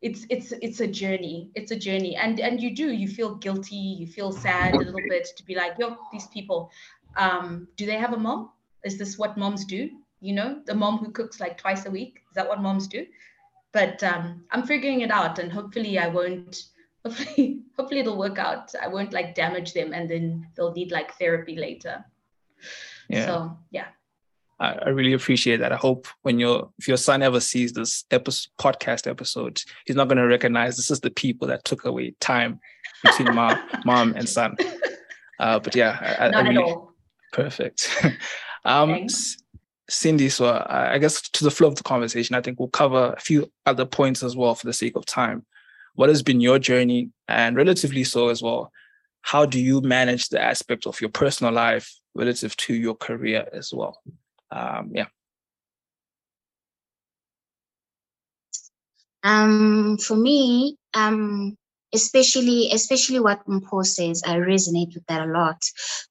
it's 0.05 0.27
it's 0.29 0.53
it's 0.61 0.81
a 0.81 0.87
journey. 0.87 1.51
It's 1.55 1.73
a 1.73 1.77
journey. 1.77 2.14
And 2.14 2.38
and 2.38 2.61
you 2.61 2.77
do 2.77 2.93
you 2.93 3.09
feel 3.09 3.37
guilty 3.37 3.75
you 3.75 4.07
feel 4.07 4.33
sad 4.33 4.75
a 4.75 4.79
little 4.79 5.01
bit 5.09 5.27
to 5.37 5.43
be 5.45 5.55
like 5.55 5.79
yo 5.79 5.97
these 6.12 6.27
people 6.27 6.71
um 7.17 7.67
do 7.77 7.87
they 7.87 7.97
have 7.97 8.12
a 8.12 8.19
mom? 8.19 8.51
Is 8.85 8.99
this 8.99 9.17
what 9.19 9.38
moms 9.38 9.64
do? 9.64 9.88
You 10.21 10.35
know 10.35 10.61
the 10.67 10.75
mom 10.75 10.99
who 10.99 11.11
cooks 11.11 11.40
like 11.40 11.57
twice 11.57 11.87
a 11.87 11.90
week 11.90 12.21
is 12.29 12.35
that 12.35 12.47
what 12.47 12.61
moms 12.61 12.87
do? 12.87 13.07
But 13.73 14.03
um 14.03 14.45
i'm 14.51 14.67
figuring 14.67 15.01
it 15.01 15.11
out 15.11 15.38
and 15.38 15.51
hopefully 15.51 15.99
i 15.99 16.07
won't 16.07 16.64
hopefully 17.05 17.62
hopefully 17.77 18.01
it'll 18.01 18.19
work 18.19 18.38
out. 18.38 18.75
I 18.81 18.88
won't 18.88 19.14
like 19.14 19.35
damage 19.35 19.73
them 19.73 19.95
and 19.95 20.09
then 20.09 20.47
they'll 20.55 20.73
need 20.73 20.93
like 20.93 21.14
therapy 21.14 21.57
later. 21.57 22.05
Yeah. 23.09 23.27
So 23.27 23.59
yeah 23.71 23.88
I, 24.61 24.73
I 24.73 24.88
really 24.90 25.12
appreciate 25.12 25.59
that. 25.59 25.73
I 25.73 25.77
hope 25.77 26.07
when 26.23 26.38
your 26.38 26.71
if 26.79 26.88
your 26.88 26.97
son 26.97 27.23
ever 27.23 27.40
sees 27.40 27.73
this 27.73 28.05
episode, 28.11 28.51
podcast 28.59 29.09
episode, 29.09 29.62
he's 29.87 29.97
not 29.97 30.09
going 30.09 30.19
to 30.19 30.27
recognize 30.27 30.77
this 30.77 30.90
is 30.90 31.01
the 31.01 31.11
people 31.11 31.49
that 31.49 31.64
took 31.64 31.85
away 31.85 32.14
time 32.21 32.61
between 33.03 33.35
mom, 33.35 33.59
mom 33.85 34.14
and 34.17 34.29
son. 34.29 34.57
Uh, 35.38 35.59
but 35.59 35.75
yeah, 35.75 36.17
I, 36.19 36.29
not 36.29 36.45
I 36.45 36.49
really, 36.49 36.62
at 36.62 36.69
all. 36.69 36.93
Perfect. 37.33 37.90
um, 38.64 39.07
Cindy, 39.88 40.29
so 40.29 40.47
I, 40.47 40.95
I 40.95 40.99
guess 40.99 41.21
to 41.21 41.45
the 41.45 41.51
flow 41.51 41.69
of 41.69 41.77
the 41.77 41.83
conversation, 41.83 42.35
I 42.35 42.40
think 42.40 42.59
we'll 42.59 42.69
cover 42.69 43.14
a 43.17 43.21
few 43.21 43.51
other 43.67 43.85
points 43.85 44.23
as 44.23 44.37
well 44.37 44.55
for 44.55 44.67
the 44.67 44.73
sake 44.73 44.97
of 44.97 45.05
time. 45.05 45.45
What 45.95 46.09
has 46.09 46.23
been 46.23 46.40
your 46.40 46.59
journey, 46.59 47.11
and 47.29 47.57
relatively 47.57 48.05
so 48.05 48.29
as 48.29 48.43
well? 48.43 48.73
How 49.23 49.47
do 49.47 49.61
you 49.61 49.81
manage 49.81 50.29
the 50.29 50.40
aspect 50.40 50.87
of 50.87 51.01
your 51.01 51.11
personal 51.11 51.53
life 51.53 51.93
relative 52.14 52.57
to 52.59 52.75
your 52.75 52.95
career 52.95 53.47
as 53.53 53.73
well? 53.73 54.01
Um, 54.55 54.93
yeah. 54.95 55.07
Um, 59.25 59.99
for 59.99 60.17
me, 60.17 60.77
um, 60.95 61.57
especially 61.93 62.71
especially 62.73 63.21
what 63.21 63.47
Mpho 63.49 63.85
says, 63.85 64.23
I 64.25 64.37
resonate 64.37 64.95
with 64.95 65.05
that 65.07 65.27
a 65.27 65.33
lot 65.33 65.61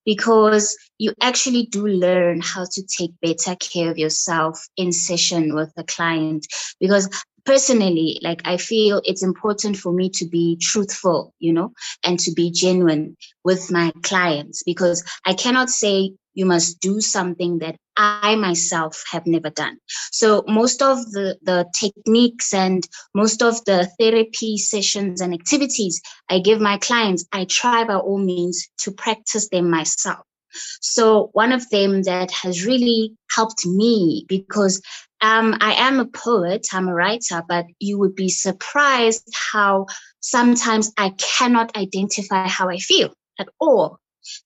because 0.06 0.78
you 0.98 1.14
actually 1.22 1.68
do 1.68 1.88
learn 1.88 2.42
how 2.42 2.66
to 2.72 2.84
take 2.84 3.12
better 3.22 3.56
care 3.56 3.92
of 3.92 3.98
yourself 3.98 4.60
in 4.76 4.92
session 4.92 5.56
with 5.56 5.74
the 5.76 5.84
client. 5.84 6.46
Because 6.80 7.08
personally, 7.46 8.20
like 8.24 8.42
I 8.46 8.58
feel 8.58 9.02
it's 9.06 9.24
important 9.24 9.78
for 9.78 9.94
me 9.94 10.10
to 10.16 10.28
be 10.28 10.58
truthful, 10.58 11.34
you 11.40 11.54
know, 11.54 11.72
and 12.04 12.20
to 12.22 12.32
be 12.34 12.52
genuine 12.52 13.16
with 13.46 13.72
my 13.72 13.94
clients 14.02 14.64
because 14.64 15.04
I 15.26 15.34
cannot 15.34 15.70
say 15.70 16.14
you 16.34 16.46
must 16.46 16.80
do 16.80 17.02
something 17.02 17.60
that 17.60 17.76
I 17.96 18.36
myself 18.36 19.04
have 19.12 19.28
never 19.28 19.50
done. 19.50 19.78
So 20.12 20.44
most 20.48 20.82
of 20.82 20.98
the, 21.12 21.38
the 21.44 21.66
techniques 21.80 22.54
and 22.54 22.88
most 23.14 23.44
of 23.44 23.64
the 23.66 23.90
therapy 24.00 24.58
sessions 24.58 25.22
and 25.22 25.34
activities 25.34 26.02
I 26.30 26.40
give 26.40 26.60
my 26.60 26.78
clients, 26.78 27.26
I 27.32 27.46
try 27.46 27.84
by 27.84 27.96
all 27.96 28.18
means 28.18 28.68
to 28.80 28.92
practice 28.92 29.50
them 29.50 29.70
myself. 29.70 30.26
So 30.82 31.30
one 31.34 31.52
of 31.52 31.70
them 31.70 32.04
that 32.04 32.32
has 32.32 32.66
really 32.66 33.16
helped 33.32 33.66
me 33.66 34.26
because 34.28 34.82
um, 35.22 35.56
I 35.62 35.74
am 35.74 36.00
a 36.00 36.06
poet, 36.06 36.68
I'm 36.74 36.88
a 36.88 36.94
writer, 36.94 37.44
but 37.48 37.66
you 37.80 37.98
would 37.98 38.16
be 38.16 38.30
surprised 38.30 39.28
how 39.52 39.88
sometimes 40.20 40.92
I 40.98 41.14
cannot 41.18 41.76
identify 41.78 42.48
how 42.48 42.70
I 42.70 42.78
feel 42.78 43.14
at 43.40 43.48
all 43.60 44.00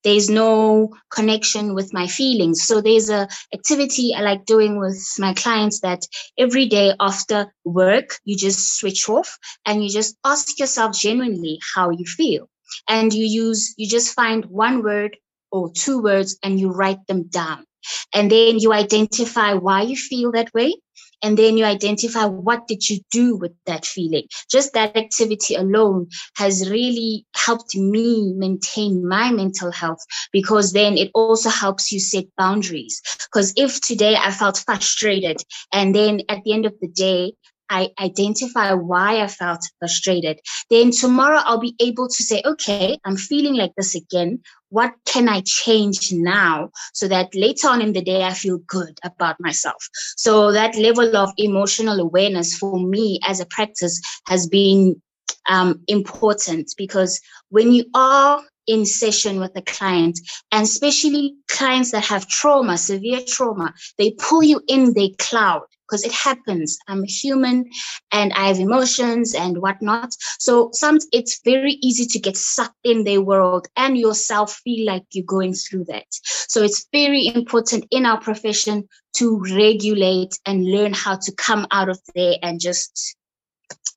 there's 0.04 0.30
no 0.30 0.90
connection 1.12 1.74
with 1.74 1.94
my 1.94 2.08
feelings. 2.08 2.64
So 2.64 2.82
there's 2.82 3.10
a 3.10 3.28
activity 3.54 4.14
i 4.16 4.22
like 4.22 4.46
doing 4.46 4.80
with 4.80 5.02
my 5.20 5.34
clients 5.34 5.80
that 5.82 6.06
every 6.38 6.68
day 6.68 6.94
after 7.00 7.54
work 7.66 8.18
you 8.26 8.36
just 8.38 8.78
switch 8.80 9.10
off 9.10 9.38
and 9.66 9.84
you 9.84 9.90
just 9.90 10.18
ask 10.26 10.60
yourself 10.60 10.96
genuinely 10.96 11.60
how 11.76 11.90
you 11.90 12.06
feel. 12.06 12.50
And 12.90 13.14
you 13.14 13.26
use 13.26 13.74
you 13.78 13.88
just 13.88 14.14
find 14.14 14.46
one 14.46 14.84
word 14.84 15.18
or 15.52 15.72
two 15.72 16.02
words 16.02 16.38
and 16.44 16.60
you 16.60 16.70
write 16.70 17.06
them 17.08 17.24
down. 17.24 17.66
And 18.14 18.30
then 18.30 18.60
you 18.60 18.74
identify 18.74 19.54
why 19.54 19.84
you 19.84 19.96
feel 19.96 20.32
that 20.34 20.54
way 20.54 20.76
and 21.24 21.38
then 21.38 21.58
you 21.58 21.66
identify 21.66 22.26
what 22.26 22.68
did 22.68 22.90
you 22.90 23.00
do 23.12 23.36
with 23.36 23.52
that 23.66 23.86
feeling. 23.86 24.24
Just 24.52 24.74
that 24.74 24.96
activity 24.96 25.56
alone 25.56 26.08
has 26.36 26.70
really 26.70 27.26
helped 27.36 27.76
me 27.76 28.34
maintain 28.34 29.08
my 29.08 29.32
mental 29.32 29.72
health 29.72 30.04
because 30.32 30.74
then 30.74 30.98
it 30.98 31.12
also 31.14 31.50
helps 31.50 31.92
you 31.92 32.00
set 32.00 32.26
boundaries. 32.38 33.02
Because 33.32 33.54
if 33.58 33.82
today 33.82 34.16
i 34.16 34.32
felt 34.32 34.58
frustrated 34.66 35.38
and 35.74 35.96
then 35.96 36.22
at 36.30 36.44
the 36.44 36.54
end 36.54 36.66
of 36.66 36.74
the 36.82 36.88
day 36.88 37.34
I 37.70 37.90
identify 38.00 38.74
why 38.74 39.22
I 39.22 39.28
felt 39.28 39.62
frustrated. 39.80 40.40
Then 40.70 40.92
tomorrow 40.92 41.42
I'll 41.44 41.60
be 41.60 41.76
able 41.80 42.08
to 42.08 42.24
say, 42.24 42.42
okay, 42.46 42.98
I'm 43.06 43.18
feeling 43.18 43.56
like 43.56 43.74
this 43.76 43.96
again. 43.96 44.40
What 44.70 44.94
can 45.06 45.30
I 45.30 45.42
change 45.46 46.12
now 46.12 46.70
so 46.94 47.08
that 47.08 47.34
later 47.34 47.70
on 47.70 47.82
in 47.82 47.94
the 47.94 48.02
day 48.02 48.24
I 48.24 48.34
feel 48.34 48.60
good 48.68 49.00
about 49.04 49.38
myself? 49.40 49.88
So 50.18 50.52
that 50.52 50.76
level 50.76 51.16
of 51.16 51.32
emotional 51.38 52.00
awareness 52.00 52.58
for 52.58 52.80
me 52.80 53.20
as 53.26 53.40
a 53.40 53.46
practice 53.46 54.02
has 54.28 54.48
been 54.48 55.02
um, 55.50 55.82
important 55.88 56.74
because 56.78 57.22
when 57.50 57.72
you 57.72 57.86
are 57.94 58.42
in 58.68 58.86
session 58.86 59.40
with 59.40 59.52
a 59.56 59.62
client, 59.62 60.20
and 60.52 60.64
especially 60.64 61.34
clients 61.50 61.92
that 61.92 62.04
have 62.04 62.28
trauma, 62.28 62.78
severe 62.78 63.22
trauma, 63.26 63.74
they 63.98 64.12
pull 64.12 64.44
you 64.44 64.62
in 64.68 64.94
their 64.94 65.10
cloud 65.18 65.64
because 65.88 66.04
it 66.04 66.12
happens. 66.12 66.78
I'm 66.88 67.04
a 67.04 67.08
human 67.08 67.70
and 68.12 68.34
I 68.34 68.48
have 68.48 68.60
emotions 68.60 69.34
and 69.34 69.62
whatnot. 69.62 70.14
So 70.40 70.70
some 70.74 71.00
it's 71.12 71.42
very 71.44 71.74
easy 71.82 72.06
to 72.06 72.20
get 72.20 72.38
sucked 72.38 72.76
in 72.84 73.04
their 73.04 73.22
world 73.22 73.68
and 73.76 73.98
yourself 73.98 74.60
feel 74.64 74.86
like 74.86 75.04
you're 75.12 75.26
going 75.26 75.54
through 75.54 75.86
that. 75.86 76.08
So 76.12 76.64
it's 76.64 76.88
very 76.92 77.28
important 77.28 77.86
in 77.92 78.06
our 78.06 78.20
profession 78.20 78.88
to 79.18 79.42
regulate 79.56 80.38
and 80.46 80.66
learn 80.66 80.94
how 80.94 81.16
to 81.16 81.32
come 81.34 81.68
out 81.72 81.90
of 81.90 82.00
there 82.16 82.36
and 82.42 82.60
just 82.60 83.16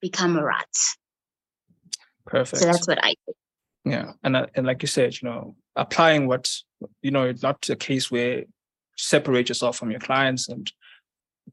become 0.00 0.36
a 0.36 0.44
rat. 0.44 0.68
Perfect. 2.26 2.62
So 2.62 2.66
that's 2.66 2.86
what 2.86 3.02
I 3.02 3.14
do. 3.26 3.34
Yeah, 3.84 4.12
and 4.22 4.36
uh, 4.36 4.46
and 4.54 4.66
like 4.66 4.82
you 4.82 4.88
said, 4.88 5.20
you 5.20 5.28
know, 5.28 5.56
applying 5.74 6.26
what 6.26 6.54
you 7.02 7.10
know, 7.10 7.24
it's 7.24 7.42
not 7.42 7.68
a 7.68 7.76
case 7.76 8.10
where 8.10 8.44
separate 8.96 9.48
yourself 9.48 9.78
from 9.78 9.90
your 9.90 10.00
clients 10.00 10.48
and 10.48 10.70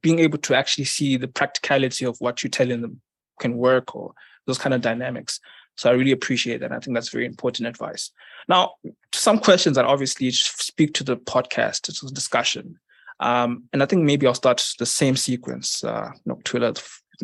being 0.01 0.19
able 0.19 0.37
to 0.39 0.55
actually 0.55 0.85
see 0.85 1.17
the 1.17 1.27
practicality 1.27 2.05
of 2.05 2.17
what 2.19 2.43
you're 2.43 2.49
telling 2.49 2.81
them 2.81 3.01
can 3.39 3.57
work 3.57 3.95
or 3.95 4.13
those 4.45 4.57
kind 4.57 4.73
of 4.73 4.81
dynamics. 4.81 5.39
So 5.75 5.89
I 5.89 5.93
really 5.93 6.11
appreciate 6.11 6.61
that. 6.61 6.71
I 6.71 6.79
think 6.79 6.95
that's 6.95 7.09
very 7.09 7.25
important 7.25 7.67
advice. 7.67 8.11
Now, 8.49 8.75
some 9.13 9.37
questions 9.37 9.75
that 9.75 9.85
obviously 9.85 10.31
speak 10.31 10.93
to 10.95 11.03
the 11.03 11.17
podcast, 11.17 11.81
to 11.81 12.05
the 12.05 12.11
discussion. 12.11 12.79
Um, 13.19 13.63
and 13.73 13.83
I 13.83 13.85
think 13.85 14.03
maybe 14.03 14.25
I'll 14.25 14.33
start 14.33 14.65
the 14.79 14.85
same 14.85 15.15
sequence. 15.15 15.83
Uh, 15.83 16.09
you 16.13 16.21
know, 16.25 16.39
Twitter, 16.43 16.73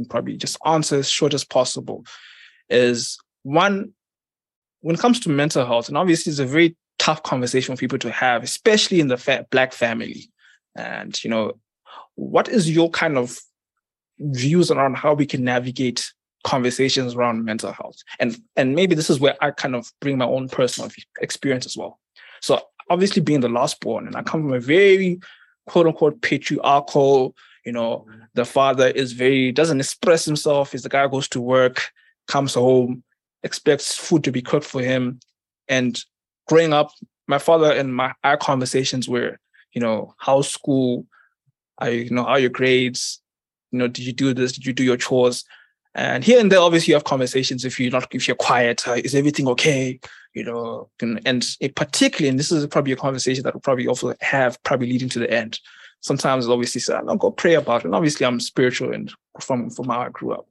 probably 0.10 0.38
just 0.38 0.58
answer 0.66 0.98
as 0.98 1.10
short 1.10 1.34
as 1.34 1.44
possible. 1.44 2.06
Is 2.70 3.18
one, 3.44 3.94
when 4.82 4.96
it 4.96 5.02
comes 5.02 5.20
to 5.22 5.30
mental 5.30 5.66
health, 5.66 5.88
and 5.88 5.98
obviously 5.98 6.30
it's 6.32 6.40
a 6.40 6.46
very 6.46 6.76
tough 7.00 7.24
conversation 7.24 7.76
for 7.76 7.80
people 7.80 8.00
to 8.00 8.12
have, 8.12 8.44
especially 8.44 9.00
in 9.00 9.08
the 9.08 9.18
fa- 9.18 9.48
black 9.50 9.74
family. 9.74 10.30
And, 10.76 11.24
you 11.24 11.30
know, 11.30 11.54
what 12.16 12.48
is 12.48 12.70
your 12.70 12.90
kind 12.90 13.18
of 13.18 13.40
views 14.20 14.72
around 14.72 14.96
how 14.96 15.14
we 15.14 15.26
can 15.26 15.44
navigate 15.44 16.12
conversations 16.44 17.16
around 17.16 17.46
mental 17.46 17.72
health? 17.72 17.98
And 18.20 18.38
and 18.56 18.76
maybe 18.76 18.96
this 18.96 19.10
is 19.10 19.20
where 19.20 19.36
i 19.42 19.52
kind 19.52 19.76
of 19.76 19.92
bring 20.02 20.18
my 20.18 20.26
own 20.26 20.50
personal 20.50 20.90
experience 21.22 21.66
as 21.66 21.78
well. 21.78 22.00
So 22.42 22.62
obviously 22.90 23.22
being 23.22 23.40
the 23.40 23.50
last 23.50 23.80
born 23.80 24.06
and 24.06 24.16
i 24.18 24.22
come 24.22 24.42
from 24.42 24.54
a 24.54 24.60
very 24.60 25.18
quote 25.68 25.88
unquote 25.88 26.22
patriarchal 26.22 27.34
you 27.66 27.72
know 27.72 28.06
the 28.34 28.44
father 28.44 28.88
is 28.88 29.14
very 29.14 29.54
doesn't 29.54 29.80
express 29.80 30.26
himself 30.26 30.76
is 30.76 30.84
the 30.84 30.90
guy 30.90 31.04
who 31.04 31.10
goes 31.10 31.30
to 31.30 31.40
work 31.40 31.88
comes 32.28 32.54
home 32.54 33.02
expects 33.44 33.96
food 33.96 34.24
to 34.24 34.32
be 34.32 34.42
cooked 34.42 34.66
for 34.66 34.82
him. 34.82 35.20
And 35.68 36.00
growing 36.48 36.74
up 36.74 36.92
my 37.28 37.38
father 37.38 37.72
and 37.72 37.94
my 37.94 38.14
our 38.24 38.38
conversations 38.38 39.08
were 39.08 39.38
you 39.74 39.82
know 39.82 40.14
house 40.18 40.50
school 40.50 41.06
are 41.80 41.90
you, 41.90 42.04
you 42.04 42.10
know, 42.12 42.26
are 42.26 42.40
your 42.40 42.50
grades? 42.50 43.22
You 43.72 43.80
know, 43.80 43.88
did 43.88 44.06
you 44.06 44.14
do 44.14 44.34
this? 44.34 44.54
Did 44.54 44.66
you 44.66 44.74
do 44.74 44.84
your 44.84 44.98
chores? 44.98 45.44
And 45.96 46.24
here 46.24 46.40
and 46.40 46.52
there, 46.52 46.60
obviously, 46.60 46.92
you 46.92 46.96
have 46.96 47.04
conversations. 47.04 47.66
If 47.66 47.80
you're 47.80 47.92
not, 47.92 48.14
if 48.14 48.28
you're 48.28 48.36
quiet, 48.36 48.88
uh, 48.88 48.94
is 48.94 49.14
everything 49.14 49.48
okay? 49.50 50.00
You 50.34 50.44
know, 50.44 50.90
and, 51.02 51.22
and 51.26 51.46
particularly, 51.76 52.30
and 52.30 52.40
this 52.40 52.52
is 52.52 52.66
probably 52.68 52.94
a 52.94 52.98
conversation 52.98 53.44
that 53.44 53.54
will 53.54 53.62
probably 53.62 53.88
also 53.88 54.16
have 54.22 54.62
probably 54.64 54.88
leading 54.88 55.10
to 55.10 55.20
the 55.20 55.32
end. 55.32 55.60
Sometimes, 56.02 56.48
obviously, 56.48 56.82
say, 56.82 56.96
"I'll 56.96 57.16
go 57.16 57.32
pray 57.32 57.54
about 57.54 57.82
it." 57.82 57.86
And 57.86 57.96
obviously, 57.96 58.26
I'm 58.26 58.40
spiritual 58.40 58.92
and 58.92 59.14
from 59.40 59.70
from 59.70 59.90
how 59.90 60.02
I 60.02 60.10
grew 60.10 60.34
up. 60.34 60.48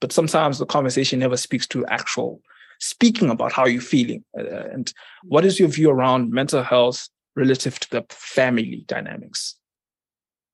But 0.00 0.12
sometimes 0.12 0.58
the 0.58 0.66
conversation 0.66 1.18
never 1.18 1.36
speaks 1.36 1.66
to 1.68 1.84
actual 1.86 2.40
speaking 2.78 3.30
about 3.30 3.52
how 3.52 3.66
you're 3.66 3.80
feeling 3.80 4.24
uh, 4.38 4.68
and 4.72 4.92
what 5.24 5.44
is 5.44 5.58
your 5.58 5.68
view 5.68 5.90
around 5.90 6.30
mental 6.30 6.62
health 6.62 7.08
relative 7.34 7.78
to 7.80 7.90
the 7.90 8.04
family 8.10 8.84
dynamics 8.86 9.56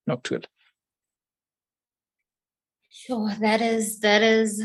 not 0.07 0.23
good 0.23 0.47
Sure, 2.95 3.33
that 3.41 3.61
is 3.61 3.99
that 4.01 4.23
is 4.23 4.63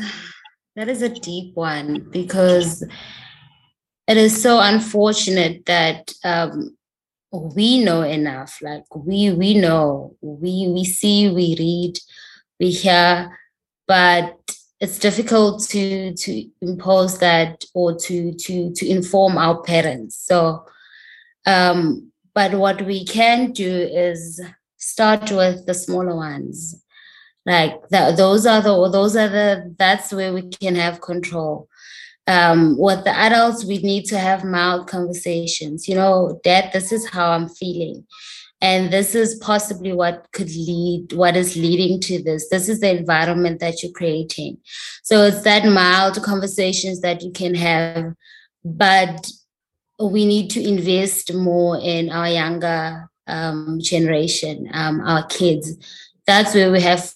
That 0.78 0.88
is 0.88 1.02
a 1.02 1.08
deep 1.08 1.56
one 1.56 2.06
because 2.08 2.84
it 4.06 4.16
is 4.16 4.40
so 4.40 4.60
unfortunate 4.60 5.66
that 5.66 6.12
um, 6.22 6.76
we 7.32 7.82
know 7.82 8.02
enough. 8.02 8.60
Like 8.62 8.84
we 8.94 9.32
we 9.32 9.54
know, 9.54 10.14
we 10.20 10.68
we 10.68 10.84
see, 10.84 11.30
we 11.30 11.56
read, 11.58 11.98
we 12.60 12.70
hear, 12.70 13.36
but 13.88 14.36
it's 14.78 15.00
difficult 15.00 15.64
to 15.70 16.14
to 16.14 16.48
impose 16.62 17.18
that 17.18 17.64
or 17.74 17.98
to 18.06 18.32
to 18.34 18.72
to 18.72 18.88
inform 18.88 19.36
our 19.36 19.60
parents. 19.62 20.14
So, 20.16 20.64
um, 21.44 22.12
but 22.34 22.54
what 22.54 22.82
we 22.82 23.04
can 23.04 23.50
do 23.50 23.68
is 23.68 24.40
start 24.78 25.30
with 25.30 25.66
the 25.66 25.74
smaller 25.74 26.16
ones. 26.16 26.82
Like 27.44 27.88
that 27.90 28.16
those 28.16 28.46
are 28.46 28.62
the 28.62 28.90
those 28.90 29.16
are 29.16 29.28
the 29.28 29.74
that's 29.78 30.12
where 30.12 30.32
we 30.32 30.48
can 30.48 30.74
have 30.74 31.00
control. 31.00 31.68
Um, 32.26 32.76
with 32.78 33.04
the 33.04 33.16
adults 33.16 33.64
we 33.64 33.78
need 33.78 34.04
to 34.06 34.18
have 34.18 34.44
mild 34.44 34.86
conversations. 34.88 35.88
You 35.88 35.94
know 35.94 36.40
dad 36.44 36.70
this 36.72 36.92
is 36.92 37.08
how 37.08 37.30
i'm 37.30 37.48
feeling 37.48 38.06
and 38.60 38.92
this 38.92 39.14
is 39.14 39.36
possibly 39.36 39.92
what 39.92 40.26
could 40.32 40.48
lead 40.48 41.12
what 41.12 41.36
is 41.36 41.56
leading 41.56 42.00
to 42.00 42.22
this. 42.22 42.48
This 42.50 42.68
is 42.68 42.80
the 42.80 42.98
environment 42.98 43.60
that 43.60 43.82
you're 43.82 43.92
creating. 43.92 44.58
So 45.02 45.24
it's 45.24 45.42
that 45.42 45.64
mild 45.64 46.22
conversations 46.22 47.00
that 47.00 47.22
you 47.22 47.30
can 47.30 47.54
have 47.54 48.14
but 48.64 49.30
we 50.00 50.26
need 50.26 50.50
to 50.50 50.62
invest 50.62 51.34
more 51.34 51.78
in 51.80 52.10
our 52.10 52.28
younger 52.28 53.08
um, 53.28 53.78
generation 53.80 54.68
um, 54.72 55.00
our 55.00 55.26
kids. 55.26 55.76
That's 56.26 56.54
where 56.54 56.70
we 56.70 56.80
have 56.80 57.12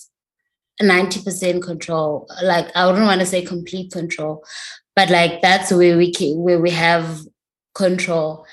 90% 0.81 1.63
control. 1.63 2.29
Like 2.43 2.75
i 2.75 2.87
wouldn't 2.87 3.05
want 3.05 3.21
to 3.21 3.27
say 3.27 3.43
complete 3.43 3.93
control 3.93 4.45
but 4.95 5.11
like 5.11 5.41
that's 5.41 5.73
where 5.73 5.97
we 5.97 6.13
can, 6.13 6.39
where 6.39 6.61
we 6.61 6.71
have 6.71 7.21
control. 7.75 8.45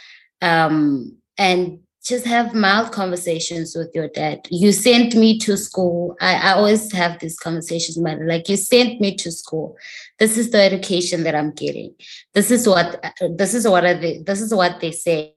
Um 0.42 1.18
and 1.38 1.80
just 2.04 2.26
have 2.26 2.56
mild 2.56 2.92
conversations 2.92 3.76
with 3.76 3.92
your 3.94 4.08
dad. 4.08 4.48
You 4.50 4.72
sent 4.72 5.16
me 5.16 5.38
to 5.40 5.58
school. 5.58 6.16
I, 6.22 6.36
I 6.36 6.52
always 6.54 6.92
have 6.94 7.20
these 7.20 7.38
conversations 7.38 7.98
with 7.98 8.20
like 8.22 8.48
you 8.48 8.56
sent 8.56 9.02
me 9.02 9.16
to 9.16 9.32
school. 9.32 9.78
This 10.18 10.38
is 10.38 10.50
the 10.50 10.62
education 10.62 11.24
that 11.24 11.36
i'm 11.36 11.52
getting. 11.52 11.94
This 12.34 12.52
is 12.52 12.68
what 12.68 13.04
this 13.36 13.54
is 13.54 13.68
what 13.68 13.84
they, 13.84 14.20
this 14.26 14.42
is 14.42 14.54
what 14.54 14.80
they 14.80 14.92
say 14.92 15.36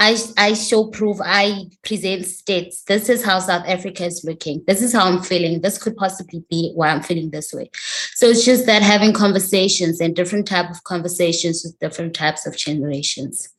I, 0.00 0.16
I 0.38 0.54
show 0.54 0.86
proof, 0.86 1.18
I 1.22 1.66
present 1.82 2.24
states. 2.24 2.84
This 2.84 3.10
is 3.10 3.22
how 3.22 3.38
South 3.38 3.66
Africa 3.68 4.06
is 4.06 4.24
looking. 4.24 4.64
This 4.66 4.80
is 4.80 4.94
how 4.94 5.04
I'm 5.04 5.22
feeling. 5.22 5.60
This 5.60 5.76
could 5.76 5.94
possibly 5.94 6.42
be 6.48 6.72
why 6.74 6.88
I'm 6.88 7.02
feeling 7.02 7.28
this 7.28 7.52
way. 7.52 7.70
So 8.14 8.26
it's 8.26 8.42
just 8.42 8.64
that 8.64 8.80
having 8.80 9.12
conversations 9.12 10.00
and 10.00 10.16
different 10.16 10.48
type 10.48 10.70
of 10.70 10.82
conversations 10.84 11.62
with 11.62 11.78
different 11.80 12.14
types 12.14 12.46
of 12.46 12.56
generations. 12.56 13.50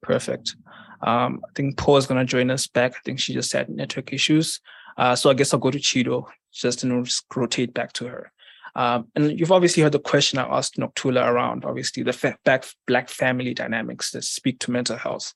Perfect. 0.00 0.56
Um, 1.02 1.42
I 1.46 1.52
think 1.54 1.76
Mpho 1.76 1.98
is 1.98 2.06
going 2.06 2.20
to 2.20 2.24
join 2.24 2.50
us 2.50 2.66
back. 2.66 2.92
I 2.96 3.00
think 3.04 3.20
she 3.20 3.34
just 3.34 3.52
had 3.52 3.68
network 3.68 4.10
issues. 4.10 4.60
Uh, 4.96 5.14
so 5.14 5.28
I 5.28 5.34
guess 5.34 5.52
I'll 5.52 5.60
go 5.60 5.70
to 5.70 5.78
Chido 5.78 6.26
just 6.50 6.80
to 6.80 7.04
rotate 7.36 7.74
back 7.74 7.92
to 7.94 8.06
her. 8.06 8.32
Um, 8.76 9.08
and 9.14 9.38
you've 9.38 9.52
obviously 9.52 9.82
heard 9.82 9.92
the 9.92 9.98
question 9.98 10.38
I 10.38 10.44
asked 10.44 10.76
Nokuthula 10.76 11.26
around, 11.26 11.64
obviously, 11.64 12.02
the 12.02 12.12
fa- 12.12 12.38
back, 12.44 12.66
black 12.86 13.08
family 13.08 13.54
dynamics 13.54 14.12
that 14.12 14.24
speak 14.24 14.60
to 14.60 14.70
mental 14.70 14.96
health. 14.96 15.34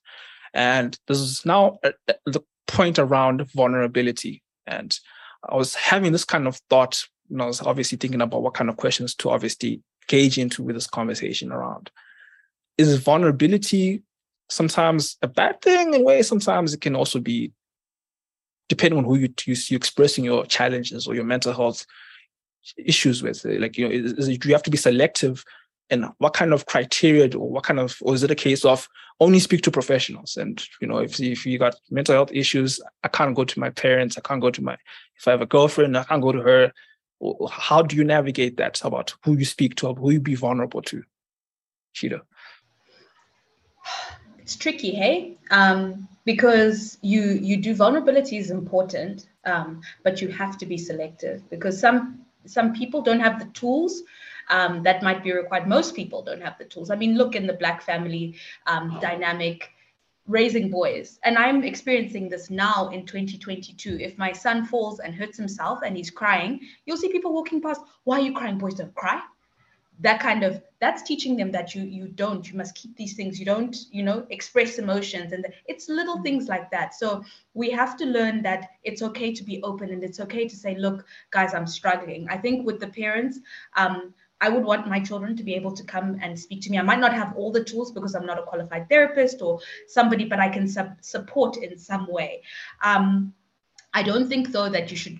And 0.53 0.97
this 1.07 1.19
is 1.19 1.45
now 1.45 1.79
uh, 1.83 1.91
uh, 2.07 2.13
the 2.25 2.41
point 2.67 2.97
around 2.97 3.49
vulnerability. 3.51 4.41
And 4.65 4.97
I 5.47 5.55
was 5.55 5.75
having 5.75 6.11
this 6.11 6.25
kind 6.25 6.47
of 6.47 6.59
thought, 6.69 7.03
know, 7.29 7.43
I 7.43 7.47
was 7.47 7.61
obviously 7.61 7.97
thinking 7.97 8.21
about 8.21 8.41
what 8.41 8.53
kind 8.53 8.69
of 8.69 8.77
questions 8.77 9.13
to 9.15 9.29
obviously 9.29 9.81
gauge 10.07 10.37
into 10.37 10.63
with 10.63 10.75
this 10.75 10.87
conversation 10.87 11.51
around. 11.51 11.91
Is 12.77 12.97
vulnerability 12.97 14.03
sometimes 14.49 15.17
a 15.21 15.27
bad 15.27 15.61
thing 15.61 15.93
in 15.93 16.01
a 16.01 16.03
way? 16.03 16.21
Sometimes 16.21 16.73
it 16.73 16.81
can 16.81 16.95
also 16.95 17.19
be, 17.19 17.51
depending 18.69 18.97
on 18.97 19.05
who 19.05 19.15
you, 19.15 19.33
you, 19.45 19.55
you're 19.69 19.77
expressing 19.77 20.23
your 20.23 20.45
challenges 20.45 21.07
or 21.07 21.15
your 21.15 21.23
mental 21.23 21.53
health 21.53 21.85
issues 22.77 23.23
with 23.23 23.45
it? 23.45 23.61
Like, 23.61 23.77
you 23.77 23.87
know, 23.87 23.93
is, 23.93 24.13
is 24.13 24.37
do 24.37 24.49
you 24.49 24.55
have 24.55 24.63
to 24.63 24.71
be 24.71 24.77
selective? 24.77 25.43
And 25.89 26.05
what 26.17 26.33
kind 26.33 26.51
of 26.51 26.65
criteria 26.65 27.29
or 27.37 27.49
what 27.49 27.63
kind 27.63 27.79
of, 27.79 27.97
or 28.01 28.15
is 28.15 28.23
it 28.23 28.31
a 28.31 28.35
case 28.35 28.65
of 28.65 28.87
only 29.19 29.39
speak 29.39 29.61
to 29.63 29.71
professionals? 29.71 30.35
And, 30.35 30.63
you 30.81 30.87
know, 30.87 30.97
if, 30.97 31.19
if 31.19 31.45
you 31.45 31.59
got 31.59 31.75
mental 31.91 32.15
health 32.15 32.31
issues, 32.33 32.79
I 33.03 33.07
can't 33.07 33.35
go 33.35 33.43
to 33.43 33.59
my 33.59 33.69
parents, 33.69 34.17
I 34.17 34.21
can't 34.21 34.41
go 34.41 34.49
to 34.49 34.63
my, 34.63 34.77
if 35.17 35.27
I 35.27 35.31
have 35.31 35.41
a 35.41 35.45
girlfriend, 35.45 35.95
I 35.95 36.03
can't 36.03 36.23
go 36.23 36.31
to 36.31 36.41
her. 36.41 36.73
How 37.51 37.83
do 37.83 37.95
you 37.95 38.03
navigate 38.03 38.57
that 38.57 38.83
about 38.83 39.13
who 39.23 39.37
you 39.37 39.45
speak 39.45 39.75
to, 39.75 39.93
who 39.93 40.11
you 40.11 40.19
be 40.19 40.35
vulnerable 40.35 40.81
to? 40.83 41.03
Chido. 41.93 42.21
It's 44.39 44.55
tricky, 44.55 44.91
hey? 44.91 45.37
Um, 45.49 46.07
because 46.25 46.97
you 47.01 47.21
you 47.21 47.57
do 47.57 47.73
vulnerability 47.73 48.37
is 48.37 48.51
important, 48.51 49.27
um, 49.45 49.81
but 50.03 50.21
you 50.21 50.27
have 50.27 50.57
to 50.57 50.65
be 50.65 50.77
selective 50.77 51.47
because 51.49 51.79
some 51.79 52.24
some 52.45 52.73
people 52.73 53.01
don't 53.01 53.19
have 53.19 53.39
the 53.39 53.51
tools 53.53 54.03
um, 54.49 54.83
that 54.83 55.03
might 55.03 55.23
be 55.23 55.33
required. 55.33 55.67
Most 55.67 55.95
people 55.95 56.21
don't 56.21 56.41
have 56.41 56.57
the 56.57 56.65
tools. 56.65 56.89
I 56.91 56.95
mean, 56.95 57.17
look 57.17 57.35
in 57.35 57.47
the 57.47 57.53
Black 57.53 57.81
family 57.81 58.37
um, 58.67 58.97
dynamic, 59.01 59.69
raising 60.27 60.69
boys. 60.69 61.19
And 61.23 61.37
I'm 61.37 61.63
experiencing 61.63 62.29
this 62.29 62.49
now 62.49 62.89
in 62.89 63.05
2022. 63.05 63.97
If 63.99 64.17
my 64.17 64.31
son 64.31 64.65
falls 64.65 64.99
and 64.99 65.13
hurts 65.13 65.37
himself 65.37 65.79
and 65.85 65.95
he's 65.95 66.11
crying, 66.11 66.59
you'll 66.85 66.97
see 66.97 67.11
people 67.11 67.33
walking 67.33 67.61
past. 67.61 67.81
Why 68.03 68.19
are 68.19 68.23
you 68.23 68.33
crying? 68.33 68.57
Boys 68.57 68.75
don't 68.75 68.93
cry 68.95 69.21
that 69.99 70.19
kind 70.19 70.43
of 70.43 70.61
that's 70.79 71.03
teaching 71.03 71.37
them 71.37 71.51
that 71.51 71.73
you 71.73 71.83
you 71.83 72.07
don't 72.07 72.49
you 72.49 72.57
must 72.57 72.75
keep 72.75 72.95
these 72.97 73.13
things 73.13 73.39
you 73.39 73.45
don't 73.45 73.75
you 73.91 74.03
know 74.03 74.25
express 74.29 74.77
emotions 74.77 75.31
and 75.31 75.45
it's 75.67 75.87
little 75.89 76.21
things 76.21 76.47
like 76.47 76.69
that 76.69 76.93
so 76.93 77.23
we 77.53 77.69
have 77.69 77.95
to 77.97 78.05
learn 78.05 78.41
that 78.41 78.71
it's 78.83 79.01
okay 79.01 79.33
to 79.33 79.43
be 79.43 79.61
open 79.63 79.91
and 79.91 80.03
it's 80.03 80.19
okay 80.19 80.47
to 80.47 80.55
say 80.55 80.75
look 80.75 81.05
guys 81.31 81.53
i'm 81.53 81.67
struggling 81.67 82.27
i 82.29 82.37
think 82.37 82.65
with 82.65 82.79
the 82.79 82.87
parents 82.87 83.39
um 83.77 84.13
I 84.41 84.49
would 84.49 84.65
want 84.65 84.87
my 84.87 84.99
children 84.99 85.35
to 85.37 85.43
be 85.43 85.53
able 85.55 85.71
to 85.71 85.83
come 85.83 86.19
and 86.21 86.37
speak 86.37 86.61
to 86.63 86.69
me. 86.69 86.77
I 86.77 86.81
might 86.81 86.99
not 86.99 87.13
have 87.13 87.33
all 87.37 87.53
the 87.53 87.63
tools 87.63 87.93
because 87.93 88.15
I'm 88.15 88.25
not 88.25 88.37
a 88.37 88.43
qualified 88.43 88.89
therapist 88.89 89.41
or 89.41 89.61
somebody, 89.87 90.25
but 90.25 90.41
I 90.41 90.49
can 90.49 90.67
sub- 90.67 90.97
support 90.99 91.55
in 91.55 91.77
some 91.77 92.05
way. 92.11 92.41
Um, 92.83 93.33
I 93.93 94.03
don't 94.03 94.27
think, 94.27 94.51
though, 94.51 94.67
that 94.67 94.91
you 94.91 94.97
should 94.97 95.17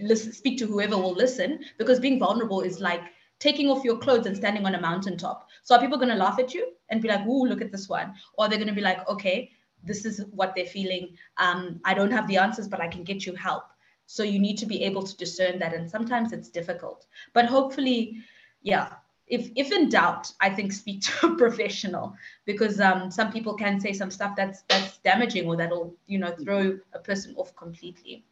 listen, 0.00 0.32
speak 0.32 0.58
to 0.58 0.66
whoever 0.66 0.96
will 0.96 1.12
listen 1.12 1.60
because 1.76 2.00
being 2.00 2.18
vulnerable 2.18 2.62
is 2.62 2.80
like 2.80 3.02
taking 3.42 3.68
off 3.68 3.84
your 3.84 3.98
clothes 3.98 4.26
and 4.26 4.36
standing 4.36 4.64
on 4.64 4.76
a 4.76 4.80
mountaintop. 4.80 5.48
So 5.64 5.74
are 5.74 5.80
people 5.80 5.98
going 5.98 6.10
to 6.10 6.14
laugh 6.14 6.38
at 6.38 6.54
you 6.54 6.74
and 6.90 7.02
be 7.02 7.08
like, 7.08 7.26
"Ooh, 7.26 7.44
look 7.44 7.60
at 7.60 7.72
this 7.72 7.88
one," 7.88 8.14
or 8.38 8.48
they're 8.48 8.62
going 8.64 8.74
to 8.74 8.80
be 8.82 8.88
like, 8.88 9.06
"Okay, 9.08 9.50
this 9.82 10.04
is 10.04 10.24
what 10.30 10.54
they're 10.54 10.74
feeling. 10.78 11.16
Um, 11.38 11.80
I 11.84 11.92
don't 11.92 12.12
have 12.12 12.28
the 12.28 12.36
answers, 12.36 12.68
but 12.68 12.80
I 12.80 12.86
can 12.86 13.02
get 13.02 13.26
you 13.26 13.34
help." 13.34 13.64
So 14.06 14.22
you 14.22 14.38
need 14.38 14.58
to 14.58 14.66
be 14.66 14.84
able 14.84 15.02
to 15.02 15.16
discern 15.16 15.58
that, 15.58 15.74
and 15.74 15.90
sometimes 15.90 16.32
it's 16.32 16.48
difficult, 16.48 17.06
but 17.32 17.46
hopefully, 17.46 18.18
yeah. 18.62 18.94
If, 19.28 19.50
if 19.56 19.72
in 19.72 19.88
doubt, 19.88 20.30
I 20.40 20.50
think 20.50 20.72
speak 20.72 21.00
to 21.06 21.28
a 21.28 21.36
professional 21.36 22.14
because 22.44 22.80
um, 22.80 23.10
some 23.10 23.32
people 23.32 23.54
can 23.54 23.80
say 23.80 23.92
some 23.92 24.10
stuff 24.10 24.36
that's 24.36 24.62
that's 24.68 24.98
damaging 24.98 25.46
or 25.46 25.56
that'll 25.56 25.94
you 26.06 26.18
know 26.18 26.32
throw 26.44 26.78
a 26.92 26.98
person 26.98 27.34
off 27.36 27.56
completely 27.56 28.24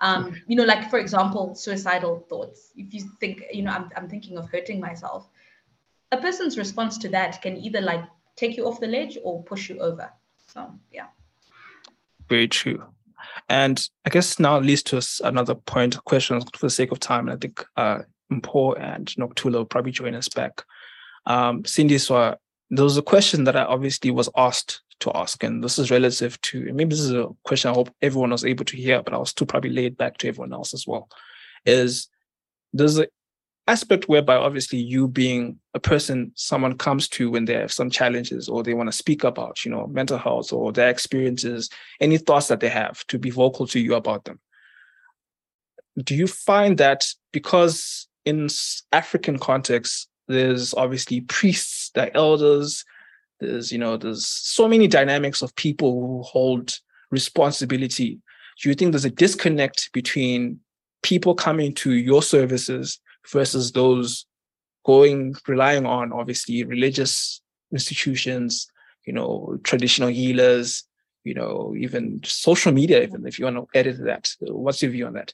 um, 0.00 0.40
you 0.46 0.56
know 0.56 0.64
like 0.64 0.90
for 0.90 0.98
example 0.98 1.54
suicidal 1.54 2.24
thoughts. 2.28 2.72
If 2.76 2.92
you 2.94 3.02
think 3.20 3.42
you 3.52 3.62
know 3.62 3.72
I'm, 3.72 3.90
I'm 3.96 4.08
thinking 4.08 4.38
of 4.38 4.48
hurting 4.50 4.80
myself. 4.80 5.28
A 6.12 6.16
person's 6.16 6.58
response 6.58 6.98
to 6.98 7.08
that 7.10 7.40
can 7.40 7.56
either 7.56 7.80
like 7.80 8.04
take 8.36 8.56
you 8.56 8.66
off 8.66 8.80
the 8.80 8.86
ledge 8.86 9.18
or 9.22 9.42
push 9.44 9.68
you 9.68 9.78
over. 9.78 10.10
So 10.46 10.72
yeah. 10.92 11.06
Very 12.28 12.48
true. 12.48 12.82
And 13.48 13.86
i 14.06 14.10
guess 14.10 14.38
now 14.38 14.58
leads 14.58 14.82
to 14.84 15.02
another 15.24 15.54
point 15.54 16.02
questions 16.04 16.44
for 16.54 16.66
the 16.66 16.70
sake 16.70 16.90
of 16.90 16.98
time 16.98 17.28
and 17.28 17.36
i 17.36 17.38
think 17.38 17.64
uh 17.76 18.00
Mpho 18.32 18.80
and 18.80 19.06
Nokuthula 19.18 19.54
will 19.54 19.64
probably 19.64 19.92
join 19.92 20.14
us 20.14 20.28
back. 20.28 20.64
Um 21.26 21.64
cindy 21.64 21.98
so 21.98 22.36
there 22.70 22.84
was 22.84 22.96
a 22.96 23.02
question 23.02 23.44
that 23.44 23.56
i 23.56 23.64
obviously 23.64 24.10
was 24.10 24.30
asked 24.36 24.80
to 25.00 25.12
ask. 25.14 25.42
And 25.42 25.62
this 25.62 25.78
is 25.78 25.90
relative 25.90 26.40
to, 26.42 26.72
maybe 26.72 26.90
this 26.90 27.00
is 27.00 27.12
a 27.12 27.28
question 27.44 27.70
I 27.70 27.74
hope 27.74 27.94
everyone 28.02 28.30
was 28.30 28.44
able 28.44 28.64
to 28.66 28.76
hear, 28.76 29.02
but 29.02 29.14
I 29.14 29.18
was 29.18 29.32
too 29.32 29.46
probably 29.46 29.70
laid 29.70 29.96
back 29.96 30.18
to 30.18 30.28
everyone 30.28 30.52
else 30.52 30.72
as 30.74 30.86
well. 30.86 31.08
Is 31.66 32.08
there's 32.72 32.98
an 32.98 33.06
aspect 33.66 34.08
whereby 34.08 34.36
obviously 34.36 34.78
you 34.78 35.08
being 35.08 35.58
a 35.74 35.80
person 35.80 36.32
someone 36.34 36.76
comes 36.76 37.08
to 37.08 37.30
when 37.30 37.44
they 37.44 37.54
have 37.54 37.72
some 37.72 37.90
challenges 37.90 38.48
or 38.48 38.62
they 38.62 38.74
want 38.74 38.88
to 38.88 38.96
speak 38.96 39.24
about, 39.24 39.64
you 39.64 39.70
know, 39.70 39.86
mental 39.86 40.18
health 40.18 40.52
or 40.52 40.72
their 40.72 40.88
experiences, 40.88 41.70
any 42.00 42.18
thoughts 42.18 42.48
that 42.48 42.60
they 42.60 42.68
have 42.68 43.06
to 43.06 43.18
be 43.18 43.30
vocal 43.30 43.66
to 43.66 43.80
you 43.80 43.94
about 43.94 44.24
them. 44.24 44.40
Do 46.02 46.14
you 46.14 46.26
find 46.26 46.78
that 46.78 47.06
because 47.32 48.08
in 48.24 48.48
African 48.92 49.38
context, 49.38 50.08
there's 50.28 50.72
obviously 50.74 51.22
priests, 51.22 51.90
the 51.94 52.14
elders, 52.16 52.84
there's, 53.40 53.72
you 53.72 53.78
know, 53.78 53.96
there's 53.96 54.26
so 54.26 54.68
many 54.68 54.86
dynamics 54.86 55.42
of 55.42 55.54
people 55.56 55.92
who 55.92 56.22
hold 56.22 56.72
responsibility. 57.10 58.18
Do 58.60 58.68
you 58.68 58.74
think 58.74 58.92
there's 58.92 59.04
a 59.04 59.10
disconnect 59.10 59.90
between 59.92 60.60
people 61.02 61.34
coming 61.34 61.74
to 61.74 61.92
your 61.92 62.22
services 62.22 63.00
versus 63.30 63.72
those 63.72 64.26
going 64.84 65.34
relying 65.46 65.86
on 65.86 66.12
obviously 66.12 66.64
religious 66.64 67.40
institutions, 67.72 68.66
you 69.06 69.12
know, 69.12 69.58
traditional 69.62 70.08
healers, 70.08 70.84
you 71.24 71.34
know, 71.34 71.74
even 71.78 72.20
social 72.24 72.72
media, 72.72 73.02
even 73.02 73.26
if 73.26 73.38
you 73.38 73.44
want 73.44 73.56
to 73.56 73.78
edit 73.78 73.98
that. 74.04 74.30
What's 74.40 74.82
your 74.82 74.90
view 74.90 75.06
on 75.06 75.14
that? 75.14 75.32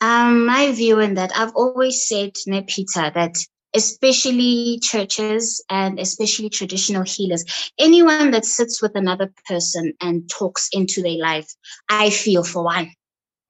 Um, 0.00 0.46
my 0.46 0.72
view 0.72 1.00
on 1.00 1.14
that, 1.14 1.32
I've 1.36 1.54
always 1.54 2.06
said, 2.06 2.34
Peter, 2.66 3.10
that 3.14 3.36
especially 3.74 4.78
churches 4.82 5.62
and 5.70 5.98
especially 5.98 6.48
traditional 6.48 7.02
healers, 7.02 7.44
anyone 7.78 8.30
that 8.30 8.44
sits 8.44 8.80
with 8.80 8.94
another 8.94 9.32
person 9.46 9.92
and 10.00 10.28
talks 10.30 10.68
into 10.72 11.02
their 11.02 11.18
life, 11.18 11.52
I 11.88 12.10
feel 12.10 12.44
for 12.44 12.64
one, 12.64 12.90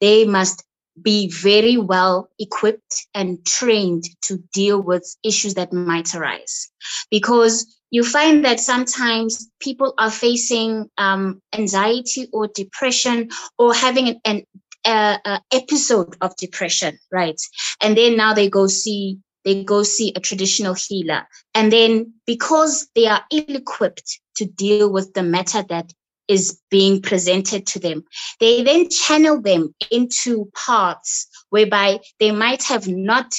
they 0.00 0.24
must 0.24 0.64
be 1.00 1.30
very 1.30 1.76
well 1.76 2.28
equipped 2.38 3.06
and 3.14 3.44
trained 3.46 4.04
to 4.22 4.38
deal 4.52 4.80
with 4.80 5.16
issues 5.22 5.54
that 5.54 5.72
might 5.72 6.14
arise. 6.14 6.68
Because 7.10 7.78
you 7.90 8.04
find 8.04 8.44
that 8.44 8.60
sometimes 8.60 9.48
people 9.60 9.94
are 9.98 10.10
facing 10.10 10.90
um, 10.98 11.40
anxiety 11.54 12.28
or 12.32 12.48
depression 12.48 13.30
or 13.58 13.72
having 13.72 14.20
an, 14.24 14.42
an 14.84 15.20
uh, 15.24 15.38
episode 15.52 16.16
of 16.20 16.36
depression, 16.36 16.98
right? 17.10 17.40
And 17.80 17.96
then 17.96 18.16
now 18.16 18.34
they 18.34 18.50
go 18.50 18.66
see 18.66 19.18
they 19.48 19.64
go 19.64 19.82
see 19.82 20.12
a 20.14 20.20
traditional 20.20 20.74
healer, 20.74 21.26
and 21.54 21.72
then 21.72 22.12
because 22.26 22.86
they 22.94 23.06
are 23.06 23.24
ill-equipped 23.32 24.20
to 24.36 24.44
deal 24.44 24.92
with 24.92 25.14
the 25.14 25.22
matter 25.22 25.64
that 25.70 25.90
is 26.28 26.60
being 26.70 27.00
presented 27.00 27.66
to 27.66 27.78
them. 27.78 28.04
They 28.40 28.62
then 28.62 28.90
channel 28.90 29.40
them 29.40 29.74
into 29.90 30.50
paths 30.54 31.26
whereby 31.48 32.00
they 32.20 32.30
might 32.30 32.62
have 32.64 32.86
not 32.86 33.32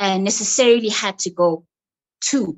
uh, 0.00 0.16
necessarily 0.16 0.88
had 0.88 1.18
to 1.18 1.30
go 1.30 1.66
to. 2.30 2.56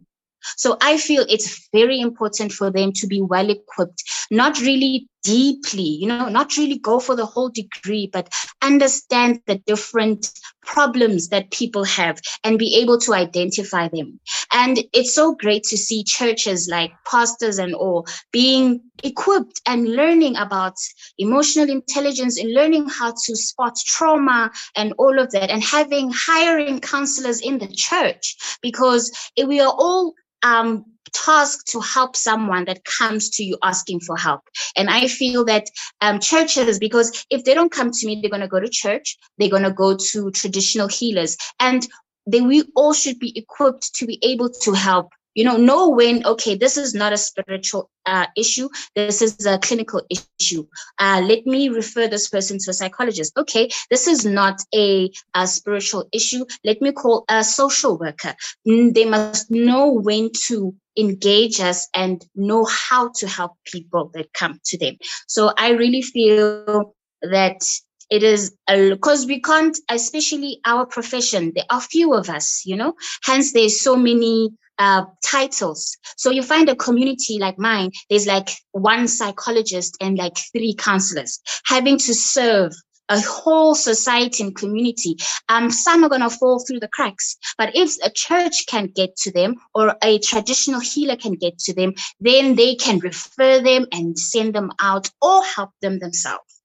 So 0.56 0.76
I 0.80 0.96
feel 0.96 1.26
it's 1.28 1.68
very 1.72 1.98
important 1.98 2.52
for 2.52 2.70
them 2.70 2.92
to 2.92 3.08
be 3.08 3.20
well 3.20 3.50
equipped, 3.50 4.04
not 4.30 4.60
really 4.60 5.08
deeply, 5.22 5.82
you 5.82 6.08
know, 6.08 6.28
not 6.28 6.56
really 6.56 6.78
go 6.78 6.98
for 6.98 7.16
the 7.16 7.26
whole 7.26 7.48
degree, 7.48 8.08
but 8.12 8.28
understand 8.62 9.40
the 9.46 9.56
different 9.66 10.30
problems 10.62 11.28
that 11.28 11.50
people 11.50 11.84
have 11.84 12.20
and 12.44 12.58
be 12.58 12.76
able 12.76 12.98
to 12.98 13.14
identify 13.14 13.88
them. 13.88 14.18
And 14.52 14.84
it's 14.92 15.14
so 15.14 15.34
great 15.34 15.64
to 15.64 15.76
see 15.76 16.04
churches 16.04 16.68
like 16.68 16.92
pastors 17.04 17.58
and 17.58 17.74
all 17.74 18.06
being 18.32 18.80
equipped 19.02 19.60
and 19.66 19.88
learning 19.88 20.36
about 20.36 20.74
emotional 21.18 21.68
intelligence 21.68 22.38
and 22.38 22.52
learning 22.52 22.88
how 22.88 23.12
to 23.12 23.36
spot 23.36 23.76
trauma 23.84 24.50
and 24.76 24.92
all 24.98 25.18
of 25.18 25.30
that 25.32 25.50
and 25.50 25.62
having 25.62 26.10
hiring 26.14 26.80
counselors 26.80 27.40
in 27.40 27.58
the 27.58 27.68
church 27.68 28.36
because 28.62 29.12
we 29.46 29.60
are 29.60 29.74
all 29.76 30.14
um, 30.42 30.84
tasked 31.12 31.68
to 31.68 31.80
help 31.80 32.16
someone 32.16 32.64
that 32.64 32.84
comes 32.84 33.30
to 33.30 33.44
you 33.44 33.58
asking 33.62 34.00
for 34.00 34.16
help. 34.16 34.42
And 34.76 34.90
I 34.90 35.08
feel 35.08 35.44
that 35.46 35.68
um, 36.00 36.20
churches, 36.20 36.78
because 36.78 37.24
if 37.30 37.44
they 37.44 37.54
don't 37.54 37.72
come 37.72 37.90
to 37.90 38.06
me, 38.06 38.20
they're 38.20 38.30
going 38.30 38.42
to 38.42 38.48
go 38.48 38.60
to 38.60 38.68
church, 38.68 39.18
they're 39.38 39.50
going 39.50 39.62
to 39.62 39.72
go 39.72 39.96
to 39.96 40.30
traditional 40.30 40.88
healers. 40.88 41.36
And 41.60 41.86
then 42.26 42.46
we 42.46 42.64
all 42.74 42.92
should 42.92 43.18
be 43.18 43.36
equipped 43.36 43.94
to 43.96 44.06
be 44.06 44.18
able 44.22 44.50
to 44.62 44.72
help 44.72 45.12
you 45.34 45.44
know 45.44 45.56
know 45.56 45.88
when 45.88 46.24
okay 46.26 46.54
this 46.54 46.76
is 46.76 46.94
not 46.94 47.12
a 47.12 47.16
spiritual 47.16 47.90
uh, 48.06 48.26
issue 48.36 48.68
this 48.94 49.22
is 49.22 49.46
a 49.46 49.58
clinical 49.58 50.02
issue. 50.10 50.66
Uh, 50.98 51.22
let 51.24 51.46
me 51.46 51.68
refer 51.68 52.08
this 52.08 52.28
person 52.28 52.58
to 52.58 52.70
a 52.70 52.74
psychologist. 52.74 53.32
Okay 53.38 53.68
this 53.90 54.06
is 54.06 54.24
not 54.24 54.60
a, 54.74 55.10
a 55.34 55.46
spiritual 55.46 56.08
issue. 56.12 56.44
Let 56.64 56.80
me 56.80 56.92
call 56.92 57.24
a 57.28 57.44
social 57.44 57.98
worker. 57.98 58.34
Mm, 58.66 58.94
they 58.94 59.04
must 59.04 59.50
know 59.50 59.92
when 59.92 60.30
to 60.46 60.74
engage 60.98 61.60
us 61.60 61.88
and 61.94 62.24
know 62.34 62.64
how 62.66 63.10
to 63.16 63.26
help 63.26 63.52
people 63.64 64.10
that 64.14 64.32
come 64.34 64.60
to 64.64 64.78
them. 64.78 64.96
So 65.26 65.52
i 65.56 65.70
really 65.70 66.02
feel 66.02 66.94
that 67.22 67.62
it 68.10 68.22
is 68.22 68.54
because 68.68 69.26
we 69.26 69.40
can't 69.40 69.78
especially 69.88 70.60
our 70.66 70.84
profession 70.84 71.52
there 71.54 71.64
are 71.70 71.80
few 71.80 72.12
of 72.12 72.28
us 72.28 72.62
you 72.66 72.76
know 72.76 72.94
hence 73.24 73.52
there's 73.52 73.80
so 73.80 73.96
many 73.96 74.50
uh, 74.78 75.04
titles. 75.24 75.96
So 76.16 76.30
you 76.30 76.42
find 76.42 76.68
a 76.68 76.76
community 76.76 77.38
like 77.38 77.58
mine, 77.58 77.90
there's 78.10 78.26
like 78.26 78.50
one 78.72 79.08
psychologist 79.08 79.96
and 80.00 80.18
like 80.18 80.36
three 80.52 80.74
counselors 80.74 81.40
having 81.64 81.98
to 81.98 82.14
serve 82.14 82.72
a 83.08 83.20
whole 83.20 83.74
society 83.74 84.42
and 84.42 84.56
community. 84.56 85.16
Um, 85.48 85.70
some 85.70 86.04
are 86.04 86.08
going 86.08 86.22
to 86.22 86.30
fall 86.30 86.64
through 86.64 86.80
the 86.80 86.88
cracks. 86.88 87.36
But 87.58 87.76
if 87.76 87.96
a 88.02 88.10
church 88.10 88.66
can 88.66 88.86
get 88.86 89.16
to 89.16 89.32
them 89.32 89.56
or 89.74 89.96
a 90.02 90.18
traditional 90.20 90.80
healer 90.80 91.16
can 91.16 91.34
get 91.34 91.58
to 91.60 91.74
them, 91.74 91.94
then 92.20 92.54
they 92.54 92.74
can 92.74 93.00
refer 93.00 93.60
them 93.60 93.86
and 93.92 94.18
send 94.18 94.54
them 94.54 94.70
out 94.80 95.10
or 95.20 95.44
help 95.44 95.70
them 95.82 95.98
themselves. 95.98 96.62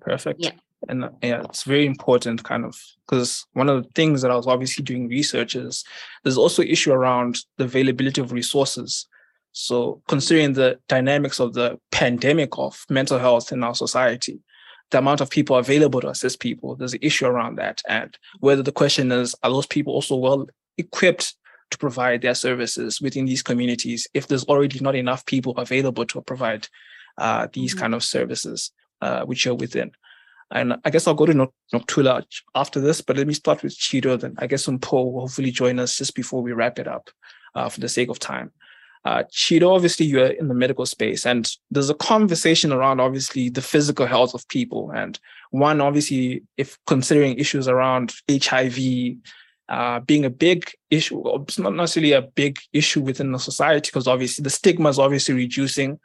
Perfect. 0.00 0.40
Yeah 0.42 0.52
and 0.88 1.08
yeah 1.22 1.42
it's 1.44 1.62
very 1.62 1.86
important 1.86 2.42
kind 2.44 2.64
of 2.64 2.78
because 3.06 3.46
one 3.52 3.68
of 3.68 3.82
the 3.82 3.88
things 3.90 4.22
that 4.22 4.30
i 4.30 4.36
was 4.36 4.46
obviously 4.46 4.82
doing 4.82 5.08
research 5.08 5.54
is 5.54 5.84
there's 6.22 6.38
also 6.38 6.62
issue 6.62 6.92
around 6.92 7.38
the 7.58 7.64
availability 7.64 8.20
of 8.20 8.32
resources. 8.32 9.06
So 9.56 10.02
considering 10.08 10.54
the 10.54 10.80
dynamics 10.88 11.38
of 11.38 11.54
the 11.54 11.78
pandemic 11.92 12.58
of 12.58 12.84
mental 12.90 13.18
health 13.18 13.52
in 13.52 13.62
our 13.62 13.74
society 13.74 14.40
the 14.90 14.98
amount 14.98 15.20
of 15.20 15.30
people 15.30 15.56
available 15.56 16.00
to 16.00 16.08
assist 16.08 16.40
people 16.40 16.76
there's 16.76 16.94
an 16.94 17.00
issue 17.02 17.26
around 17.26 17.56
that. 17.56 17.82
And 17.88 18.16
whether 18.40 18.62
the 18.62 18.72
question 18.72 19.12
is 19.12 19.34
are 19.42 19.50
those 19.50 19.66
people 19.66 19.92
also 19.92 20.16
well 20.16 20.46
equipped 20.76 21.36
to 21.70 21.78
provide 21.78 22.22
their 22.22 22.34
services 22.34 23.00
within 23.00 23.26
these 23.26 23.42
communities 23.42 24.06
if 24.12 24.26
there's 24.26 24.44
already 24.44 24.80
not 24.80 24.94
enough 24.94 25.24
people 25.26 25.54
available 25.56 26.04
to 26.06 26.20
provide 26.20 26.68
uh, 27.18 27.46
these 27.52 27.72
mm-hmm. 27.72 27.80
kind 27.80 27.94
of 27.94 28.02
services 28.02 28.72
uh, 29.00 29.24
which 29.24 29.46
are 29.46 29.54
within 29.54 29.90
and 30.50 30.74
I 30.84 30.90
guess 30.90 31.06
I'll 31.06 31.14
go 31.14 31.26
to 31.26 31.48
Nokuthula 31.72 32.24
after 32.54 32.80
this, 32.80 33.00
but 33.00 33.16
let 33.16 33.26
me 33.26 33.34
start 33.34 33.62
with 33.62 33.76
Chido. 33.76 34.18
Then 34.18 34.34
I 34.38 34.46
guess 34.46 34.66
Mpho 34.66 35.12
will 35.12 35.20
hopefully 35.20 35.50
join 35.50 35.78
us 35.78 35.96
just 35.96 36.14
before 36.14 36.42
we 36.42 36.52
wrap 36.52 36.78
it 36.78 36.88
up 36.88 37.10
uh, 37.54 37.68
for 37.68 37.80
the 37.80 37.88
sake 37.88 38.08
of 38.08 38.18
time. 38.18 38.52
Uh, 39.04 39.22
obviously 39.62 40.06
you're 40.06 40.28
in 40.28 40.48
the 40.48 40.54
medical 40.54 40.86
space 40.86 41.26
and 41.26 41.50
there's 41.70 41.90
a 41.90 41.94
conversation 41.94 42.72
around 42.72 43.00
obviously 43.00 43.50
the 43.50 43.60
physical 43.60 44.06
health 44.06 44.32
of 44.32 44.48
people. 44.48 44.90
And 44.92 45.18
one, 45.50 45.82
obviously, 45.82 46.42
if 46.56 46.78
considering 46.86 47.38
issues 47.38 47.68
around 47.68 48.14
HIV 48.30 48.78
uh, 49.68 50.00
being 50.00 50.24
a 50.24 50.30
big 50.30 50.70
issue, 50.90 51.22
it's 51.42 51.58
not 51.58 51.74
necessarily 51.74 52.12
a 52.12 52.22
big 52.22 52.58
issue 52.72 53.02
within 53.02 53.32
the 53.32 53.38
society 53.38 53.90
because 53.90 54.08
obviously 54.08 54.42
the 54.42 54.50
stigma 54.50 54.88
is 54.88 54.98
obviously 54.98 55.34
reducing 55.34 56.00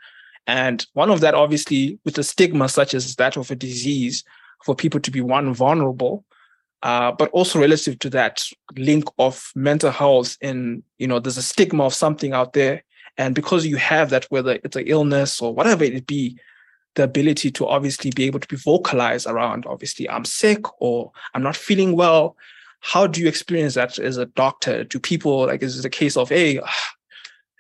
and 0.50 0.84
one 0.93 1.12
of 1.12 1.22
that, 1.22 1.36
obviously, 1.36 2.00
with 2.06 2.18
a 2.18 2.24
stigma 2.24 2.68
such 2.68 2.95
as 2.95 3.16
that 3.18 3.38
of 3.38 3.52
a 3.52 3.56
disease, 3.56 4.24
for 4.66 4.74
people 4.76 5.00
to 5.00 5.12
be 5.12 5.22
one 5.22 5.54
vulnerable, 5.54 6.26
uh, 6.82 7.12
but 7.12 7.30
also 7.30 7.60
relative 7.60 8.00
to 8.00 8.10
that 8.10 8.43
link 8.76 9.06
of 9.20 9.52
mental 9.56 9.91
health. 9.91 10.38
In 10.41 10.82
you 10.97 11.06
know, 11.06 11.20
there's 11.20 11.38
a 11.38 11.43
stigma 11.43 11.86
of 11.86 11.93
something 11.93 12.34
out 12.34 12.54
there, 12.54 12.84
and 13.16 13.36
because 13.36 13.64
you 13.68 13.78
have 13.78 14.10
that, 14.10 14.26
whether 14.32 14.58
it's 14.64 14.76
an 14.76 14.88
illness 14.88 15.39
or 15.39 15.54
whatever 15.54 15.84
it 15.84 16.08
be, 16.08 16.39
the 16.95 17.04
ability 17.04 17.52
to 17.52 17.68
obviously 17.68 18.10
be 18.10 18.24
able 18.24 18.39
to 18.39 18.47
be 18.47 18.56
vocalized 18.56 19.28
around, 19.28 19.68
obviously, 19.68 20.10
I'm 20.10 20.26
sick 20.26 20.62
or 20.82 21.12
I'm 21.36 21.43
not 21.43 21.56
feeling 21.56 21.95
well. 21.95 22.36
How 22.80 23.06
do 23.06 23.22
you 23.22 23.28
experience 23.28 23.76
that 23.76 24.00
as 24.00 24.18
a 24.18 24.26
doctor? 24.26 24.84
Do 24.84 25.00
people 25.00 25.45
like 25.45 25.62
is 25.62 25.78
it 25.78 25.86
a 25.86 25.89
case 25.89 26.18
of 26.18 26.30
hey, 26.30 26.60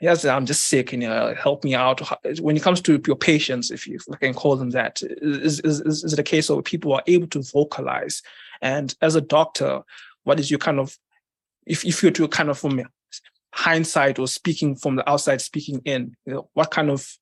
yes, 0.01 0.25
I'm 0.25 0.45
just 0.45 0.67
sick 0.67 0.93
and 0.93 1.03
uh, 1.03 1.35
help 1.35 1.63
me 1.63 1.75
out. 1.75 2.01
When 2.39 2.55
it 2.55 2.63
comes 2.63 2.81
to 2.81 3.01
your 3.05 3.15
patients, 3.15 3.71
if 3.71 3.87
you 3.87 3.99
can 4.19 4.33
call 4.33 4.55
them 4.55 4.71
that, 4.71 5.01
is, 5.01 5.59
is, 5.61 5.81
is 5.81 6.13
it 6.13 6.19
a 6.19 6.23
case 6.23 6.49
of 6.49 6.63
people 6.63 6.93
are 6.93 7.03
able 7.07 7.27
to 7.27 7.41
vocalize? 7.41 8.21
And 8.61 8.93
as 9.01 9.15
a 9.15 9.21
doctor, 9.21 9.81
what 10.23 10.39
is 10.39 10.49
your 10.49 10.59
kind 10.59 10.79
of, 10.79 10.97
if, 11.65 11.85
if 11.85 12.01
you're 12.01 12.11
to 12.13 12.27
kind 12.27 12.49
of 12.49 12.57
from 12.57 12.81
hindsight 13.53 14.19
or 14.19 14.27
speaking 14.27 14.75
from 14.75 14.95
the 14.95 15.09
outside, 15.09 15.41
speaking 15.41 15.81
in, 15.85 16.15
you 16.25 16.33
know, 16.33 16.49
what 16.53 16.71
kind 16.71 16.89
of 16.89 17.17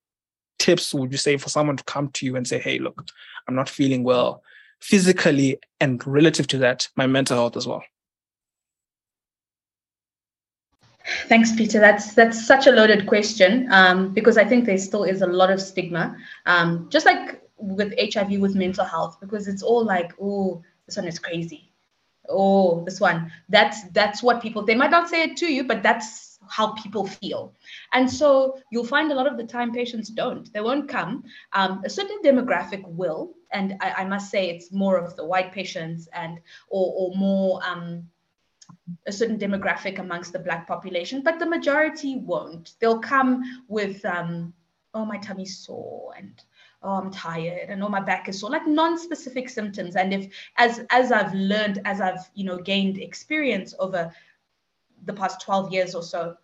tips 0.60 0.94
would 0.94 1.12
you 1.12 1.18
say 1.18 1.38
for 1.38 1.50
someone 1.50 1.78
to 1.78 1.84
come 1.84 2.10
to 2.10 2.26
you 2.26 2.36
and 2.36 2.48
say, 2.48 2.60
hey, 2.60 2.80
look, 2.80 3.08
I'm 3.48 3.56
not 3.56 3.70
feeling 3.70 4.04
well 4.04 4.44
physically 4.82 5.60
and 5.80 6.06
relative 6.06 6.48
to 6.48 6.58
that, 6.60 6.88
my 6.96 7.08
mental 7.08 7.38
health 7.38 7.58
as 7.58 7.68
well? 7.68 7.84
Thanks, 11.28 11.56
Peter. 11.56 11.80
That's 11.80 12.14
that's 12.14 12.46
such 12.46 12.68
a 12.68 12.72
loaded 12.72 13.08
question 13.08 13.72
um, 13.72 14.14
because 14.14 14.38
I 14.38 14.44
think 14.44 14.66
there 14.66 14.78
still 14.78 15.04
is 15.04 15.22
a 15.22 15.28
lot 15.28 15.50
of 15.50 15.62
stigma, 15.62 16.18
um, 16.46 16.88
just 16.90 17.06
like 17.06 17.42
with 17.58 17.94
HIV, 17.98 18.40
with 18.40 18.56
mental 18.56 18.86
health, 18.86 19.18
because 19.20 19.48
it's 19.48 19.64
all 19.64 19.84
like, 19.84 20.14
oh, 20.22 20.62
this 20.86 20.98
one 20.98 21.08
is 21.08 21.20
crazy. 21.20 21.68
oh 22.30 22.84
this 22.84 23.00
one 23.00 23.32
that's 23.50 23.84
that's 23.90 24.22
what 24.22 24.42
people 24.42 24.64
they 24.64 24.76
might 24.76 24.92
not 24.92 25.10
say 25.10 25.24
it 25.24 25.38
to 25.38 25.52
you 25.52 25.64
but 25.64 25.82
that's 25.84 26.40
how 26.50 26.72
people 26.74 27.06
feel 27.06 27.54
and 27.94 28.10
so 28.10 28.58
you'll 28.72 28.86
find 28.86 29.12
a 29.12 29.16
lot 29.16 29.28
of 29.28 29.38
the 29.38 29.44
time 29.44 29.72
patients 29.72 30.10
don't 30.10 30.52
they 30.54 30.62
won't 30.62 30.88
come 30.90 31.24
um, 31.54 31.82
a 31.86 31.90
certain 31.90 32.18
demographic 32.24 32.86
will 32.88 33.34
and 33.52 33.76
I, 33.82 33.94
I, 34.00 34.06
must 34.06 34.30
say 34.30 34.50
it's 34.50 34.72
more 34.72 34.98
of 34.98 35.16
the 35.16 35.26
white 35.26 35.52
patients 35.52 36.08
and 36.14 36.40
or, 36.70 36.94
or 36.96 37.16
more 37.16 37.62
um, 37.66 38.08
a 39.06 39.12
certain 39.12 39.38
demographic 39.38 40.00
amongst 40.00 40.34
the 40.34 40.40
black 40.40 40.68
population 40.68 41.22
but 41.22 41.40
the 41.40 41.46
majority 41.46 42.18
won't. 42.18 42.74
They'll 42.80 43.00
come 43.00 43.44
with 43.68 44.04
um, 44.06 44.54
oh 44.94 45.06
my 45.06 45.18
tummy's 45.18 45.58
sore 45.58 46.14
and 46.18 46.44
oh 46.84 46.94
i'm 46.94 47.12
tired 47.12 47.70
and 47.70 47.84
oh 47.84 47.90
my 47.90 48.00
back 48.00 48.30
is 48.30 48.40
sore 48.40 48.50
like 48.50 48.68
non-specific 48.68 49.50
symptoms. 49.50 49.96
And 49.96 50.14
if 50.14 50.34
as 50.58 50.86
as 50.90 51.12
i've 51.12 51.34
learned 51.34 51.82
as 51.86 52.02
i've 52.02 52.30
you 52.34 52.46
know 52.46 52.58
gained 52.58 52.98
experience 52.98 53.74
over 53.80 54.12
the 55.06 55.14
past 55.14 55.42
12 55.42 55.72
years 55.72 55.96
or 55.96 56.04
so 56.04 56.36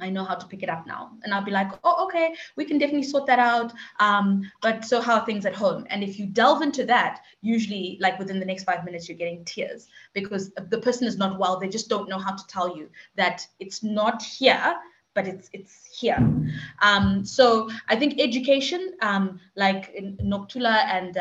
I 0.00 0.08
know 0.08 0.24
how 0.24 0.34
to 0.34 0.46
pick 0.46 0.62
it 0.62 0.70
up 0.70 0.86
now. 0.86 1.12
And 1.22 1.34
I'll 1.34 1.44
be 1.44 1.50
like, 1.50 1.70
oh, 1.84 2.06
okay, 2.06 2.34
we 2.56 2.64
can 2.64 2.78
definitely 2.78 3.06
sort 3.06 3.26
that 3.26 3.38
out. 3.38 3.72
Um, 4.00 4.50
but 4.62 4.84
so 4.84 5.00
how 5.00 5.18
are 5.18 5.26
things 5.26 5.44
at 5.44 5.54
home? 5.54 5.86
And 5.90 6.02
if 6.02 6.18
you 6.18 6.26
delve 6.26 6.62
into 6.62 6.84
that, 6.86 7.20
usually 7.42 7.98
like 8.00 8.18
within 8.18 8.40
the 8.40 8.46
next 8.46 8.64
five 8.64 8.84
minutes, 8.84 9.08
you're 9.08 9.18
getting 9.18 9.44
tears 9.44 9.88
because 10.14 10.50
the 10.70 10.78
person 10.78 11.06
is 11.06 11.18
not 11.18 11.38
well. 11.38 11.58
They 11.58 11.68
just 11.68 11.88
don't 11.88 12.08
know 12.08 12.18
how 12.18 12.34
to 12.34 12.46
tell 12.46 12.76
you 12.76 12.88
that 13.16 13.46
it's 13.60 13.82
not 13.82 14.22
here 14.22 14.74
but 15.14 15.26
it's 15.26 15.50
it's 15.52 15.84
here. 15.84 16.16
Um, 16.80 17.22
so 17.22 17.68
I 17.88 17.96
think 17.96 18.18
education, 18.18 18.94
um, 19.02 19.40
like 19.56 19.90
in 19.94 20.16
Nokuthula 20.16 20.86
and 20.86 21.16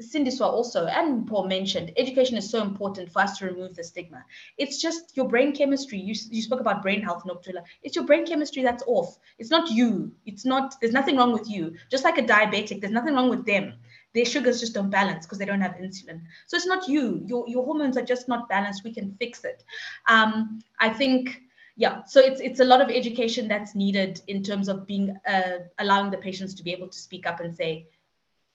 um, 0.00 0.06
Sindiswa 0.06 0.42
also, 0.42 0.86
and 0.86 1.26
Mpho 1.26 1.48
mentioned, 1.48 1.92
education 1.96 2.36
is 2.36 2.48
so 2.48 2.62
important 2.62 3.12
for 3.12 3.20
us 3.20 3.38
to 3.38 3.46
remove 3.46 3.74
the 3.76 3.84
stigma. 3.84 4.24
It's 4.56 4.80
just 4.80 5.16
your 5.16 5.28
brain 5.28 5.52
chemistry. 5.54 5.98
You, 5.98 6.14
you 6.30 6.42
spoke 6.42 6.60
about 6.60 6.82
brain 6.82 7.02
health, 7.02 7.24
Nokuthula. 7.24 7.62
It's 7.82 7.96
your 7.96 8.04
brain 8.04 8.26
chemistry 8.26 8.62
that's 8.62 8.84
off. 8.86 9.18
It's 9.38 9.50
not 9.50 9.70
you. 9.70 10.12
It's 10.26 10.44
not, 10.44 10.74
there's 10.80 10.92
nothing 10.92 11.16
wrong 11.16 11.32
with 11.32 11.48
you. 11.48 11.74
Just 11.90 12.04
like 12.04 12.18
a 12.18 12.22
diabetic, 12.22 12.80
there's 12.80 12.92
nothing 12.92 13.14
wrong 13.14 13.30
with 13.30 13.44
them. 13.46 13.74
Their 14.14 14.24
sugars 14.24 14.60
just 14.60 14.74
don't 14.74 14.90
balance 14.90 15.26
because 15.26 15.38
they 15.38 15.44
don't 15.44 15.60
have 15.60 15.72
insulin. 15.72 16.22
So 16.46 16.56
it's 16.56 16.66
not 16.66 16.88
you. 16.88 17.22
Your, 17.26 17.48
your 17.48 17.64
hormones 17.64 17.96
are 17.96 18.04
just 18.04 18.28
not 18.28 18.48
balanced. 18.48 18.84
We 18.84 18.94
can 18.94 19.14
fix 19.18 19.44
it. 19.44 19.64
Um, 20.08 20.60
I 20.80 20.88
think 20.88 21.42
yeah 21.78 22.02
so 22.06 22.18
it's 22.18 22.40
it's 22.40 22.58
a 22.58 22.64
lot 22.64 22.80
of 22.80 22.90
education 22.90 23.46
that's 23.46 23.76
needed 23.76 24.20
in 24.26 24.42
terms 24.42 24.68
of 24.68 24.84
being 24.84 25.16
uh, 25.28 25.58
allowing 25.78 26.10
the 26.10 26.18
patients 26.18 26.52
to 26.52 26.64
be 26.64 26.72
able 26.72 26.88
to 26.88 26.98
speak 26.98 27.24
up 27.24 27.38
and 27.38 27.54
say 27.54 27.86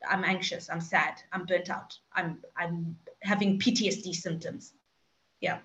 i'm 0.10 0.24
anxious 0.24 0.70
i'm 0.70 0.82
sad 0.82 1.16
i'm 1.32 1.45
burnt 1.45 1.70
out 1.70 1.97
i'm 2.14 2.38
i'm 2.58 2.95
having 3.22 3.60
ptsd 3.60 4.14
symptoms 4.14 4.74
yeah 5.41 5.60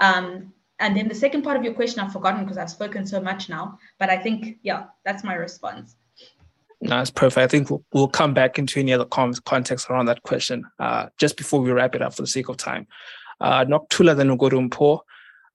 um, 0.00 0.52
and 0.80 0.96
then 0.96 1.08
the 1.08 1.14
second 1.14 1.42
part 1.42 1.56
of 1.56 1.64
your 1.64 1.74
question 1.74 2.00
i've 2.00 2.12
forgotten 2.12 2.42
because 2.42 2.58
i've 2.58 2.70
spoken 2.70 3.06
so 3.06 3.20
much 3.20 3.48
now 3.48 3.78
but 3.98 4.10
i 4.10 4.16
think 4.16 4.58
yeah 4.62 4.84
that's 5.04 5.24
my 5.24 5.34
response 5.34 5.96
no, 6.80 6.98
that's 6.98 7.10
perfect. 7.10 7.38
I 7.38 7.46
think 7.46 7.70
we'll, 7.70 7.82
we'll 7.94 8.08
come 8.08 8.34
back 8.34 8.58
into 8.58 8.78
any 8.78 8.92
other 8.92 9.06
con- 9.06 9.32
context 9.46 9.88
around 9.88 10.04
that 10.06 10.22
question 10.22 10.64
uh, 10.78 11.06
just 11.18 11.38
before 11.38 11.60
we 11.60 11.72
wrap 11.72 11.94
it 11.94 12.02
up 12.02 12.14
for 12.14 12.22
the 12.22 12.28
sake 12.28 12.50
of 12.50 12.58
time. 12.58 12.86
Uh, 13.40 13.64
Nokuthula, 13.64 14.14
then 14.14 14.28
we'll 14.28 14.36
go 14.36 14.50
to 14.50 14.56
Mpho. 14.56 15.00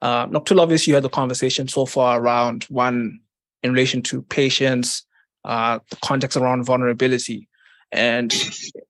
Uh, 0.02 0.28
not 0.30 0.46
too 0.46 0.60
obvious, 0.60 0.88
you 0.88 0.96
had 0.96 1.04
the 1.04 1.10
conversation 1.10 1.68
so 1.68 1.86
far 1.86 2.20
around 2.20 2.64
one 2.64 3.20
in 3.64 3.72
relation 3.72 4.02
to 4.02 4.22
patients, 4.24 5.06
uh, 5.44 5.80
the 5.90 5.98
context 5.98 6.38
around 6.38 6.64
vulnerability, 6.64 7.49
and 7.92 8.34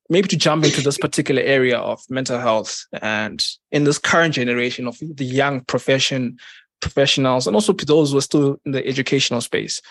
maybe 0.09 0.27
to 0.27 0.37
jump 0.37 0.65
into 0.65 0.81
this 0.81 0.97
particular 0.97 1.41
area 1.41 1.77
of 1.77 2.01
mental 2.09 2.39
health 2.39 2.85
and 3.01 3.47
in 3.71 3.83
this 3.85 3.97
current 3.97 4.33
generation 4.33 4.87
of 4.87 4.97
the 4.99 5.25
young 5.25 5.61
profession 5.61 6.37
professionals 6.81 7.47
and 7.47 7.55
also 7.55 7.73
those 7.73 8.11
who 8.11 8.17
are 8.17 8.21
still 8.21 8.59
in 8.65 8.71
the 8.71 8.85
educational 8.85 9.41
space 9.41 9.81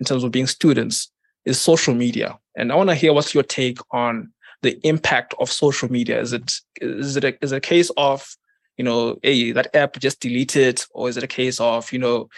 in 0.00 0.06
terms 0.06 0.24
of 0.24 0.30
being 0.30 0.46
students 0.46 1.10
is 1.44 1.60
social 1.60 1.94
media. 1.94 2.38
And 2.56 2.72
i 2.72 2.74
want 2.74 2.90
to 2.90 2.94
hear 2.94 3.12
what's 3.12 3.34
your 3.34 3.42
take 3.42 3.78
on 3.90 4.32
the 4.62 4.78
impact 4.86 5.34
of 5.38 5.50
social 5.50 5.90
media. 5.90 6.20
Is 6.20 6.32
it 6.32 6.54
is 6.80 7.16
it 7.16 7.24
a, 7.24 7.44
is 7.44 7.52
it 7.52 7.56
a 7.56 7.60
case 7.60 7.90
of 7.96 8.28
you 8.76 8.84
know, 8.84 9.18
hey, 9.22 9.50
that 9.52 9.74
app 9.74 9.98
just 9.98 10.20
delete 10.20 10.56
it, 10.56 10.86
or 10.92 11.08
is 11.08 11.16
it 11.16 11.24
a 11.24 11.28
case 11.28 11.58
of, 11.58 11.92
you 11.92 11.98
know, 11.98 12.28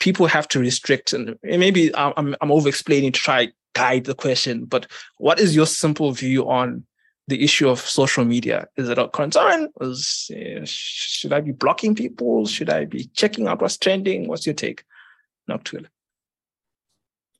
people 0.00 0.26
have 0.26 0.48
to 0.48 0.58
restrict 0.58 1.12
and 1.12 1.38
maybe 1.42 1.94
I'm 1.94 2.36
I'm 2.40 2.50
over 2.50 2.68
explaining 2.68 3.12
to 3.12 3.20
try 3.20 3.52
guide 3.74 4.04
the 4.04 4.14
question, 4.14 4.64
but 4.64 4.86
what 5.18 5.38
is 5.38 5.54
your 5.54 5.66
simple 5.66 6.12
view 6.12 6.48
on 6.48 6.84
the 7.28 7.42
issue 7.42 7.68
of 7.68 7.80
social 7.80 8.24
media? 8.24 8.66
Is 8.76 8.88
it 8.88 8.98
a 8.98 9.08
concern? 9.08 9.68
Is, 9.80 10.30
uh, 10.34 10.62
should 10.64 11.32
I 11.32 11.40
be 11.40 11.52
blocking 11.52 11.94
people? 11.94 12.46
Should 12.46 12.70
I 12.70 12.84
be 12.84 13.04
checking 13.14 13.46
out 13.48 13.62
what's 13.62 13.78
trending? 13.78 14.28
What's 14.28 14.46
your 14.46 14.54
take? 14.54 14.84
Nokuthula. 15.50 15.86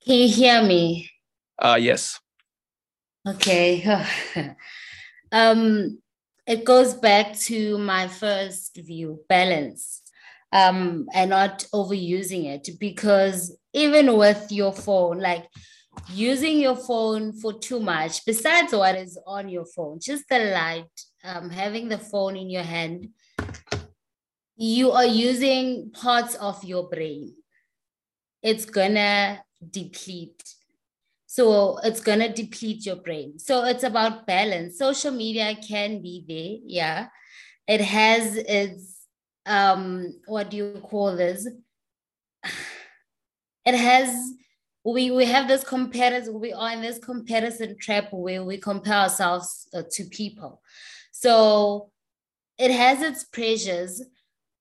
Can 0.05 0.14
you 0.14 0.28
hear 0.28 0.62
me? 0.62 1.11
Uh 1.59 1.78
yes. 1.80 2.20
Okay. 3.26 4.05
um 5.32 5.99
it 6.47 6.64
goes 6.64 6.93
back 6.95 7.39
to 7.39 7.78
my 7.78 8.07
first 8.07 8.76
view 8.76 9.20
balance 9.28 10.03
um, 10.53 11.09
and 11.12 11.30
not 11.30 11.66
overusing 11.74 12.45
it 12.45 12.68
because 12.78 13.57
even 13.72 14.16
with 14.16 14.53
your 14.53 14.72
phone 14.72 15.18
like 15.18 15.47
using 16.09 16.59
your 16.59 16.76
phone 16.76 17.32
for 17.32 17.53
too 17.53 17.80
much 17.80 18.24
besides 18.24 18.72
what 18.72 18.97
is 18.97 19.18
on 19.26 19.49
your 19.49 19.64
phone 19.64 19.99
just 20.01 20.28
the 20.28 20.38
light 20.38 21.01
um, 21.24 21.51
having 21.51 21.88
the 21.88 21.99
phone 21.99 22.36
in 22.36 22.51
your 22.51 22.62
hand 22.62 23.09
you 24.57 24.90
are 24.92 25.07
using 25.07 25.90
parts 25.90 26.34
of 26.36 26.62
your 26.64 26.88
brain 26.88 27.34
it's 28.42 28.64
gonna 28.64 29.42
deplete 29.70 30.42
so 31.34 31.78
it's 31.78 31.99
to 31.99 32.28
deplete 32.28 32.86
your 32.86 32.95
brain. 32.95 33.40
So 33.40 33.64
it's 33.64 33.82
about 33.82 34.24
balance. 34.24 34.78
Social 34.78 35.11
media 35.11 35.57
can 35.57 36.01
be 36.01 36.24
there. 36.28 36.62
Yeah. 36.64 37.09
It 37.66 37.80
has 37.80 38.36
its, 38.36 39.05
um, 39.45 40.20
what 40.26 40.49
do 40.49 40.57
you 40.59 40.80
call 40.80 41.16
this? 41.16 41.49
It 43.66 43.74
has, 43.74 44.14
we, 44.85 45.11
we 45.11 45.24
have 45.24 45.49
this 45.49 45.64
comparison, 45.64 46.39
we 46.41 46.53
are 46.53 46.72
in 46.72 46.82
this 46.82 46.99
comparison 46.99 47.76
trap 47.78 48.12
where 48.12 48.45
we 48.45 48.59
compare 48.59 48.95
ourselves 48.95 49.68
uh, 49.74 49.82
to 49.93 50.05
people. 50.05 50.61
So 51.12 51.91
it 52.59 52.70
has 52.70 53.03
its 53.03 53.24
pressures, 53.24 54.03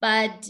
but 0.01 0.47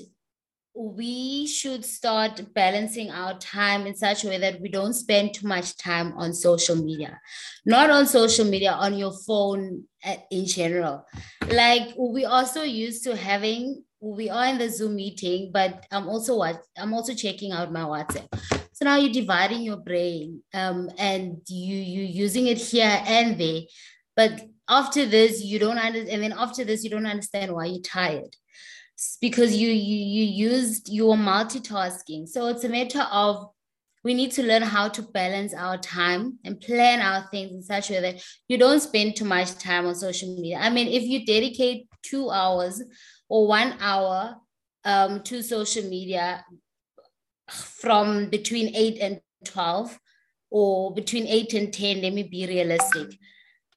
we 0.76 1.46
should 1.48 1.86
start 1.86 2.42
balancing 2.54 3.12
our 3.12 3.38
time 3.38 3.86
in 3.86 3.96
such 3.96 4.24
a 4.24 4.28
way 4.28 4.38
that 4.40 4.60
we 4.60 4.70
don't 4.70 4.94
spend 4.94 5.34
too 5.34 5.48
much 5.48 5.78
time 5.78 6.14
on 6.18 6.34
social 6.34 6.76
media. 6.76 7.20
Not 7.66 7.90
on 7.90 8.08
social 8.08 8.46
media 8.46 8.72
on 8.72 8.98
your 8.98 9.14
phone 9.26 9.84
uh, 10.04 10.16
in 10.32 10.46
general. 10.46 11.06
Like 11.50 11.94
we 11.98 12.26
also 12.26 12.64
used 12.64 13.04
to 13.04 13.16
having 13.16 13.84
we 14.04 14.30
are 14.30 14.48
in 14.48 14.58
the 14.58 14.68
zoom 14.68 14.96
meeting 14.96 15.50
but 15.54 15.86
i'm 15.90 16.10
also 16.10 16.36
what 16.36 16.62
i'm 16.78 16.94
also 16.94 17.14
checking 17.14 17.54
out 17.54 17.72
my 17.72 17.84
whatsapp 17.84 18.28
so 18.74 18.86
now 18.86 18.98
you're 18.98 19.14
dividing 19.14 19.62
your 19.62 19.78
brain 19.78 20.42
um, 20.54 20.90
and 20.98 21.38
you 21.48 21.76
you 21.76 22.02
using 22.02 22.48
it 22.48 22.58
here 22.58 23.02
and 23.06 23.38
there. 23.40 23.62
But 24.16 24.42
after 24.68 25.06
this 25.06 25.44
you 25.44 25.60
don't 25.60 25.78
understand 25.78 26.10
and 26.10 26.24
then 26.24 26.34
after 26.34 26.64
this 26.64 26.84
you 26.84 26.90
don't 26.90 27.06
understand 27.06 27.54
why 27.54 27.66
you're 27.66 27.82
tired. 27.82 28.36
Because 29.22 29.56
you 29.56 29.70
you 29.70 29.98
you 29.98 30.50
used 30.50 30.90
your 30.90 31.16
multitasking. 31.16 32.28
So 32.28 32.48
it's 32.48 32.64
a 32.64 32.70
matter 32.70 33.02
of 33.12 33.50
we 34.04 34.14
need 34.14 34.32
to 34.34 34.44
learn 34.44 34.64
how 34.64 34.90
to 34.90 35.02
balance 35.02 35.54
our 35.54 35.78
time 35.78 36.40
and 36.44 36.60
plan 36.60 37.00
our 37.00 37.28
things 37.30 37.52
in 37.54 37.64
such 37.64 37.90
a 37.90 37.94
way 37.94 38.02
that 38.02 38.24
you 38.48 38.58
don't 38.58 38.82
spend 38.82 39.16
too 39.16 39.26
much 39.26 39.56
time 39.60 39.86
on 39.86 39.94
social 39.94 40.36
media. 40.36 40.58
I 40.60 40.72
mean 40.72 40.88
if 40.88 41.04
you 41.04 41.26
dedicate 41.26 41.88
two 42.02 42.32
hours 42.32 42.82
or 43.30 43.48
one 43.48 43.76
hour 43.80 44.36
um, 44.84 45.22
to 45.24 45.42
social 45.44 45.84
media 45.84 46.44
from 47.84 48.30
between 48.30 48.74
8 48.74 48.98
and 49.02 49.22
12 49.44 50.00
or 50.50 50.94
between 50.94 51.28
8 51.28 51.54
and 51.54 51.74
10 51.74 52.02
let 52.02 52.14
me 52.14 52.24
be 52.24 52.48
realistic. 52.48 53.20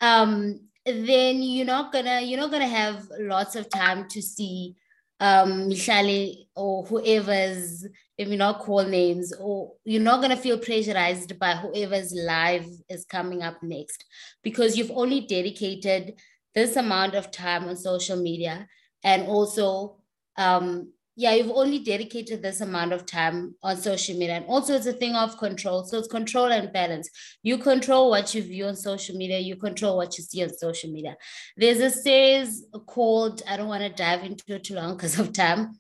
Um, 0.01 0.61
then 0.85 1.43
you're 1.43 1.67
not 1.67 1.93
gonna 1.93 2.21
you're 2.21 2.39
not 2.39 2.53
gonna 2.53 2.69
have 2.69 3.09
lots 3.19 3.57
of 3.57 3.69
time 3.69 4.09
to 4.09 4.23
see 4.23 4.77
um 5.19 5.69
Michelle 5.69 6.31
or 6.55 6.85
whoever's 6.85 7.85
if 8.17 8.29
you 8.29 8.37
not 8.37 8.61
call 8.61 8.85
names 8.85 9.33
or 9.41 9.73
you're 9.85 10.03
not 10.03 10.23
to 10.23 10.37
feel 10.37 10.59
pressurized 10.59 11.37
by 11.41 11.55
whoever's 11.57 12.13
live 12.15 12.67
is 12.89 13.05
coming 13.05 13.43
up 13.43 13.61
next 13.63 14.05
because 14.43 14.77
you've 14.77 14.93
only 14.93 15.23
dedicated 15.23 16.15
this 16.55 16.77
amount 16.77 17.15
of 17.15 17.33
time 17.33 17.65
on 17.65 17.77
social 17.77 18.17
media 18.17 18.69
and 19.03 19.27
also 19.27 19.97
um 20.37 20.93
yeah, 21.19 21.33
you've 21.35 21.51
only 21.51 21.79
dedicated 21.79 22.43
this 22.43 22.61
amount 22.61 22.93
of 22.93 23.07
time 23.07 23.55
on 23.63 23.79
social 23.79 24.17
media. 24.19 24.35
And 24.35 24.45
also, 24.45 24.75
it's 24.75 24.87
a 24.87 24.93
thing 24.93 25.15
of 25.15 25.39
control. 25.39 25.83
So, 25.85 25.99
it's 25.99 26.09
control 26.09 26.53
and 26.53 26.71
balance. 26.73 27.09
You 27.43 27.57
control 27.57 28.11
what 28.11 28.35
you 28.35 28.43
view 28.43 28.67
on 28.67 28.77
social 28.77 29.17
media, 29.17 29.39
you 29.39 29.57
control 29.57 29.97
what 29.97 30.19
you 30.19 30.25
see 30.25 30.43
on 30.43 30.55
social 30.55 30.93
media. 30.93 31.17
There's 31.57 31.81
a 31.81 31.91
series 31.91 32.67
called, 32.87 33.43
I 33.49 33.57
don't 33.57 33.69
want 33.69 33.83
to 33.83 33.89
dive 33.89 34.25
into 34.25 34.45
it 34.49 34.65
too 34.65 34.75
long 34.75 34.97
because 34.97 35.19
of 35.19 35.33
time. 35.33 35.79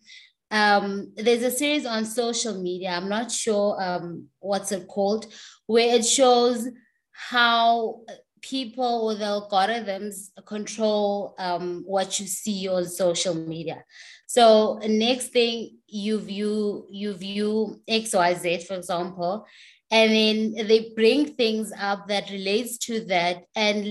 Um, 0.50 1.12
there's 1.16 1.42
a 1.42 1.50
series 1.50 1.84
on 1.84 2.06
social 2.06 2.62
media, 2.62 2.90
I'm 2.90 3.08
not 3.08 3.30
sure 3.30 3.76
um, 3.82 4.28
what's 4.38 4.72
it 4.72 4.86
called, 4.86 5.26
where 5.66 5.96
it 5.96 6.06
shows 6.06 6.68
how 7.10 8.00
people 8.40 9.16
the 9.16 9.24
algorithms 9.24 10.30
control 10.44 11.34
um, 11.38 11.82
what 11.86 12.20
you 12.20 12.26
see 12.26 12.68
on 12.68 12.86
social 12.86 13.34
media. 13.34 13.84
So 14.26 14.80
next 14.86 15.28
thing 15.28 15.78
you 15.86 16.18
view 16.20 16.86
you 16.90 17.14
view 17.14 17.80
X 17.86 18.14
Y 18.14 18.34
Z 18.34 18.64
for 18.64 18.74
example, 18.74 19.46
and 19.90 20.10
then 20.10 20.66
they 20.66 20.92
bring 20.94 21.34
things 21.34 21.72
up 21.78 22.08
that 22.08 22.30
relates 22.30 22.78
to 22.78 23.04
that, 23.06 23.44
and 23.54 23.86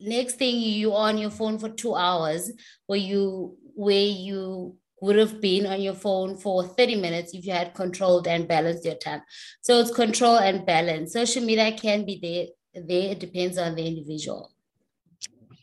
next 0.00 0.34
thing 0.34 0.56
you 0.56 0.92
are 0.92 1.08
on 1.08 1.18
your 1.18 1.30
phone 1.30 1.58
for 1.58 1.68
two 1.68 1.94
hours, 1.94 2.50
where 2.86 2.98
you 2.98 3.56
where 3.74 4.06
you 4.06 4.76
would 5.00 5.16
have 5.16 5.40
been 5.40 5.66
on 5.66 5.80
your 5.80 5.94
phone 5.94 6.36
for 6.36 6.64
30 6.64 6.96
minutes 6.96 7.34
if 7.34 7.44
you 7.44 7.52
had 7.52 7.74
controlled 7.74 8.26
and 8.26 8.48
balanced 8.48 8.84
your 8.84 8.94
time. 8.94 9.20
So 9.60 9.78
it's 9.80 9.94
control 9.94 10.38
and 10.38 10.64
balance. 10.64 11.12
Social 11.12 11.44
media 11.44 11.72
can 11.72 12.04
be 12.06 12.18
there. 12.20 12.46
There 12.76 13.12
it 13.12 13.20
depends 13.20 13.56
on 13.58 13.74
the 13.74 13.86
individual. 13.86 14.52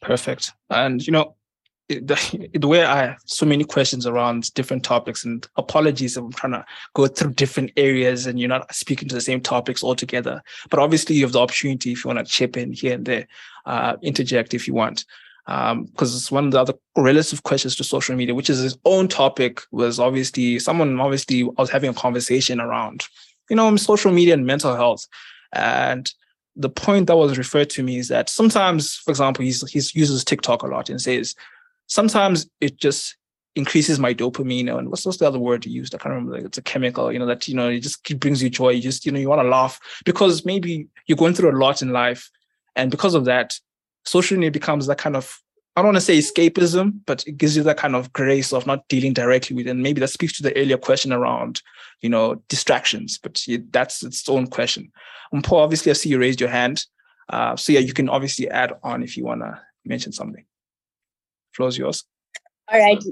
Perfect. 0.02 0.52
And 0.70 1.06
you 1.06 1.14
know, 1.14 1.36
the, 1.88 2.50
the 2.60 2.68
way 2.68 2.84
I 2.84 3.08
have 3.08 3.18
so 3.26 3.46
many 3.46 3.64
questions 3.64 4.06
around 4.06 4.54
different 4.54 4.84
topics, 4.84 5.24
and 5.24 5.48
apologies 5.56 6.18
if 6.18 6.24
I'm 6.24 6.32
trying 6.32 6.54
to 6.54 6.66
go 6.94 7.08
through 7.08 7.34
different 7.34 7.72
areas 7.78 8.26
and 8.26 8.40
you're 8.40 8.50
not 8.50 8.74
speaking 8.74 9.08
to 9.10 9.16
the 9.16 9.22
same 9.22 9.42
topics 9.42 9.84
altogether. 9.84 10.42
But 10.70 10.80
obviously, 10.80 11.16
you 11.16 11.26
have 11.26 11.34
the 11.34 11.42
opportunity 11.42 11.92
if 11.92 12.04
you 12.04 12.10
want 12.10 12.26
to 12.26 12.32
chip 12.32 12.58
in 12.58 12.74
here 12.74 12.96
and 12.96 13.06
there, 13.06 13.28
uh, 13.66 13.96
interject 14.02 14.54
if 14.54 14.68
you 14.68 14.74
want. 14.74 15.06
Because 15.46 15.72
um, 15.72 15.90
it's 16.00 16.32
one 16.32 16.46
of 16.46 16.52
the 16.52 16.62
other 16.62 16.74
relative 16.96 17.44
questions 17.44 17.76
to 17.76 17.84
social 17.84 18.16
media, 18.16 18.34
which 18.34 18.50
is 18.50 18.64
its 18.64 18.78
own 18.86 19.10
topic, 19.10 19.62
was 19.72 20.00
obviously 20.00 20.58
someone 20.58 20.98
obviously 21.02 21.44
I 21.44 21.62
was 21.62 21.70
having 21.70 21.90
a 21.90 21.94
conversation 21.94 22.62
around, 22.62 23.04
you 23.50 23.58
know, 23.58 23.76
social 23.76 24.12
media 24.12 24.36
and 24.36 24.46
mental 24.46 24.74
health. 24.74 25.06
And 25.52 26.12
the 26.56 26.70
point 26.70 27.08
that 27.08 27.16
was 27.16 27.38
referred 27.38 27.70
to 27.72 27.84
me 27.84 27.98
is 27.98 28.08
that 28.10 28.30
sometimes, 28.30 28.96
for 28.96 29.12
example, 29.12 29.44
he's, 29.44 29.68
he 29.70 29.80
uses 30.00 30.24
TikTok 30.24 30.64
a 30.64 30.68
lot 30.68 30.90
and 30.90 31.02
says, 31.02 31.36
sometimes 31.88 32.48
it 32.62 32.78
just 32.78 33.18
increases 33.56 34.00
my 34.00 34.14
dopamine 34.14 34.76
and 34.76 34.90
what's, 34.90 35.06
what's 35.06 35.18
the 35.18 35.28
other 35.28 35.40
word 35.40 35.66
you 35.66 35.72
used? 35.72 35.94
I 35.94 35.98
can't 35.98 36.16
remember. 36.16 36.46
It's 36.46 36.58
a 36.58 36.62
chemical, 36.62 37.12
you 37.12 37.20
know, 37.20 37.26
that, 37.26 37.48
you 37.48 37.56
know, 37.56 37.70
it 37.70 37.82
just 37.82 38.04
brings 38.20 38.42
you 38.42 38.50
joy. 38.50 38.70
You 38.70 38.82
just, 38.82 39.06
you 39.06 39.12
know, 39.12 39.20
you 39.20 39.30
want 39.30 39.42
to 39.42 39.48
laugh 39.48 39.80
because 40.06 40.46
maybe 40.46 40.88
you're 41.08 41.18
going 41.18 41.34
through 41.34 41.52
a 41.52 41.60
lot 41.60 41.82
in 41.82 41.92
life. 41.92 42.30
And 42.76 42.90
because 42.90 43.14
of 43.14 43.26
that, 43.26 43.60
social 44.06 44.38
media 44.38 44.52
becomes 44.52 44.88
that 44.88 44.98
kind 44.98 45.16
of, 45.16 45.40
I 45.76 45.82
don't 45.82 45.94
want 45.94 45.98
to 45.98 46.02
say 46.02 46.20
escapism, 46.20 47.00
but 47.06 47.26
it 47.28 47.38
gives 47.38 47.58
you 47.58 47.64
that 47.64 47.78
kind 47.78 47.96
of 47.96 48.14
grace 48.14 48.54
of 48.54 48.68
not 48.68 48.88
dealing 48.90 49.14
directly 49.14 49.56
with 49.56 49.66
it. 49.66 49.72
And 49.72 49.82
maybe 49.82 50.00
that 50.02 50.10
speaks 50.10 50.38
to 50.38 50.44
the 50.44 50.56
earlier 50.56 50.78
question 50.78 51.12
around, 51.12 51.62
you 52.02 52.10
know, 52.10 52.36
distractions, 52.48 53.18
but 53.18 53.44
that's 53.72 54.04
its 54.04 54.30
own 54.30 54.48
question. 54.48 54.92
And 55.32 55.44
Mpho, 55.44 55.54
obviously, 55.54 55.90
I 55.90 55.94
see 55.94 56.10
you 56.10 56.20
raised 56.20 56.40
your 56.40 56.52
hand. 56.52 56.86
Uh, 57.28 57.56
so 57.56 57.74
yeah, 57.74 57.80
you 57.80 57.94
can 57.94 58.08
obviously 58.08 58.50
add 58.50 58.74
on 58.84 59.02
if 59.02 59.18
you 59.18 59.24
want 59.24 59.42
to 59.42 59.60
mention 59.84 60.12
something. 60.12 60.46
Floor 61.54 61.70
is 61.70 61.78
yours. 61.78 62.04
All 62.72 62.80
right. 62.80 63.04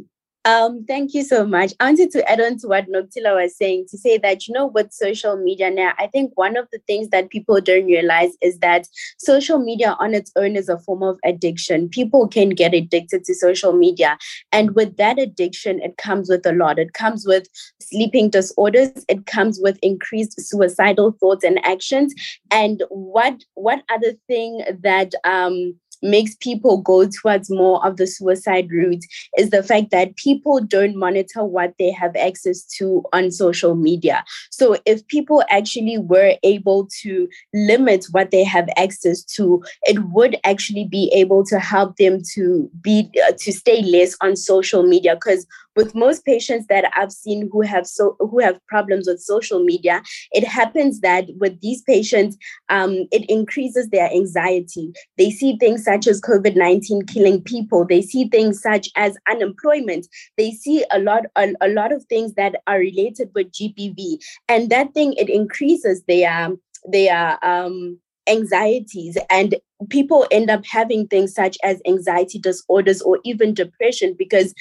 Um, 0.43 0.85
thank 0.87 1.13
you 1.13 1.23
so 1.23 1.45
much. 1.45 1.71
I 1.79 1.85
wanted 1.85 2.09
to 2.11 2.27
add 2.27 2.41
on 2.41 2.57
to 2.59 2.67
what 2.67 2.89
Nokuthula 2.89 3.35
was 3.43 3.55
saying 3.55 3.85
to 3.91 3.97
say 3.97 4.17
that, 4.17 4.47
you 4.47 4.55
know, 4.55 4.65
with 4.65 4.91
social 4.91 5.37
media 5.37 5.69
now, 5.69 5.93
I 5.99 6.07
think 6.07 6.31
one 6.33 6.57
of 6.57 6.67
the 6.71 6.79
things 6.87 7.09
that 7.09 7.29
people 7.29 7.61
don't 7.61 7.85
realize 7.85 8.31
is 8.41 8.57
that 8.57 8.87
social 9.19 9.59
media 9.59 9.95
on 9.99 10.15
its 10.15 10.31
own 10.35 10.55
is 10.55 10.67
a 10.67 10.79
form 10.79 11.03
of 11.03 11.19
addiction. 11.23 11.89
People 11.89 12.27
can 12.27 12.49
get 12.49 12.73
addicted 12.73 13.23
to 13.25 13.35
social 13.35 13.73
media. 13.73 14.17
And 14.51 14.73
with 14.73 14.97
that 14.97 15.19
addiction, 15.19 15.79
it 15.79 15.97
comes 15.97 16.27
with 16.27 16.43
a 16.47 16.53
lot. 16.53 16.79
It 16.79 16.93
comes 16.93 17.23
with 17.27 17.47
sleeping 17.79 18.31
disorders, 18.31 19.05
it 19.07 19.27
comes 19.27 19.59
with 19.61 19.77
increased 19.83 20.41
suicidal 20.41 21.11
thoughts 21.19 21.43
and 21.43 21.63
actions. 21.63 22.15
And 22.49 22.81
what 22.89 23.43
what 23.53 23.83
other 23.91 24.13
thing 24.27 24.63
that 24.81 25.13
um 25.23 25.75
makes 26.01 26.35
people 26.35 26.77
go 26.81 27.07
towards 27.07 27.49
more 27.49 27.85
of 27.85 27.97
the 27.97 28.07
suicide 28.07 28.69
route 28.71 29.03
is 29.37 29.49
the 29.49 29.63
fact 29.63 29.91
that 29.91 30.15
people 30.15 30.59
don't 30.59 30.95
monitor 30.95 31.43
what 31.43 31.73
they 31.77 31.91
have 31.91 32.15
access 32.15 32.63
to 32.63 33.03
on 33.13 33.31
social 33.31 33.75
media. 33.75 34.23
So 34.49 34.77
if 34.85 35.05
people 35.07 35.43
actually 35.49 35.97
were 35.97 36.35
able 36.43 36.87
to 37.01 37.27
limit 37.53 38.05
what 38.11 38.31
they 38.31 38.43
have 38.43 38.67
access 38.77 39.23
to, 39.35 39.63
it 39.83 39.99
would 40.11 40.37
actually 40.43 40.85
be 40.85 41.11
able 41.13 41.45
to 41.45 41.59
help 41.59 41.97
them 41.97 42.21
to 42.33 42.69
be 42.81 43.09
uh, 43.27 43.33
to 43.39 43.51
stay 43.51 43.81
less 43.83 44.15
on 44.21 44.35
social 44.35 44.83
media 44.83 45.15
because 45.15 45.45
with 45.75 45.95
most 45.95 46.25
patients 46.25 46.67
that 46.67 46.91
I've 46.95 47.11
seen 47.11 47.49
who 47.51 47.61
have 47.61 47.87
so 47.87 48.15
who 48.19 48.39
have 48.39 48.59
problems 48.67 49.07
with 49.07 49.21
social 49.21 49.63
media, 49.63 50.01
it 50.31 50.45
happens 50.45 51.01
that 51.01 51.25
with 51.39 51.59
these 51.61 51.81
patients, 51.83 52.37
um, 52.69 53.07
it 53.11 53.29
increases 53.29 53.89
their 53.89 54.11
anxiety. 54.11 54.91
They 55.17 55.31
see 55.31 55.57
things 55.57 55.83
such 55.83 56.07
as 56.07 56.21
COVID 56.21 56.55
nineteen 56.55 57.03
killing 57.05 57.41
people. 57.41 57.85
They 57.85 58.01
see 58.01 58.27
things 58.27 58.61
such 58.61 58.89
as 58.95 59.17
unemployment. 59.29 60.07
They 60.37 60.51
see 60.51 60.85
a 60.91 60.99
lot 60.99 61.23
a, 61.35 61.53
a 61.61 61.69
lot 61.69 61.91
of 61.91 62.03
things 62.05 62.33
that 62.33 62.55
are 62.67 62.79
related 62.79 63.29
with 63.33 63.51
GBV, 63.51 64.17
and 64.47 64.69
that 64.69 64.93
thing 64.93 65.13
it 65.13 65.29
increases 65.29 66.03
their 66.07 66.49
their 66.85 67.37
um 67.43 67.99
anxieties 68.29 69.17
and 69.29 69.55
people 69.89 70.27
end 70.31 70.49
up 70.49 70.63
having 70.65 71.07
things 71.07 71.33
such 71.33 71.57
as 71.63 71.81
anxiety 71.87 72.37
disorders 72.37 73.01
or 73.01 73.19
even 73.23 73.53
depression 73.53 74.15
because 74.17 74.53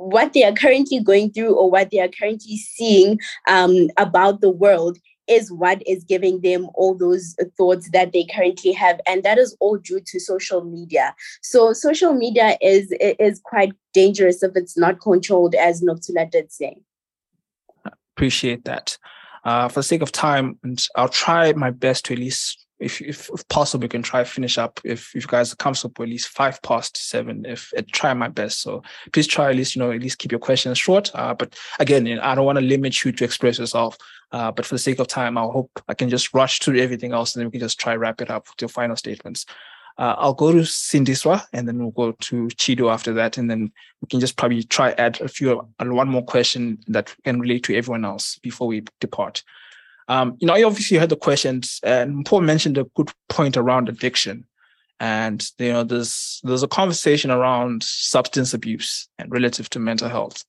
what 0.00 0.32
they 0.32 0.44
are 0.44 0.52
currently 0.52 1.00
going 1.00 1.30
through 1.30 1.54
or 1.54 1.70
what 1.70 1.90
they 1.90 2.00
are 2.00 2.08
currently 2.08 2.56
seeing 2.56 3.18
um, 3.48 3.88
about 3.98 4.40
the 4.40 4.50
world 4.50 4.98
is 5.28 5.52
what 5.52 5.80
is 5.86 6.02
giving 6.04 6.40
them 6.40 6.68
all 6.74 6.94
those 6.94 7.36
thoughts 7.56 7.88
that 7.90 8.12
they 8.12 8.24
currently 8.24 8.72
have 8.72 9.00
and 9.06 9.22
that 9.22 9.38
is 9.38 9.56
all 9.60 9.76
due 9.76 10.00
to 10.04 10.18
social 10.18 10.64
media. 10.64 11.14
So 11.42 11.72
social 11.72 12.14
media 12.14 12.56
is 12.60 12.92
is 13.00 13.40
quite 13.44 13.72
dangerous 13.92 14.42
if 14.42 14.52
it's 14.56 14.76
not 14.76 15.00
controlled 15.00 15.54
as 15.54 15.82
Nokuthula 15.82 16.30
did 16.30 16.50
say. 16.50 16.76
Appreciate 18.16 18.64
that. 18.64 18.98
Uh, 19.44 19.68
for 19.68 19.80
the 19.80 19.84
sake 19.84 20.02
of 20.02 20.12
time 20.12 20.58
and 20.62 20.84
i'll 20.96 21.08
try 21.08 21.50
my 21.54 21.70
best 21.70 22.04
to 22.04 22.12
at 22.12 22.18
least 22.18 22.66
if, 22.80 23.00
if, 23.02 23.30
if 23.32 23.46
possible, 23.48 23.82
we 23.82 23.88
can 23.88 24.02
try 24.02 24.24
finish 24.24 24.56
up 24.58 24.80
if, 24.84 25.14
if 25.14 25.22
you 25.22 25.28
guys 25.28 25.52
are 25.52 25.56
comfortable, 25.56 26.02
at 26.02 26.08
least 26.08 26.28
five 26.28 26.60
past 26.62 26.96
seven. 26.96 27.44
If 27.44 27.72
I 27.76 27.82
try 27.82 28.14
my 28.14 28.28
best, 28.28 28.62
so 28.62 28.82
please 29.12 29.26
try 29.26 29.50
at 29.50 29.56
least 29.56 29.76
you 29.76 29.80
know 29.80 29.92
at 29.92 30.00
least 30.00 30.18
keep 30.18 30.32
your 30.32 30.40
questions 30.40 30.78
short. 30.78 31.10
Uh, 31.14 31.34
but 31.34 31.56
again, 31.78 32.06
I 32.18 32.34
don't 32.34 32.46
want 32.46 32.58
to 32.58 32.64
limit 32.64 33.04
you 33.04 33.12
to 33.12 33.24
express 33.24 33.58
yourself. 33.58 33.96
Uh, 34.32 34.50
but 34.50 34.64
for 34.64 34.74
the 34.74 34.78
sake 34.78 34.98
of 34.98 35.08
time, 35.08 35.36
I 35.36 35.42
hope 35.42 35.70
I 35.88 35.94
can 35.94 36.08
just 36.08 36.32
rush 36.32 36.60
through 36.60 36.78
everything 36.78 37.12
else, 37.12 37.34
and 37.34 37.40
then 37.40 37.48
we 37.48 37.52
can 37.52 37.60
just 37.60 37.78
try 37.78 37.94
wrap 37.94 38.20
it 38.20 38.30
up 38.30 38.48
with 38.48 38.60
your 38.60 38.68
final 38.68 38.96
statements. 38.96 39.44
Uh, 39.98 40.14
I'll 40.16 40.34
go 40.34 40.50
to 40.50 40.60
Sindiswa, 40.60 41.44
and 41.52 41.68
then 41.68 41.78
we'll 41.78 41.90
go 41.90 42.12
to 42.12 42.46
Chido 42.48 42.90
after 42.90 43.12
that, 43.14 43.36
and 43.36 43.50
then 43.50 43.70
we 44.00 44.08
can 44.08 44.20
just 44.20 44.36
probably 44.36 44.62
try 44.62 44.92
add 44.92 45.20
a 45.20 45.28
few 45.28 45.60
uh, 45.60 45.84
one 45.84 46.08
more 46.08 46.24
question 46.24 46.78
that 46.88 47.14
can 47.24 47.40
relate 47.40 47.64
to 47.64 47.76
everyone 47.76 48.06
else 48.06 48.38
before 48.38 48.66
we 48.66 48.84
depart. 49.00 49.42
Um, 50.10 50.36
you 50.40 50.46
know, 50.48 50.54
I 50.54 50.64
obviously 50.64 50.98
heard 50.98 51.08
the 51.08 51.16
questions, 51.16 51.78
and 51.84 52.26
Mpho 52.26 52.42
mentioned 52.42 52.76
a 52.76 52.84
good 52.96 53.10
point 53.28 53.56
around 53.56 53.88
addiction. 53.88 54.44
And 54.98 55.48
you 55.56 55.72
know, 55.72 55.84
there's 55.84 56.40
there's 56.42 56.64
a 56.64 56.68
conversation 56.68 57.30
around 57.30 57.84
substance 57.84 58.52
abuse 58.52 59.08
and 59.20 59.30
relative 59.30 59.70
to 59.70 59.78
mental 59.78 60.08
health. 60.08 60.44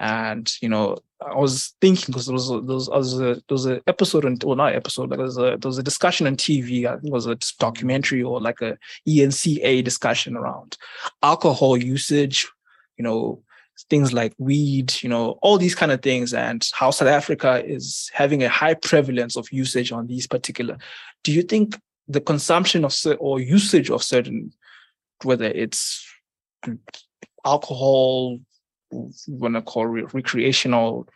And 0.00 0.50
you 0.62 0.70
know, 0.70 0.96
I 1.20 1.34
was 1.34 1.74
thinking 1.82 2.06
because 2.06 2.24
there 2.26 2.32
was 2.32 2.48
there 2.48 2.60
was, 2.96 3.20
a 3.20 3.34
there 3.34 3.42
was 3.50 3.66
an 3.66 3.82
episode 3.86 4.24
on 4.24 4.38
well 4.42 4.56
not 4.56 4.74
episode, 4.74 5.10
but 5.10 5.16
there 5.16 5.26
was 5.26 5.36
a 5.36 5.58
there 5.60 5.68
was 5.68 5.78
a 5.78 5.82
discussion 5.82 6.26
on 6.26 6.38
TV. 6.38 6.86
I 6.86 6.94
think 6.94 7.08
it 7.08 7.12
was 7.12 7.26
a 7.26 7.36
documentary 7.58 8.22
or 8.22 8.40
like 8.40 8.62
a 8.62 8.78
eNCA 9.06 9.84
discussion 9.84 10.34
around 10.34 10.78
alcohol 11.22 11.76
usage. 11.76 12.50
You 12.96 13.04
know, 13.04 13.42
things 13.90 14.12
like 14.12 14.32
weed, 14.38 14.94
you 15.02 15.08
know, 15.08 15.38
all 15.42 15.58
these 15.58 15.74
kind 15.74 15.92
of 15.92 16.02
things, 16.02 16.32
and 16.32 16.66
how 16.74 16.90
South 16.90 17.08
Africa 17.08 17.62
is 17.64 18.10
having 18.14 18.42
a 18.42 18.48
high 18.48 18.74
prevalence 18.74 19.36
of 19.36 19.52
usage 19.52 19.92
on 19.92 20.06
these 20.06 20.26
particular. 20.26 20.78
Do 21.22 21.32
you 21.32 21.42
think 21.42 21.78
the 22.08 22.20
consumption 22.20 22.84
of 22.84 22.94
or 23.18 23.40
usage 23.40 23.90
of 23.90 24.02
certain, 24.02 24.52
whether 25.22 25.46
it's 25.46 26.06
alcohol, 27.44 28.38
you 28.90 29.10
want 29.26 29.54
to 29.54 29.62
call 29.62 29.86
recreational, 29.86 31.08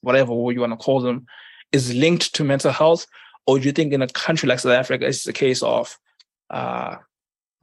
whatever 0.00 0.32
you 0.32 0.60
want 0.60 0.72
to 0.72 0.76
call 0.76 1.00
them, 1.00 1.26
is 1.72 1.94
linked 1.94 2.34
to 2.34 2.44
mental 2.44 2.72
health, 2.72 3.06
or 3.46 3.58
do 3.58 3.64
you 3.66 3.72
think 3.72 3.92
in 3.92 4.02
a 4.02 4.08
country 4.08 4.48
like 4.48 4.60
South 4.60 4.72
Africa, 4.72 5.06
it's 5.06 5.26
a 5.26 5.32
case 5.32 5.62
of 5.62 5.98
uh, 6.50 6.96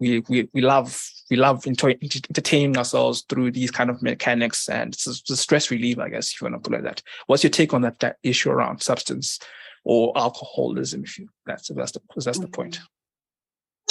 we 0.02 0.24
we 0.28 0.49
we 0.54 0.62
love 0.62 0.99
we 1.30 1.38
love 1.38 1.66
entertaining 1.66 2.76
ourselves 2.76 3.24
through 3.30 3.52
these 3.52 3.72
kind 3.72 3.89
of 3.89 4.02
mechanics, 4.02 4.68
and 4.68 4.93
it's 4.93 5.08
a, 5.08 5.38
stress 5.38 5.72
relief, 5.72 5.99
I 5.99 6.10
guess, 6.10 6.34
if 6.34 6.41
you 6.41 6.45
want 6.45 6.62
to 6.62 6.70
put 6.70 6.78
it 6.78 6.84
like 6.84 6.95
that. 6.95 7.04
What's 7.28 7.43
your 7.43 7.52
take 7.52 7.74
on 7.74 7.84
that 7.84 7.99
that 7.99 8.18
issue 8.24 8.49
around 8.49 8.82
substance 8.82 9.39
or 9.86 10.12
alcoholism? 10.18 11.04
If 11.04 11.20
you 11.20 11.30
that's 11.45 11.70
that's 11.70 11.91
the 11.93 12.02
that's 12.18 12.39
the 12.39 12.47
point. 12.47 12.82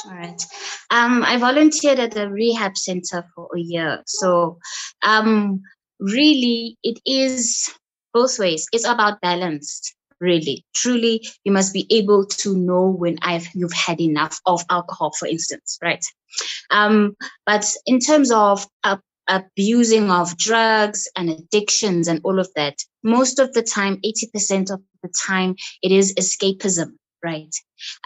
All 0.05 0.13
right. 0.13 0.43
Um, 0.91 1.23
I 1.23 1.37
volunteered 1.37 1.99
at 1.99 2.13
the 2.13 2.29
rehab 2.29 2.77
center 2.77 3.25
for 3.35 3.49
a 3.55 3.61
year. 3.61 4.03
So, 4.07 4.59
um, 5.03 5.63
really, 6.01 6.77
it 6.83 6.99
is 7.07 7.71
both 8.13 8.39
ways. 8.39 8.67
It's 8.73 8.87
about 8.87 9.21
balance, 9.21 9.95
really. 10.21 10.65
Truly, 10.75 11.27
you 11.45 11.53
must 11.53 11.73
be 11.73 11.87
able 11.91 12.27
to 12.27 12.57
know 12.57 12.87
when 12.89 13.19
I've 13.23 13.49
you've 13.55 13.73
had 13.73 14.01
enough 14.01 14.41
of 14.47 14.63
alcohol, 14.71 15.13
for 15.13 15.27
instance, 15.27 15.79
right? 15.83 16.05
Um, 16.71 17.17
but 17.47 17.65
in 17.87 17.99
terms 17.99 18.31
of 18.31 18.67
uh, 18.85 18.99
abusing 19.29 20.11
of 20.11 20.37
drugs 20.37 21.09
and 21.17 21.31
addictions 21.31 22.09
and 22.09 22.21
all 22.25 22.39
of 22.39 22.49
that, 22.57 22.77
most 23.03 23.39
of 23.39 23.53
the 23.53 23.63
time, 23.63 23.99
80% 24.05 24.71
of 24.71 24.81
the 25.03 25.13
time, 25.27 25.57
it 25.83 25.93
is 25.93 26.15
escapism 26.15 26.93
right 27.25 27.55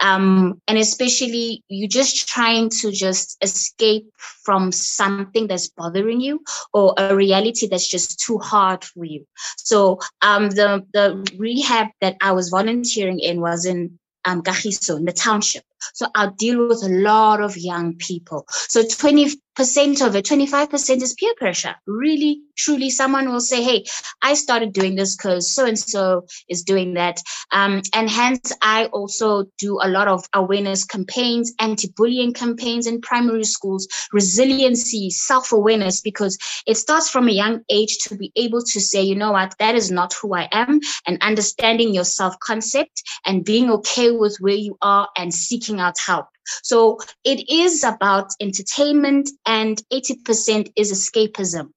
um 0.01 0.61
and 0.67 0.77
especially 0.77 1.63
you 1.67 1.87
just 1.87 2.27
trying 2.27 2.69
to 2.69 2.91
just 2.91 3.37
escape 3.41 4.05
from 4.17 4.71
something 4.71 5.47
that's 5.47 5.69
bothering 5.69 6.21
you 6.21 6.41
or 6.73 6.93
a 6.97 7.15
reality 7.15 7.67
that's 7.67 7.87
just 7.87 8.19
too 8.19 8.37
hard 8.37 8.83
for 8.83 9.05
you 9.05 9.25
so 9.57 9.99
um 10.21 10.49
the 10.49 10.85
the 10.93 11.35
rehab 11.37 11.87
that 12.01 12.15
i 12.21 12.31
was 12.31 12.49
volunteering 12.49 13.19
in 13.19 13.41
was 13.41 13.65
in 13.65 13.97
um, 14.25 14.41
in 14.45 15.05
the 15.05 15.13
township. 15.15 15.63
So 15.93 16.07
I 16.15 16.29
deal 16.37 16.67
with 16.67 16.83
a 16.83 16.89
lot 16.89 17.41
of 17.41 17.57
young 17.57 17.95
people. 17.97 18.45
So 18.47 18.83
20 18.87 19.35
percent 19.55 20.01
of 20.01 20.15
it, 20.15 20.25
25% 20.25 21.01
is 21.01 21.13
peer 21.13 21.33
pressure. 21.37 21.75
Really, 21.87 22.41
truly, 22.57 22.89
someone 22.89 23.29
will 23.29 23.39
say, 23.39 23.63
Hey, 23.63 23.85
I 24.21 24.33
started 24.33 24.73
doing 24.73 24.95
this 24.95 25.15
because 25.15 25.53
so 25.53 25.65
and 25.65 25.79
so 25.79 26.25
is 26.49 26.63
doing 26.63 26.93
that. 26.95 27.21
Um, 27.51 27.81
and 27.93 28.09
hence, 28.09 28.51
I 28.61 28.85
also 28.87 29.45
do 29.57 29.79
a 29.81 29.87
lot 29.87 30.07
of 30.07 30.25
awareness 30.33 30.83
campaigns, 30.83 31.53
anti 31.59 31.89
bullying 31.95 32.33
campaigns 32.33 32.85
in 32.87 33.01
primary 33.01 33.45
schools, 33.45 33.87
resiliency, 34.11 35.09
self 35.09 35.51
awareness, 35.51 36.01
because 36.01 36.37
it 36.67 36.75
starts 36.75 37.09
from 37.09 37.29
a 37.29 37.31
young 37.31 37.61
age 37.69 37.97
to 37.99 38.15
be 38.15 38.31
able 38.35 38.61
to 38.61 38.81
say, 38.81 39.01
you 39.01 39.15
know 39.15 39.31
what, 39.31 39.55
that 39.59 39.75
is 39.75 39.89
not 39.89 40.13
who 40.13 40.35
I 40.35 40.49
am, 40.51 40.79
and 41.07 41.17
understanding 41.21 41.93
your 41.93 42.03
self 42.03 42.37
concept 42.39 43.03
and 43.25 43.45
being 43.45 43.71
okay 43.71 44.11
with 44.11 44.37
where 44.39 44.53
you 44.53 44.77
are 44.81 45.07
and 45.17 45.33
seeking 45.33 45.74
out 45.79 45.95
help. 46.05 46.27
So 46.63 46.99
it 47.23 47.49
is 47.49 47.83
about 47.83 48.31
entertainment, 48.39 49.29
and 49.45 49.81
80% 49.91 50.71
is 50.75 50.91
escapism. 50.91 51.69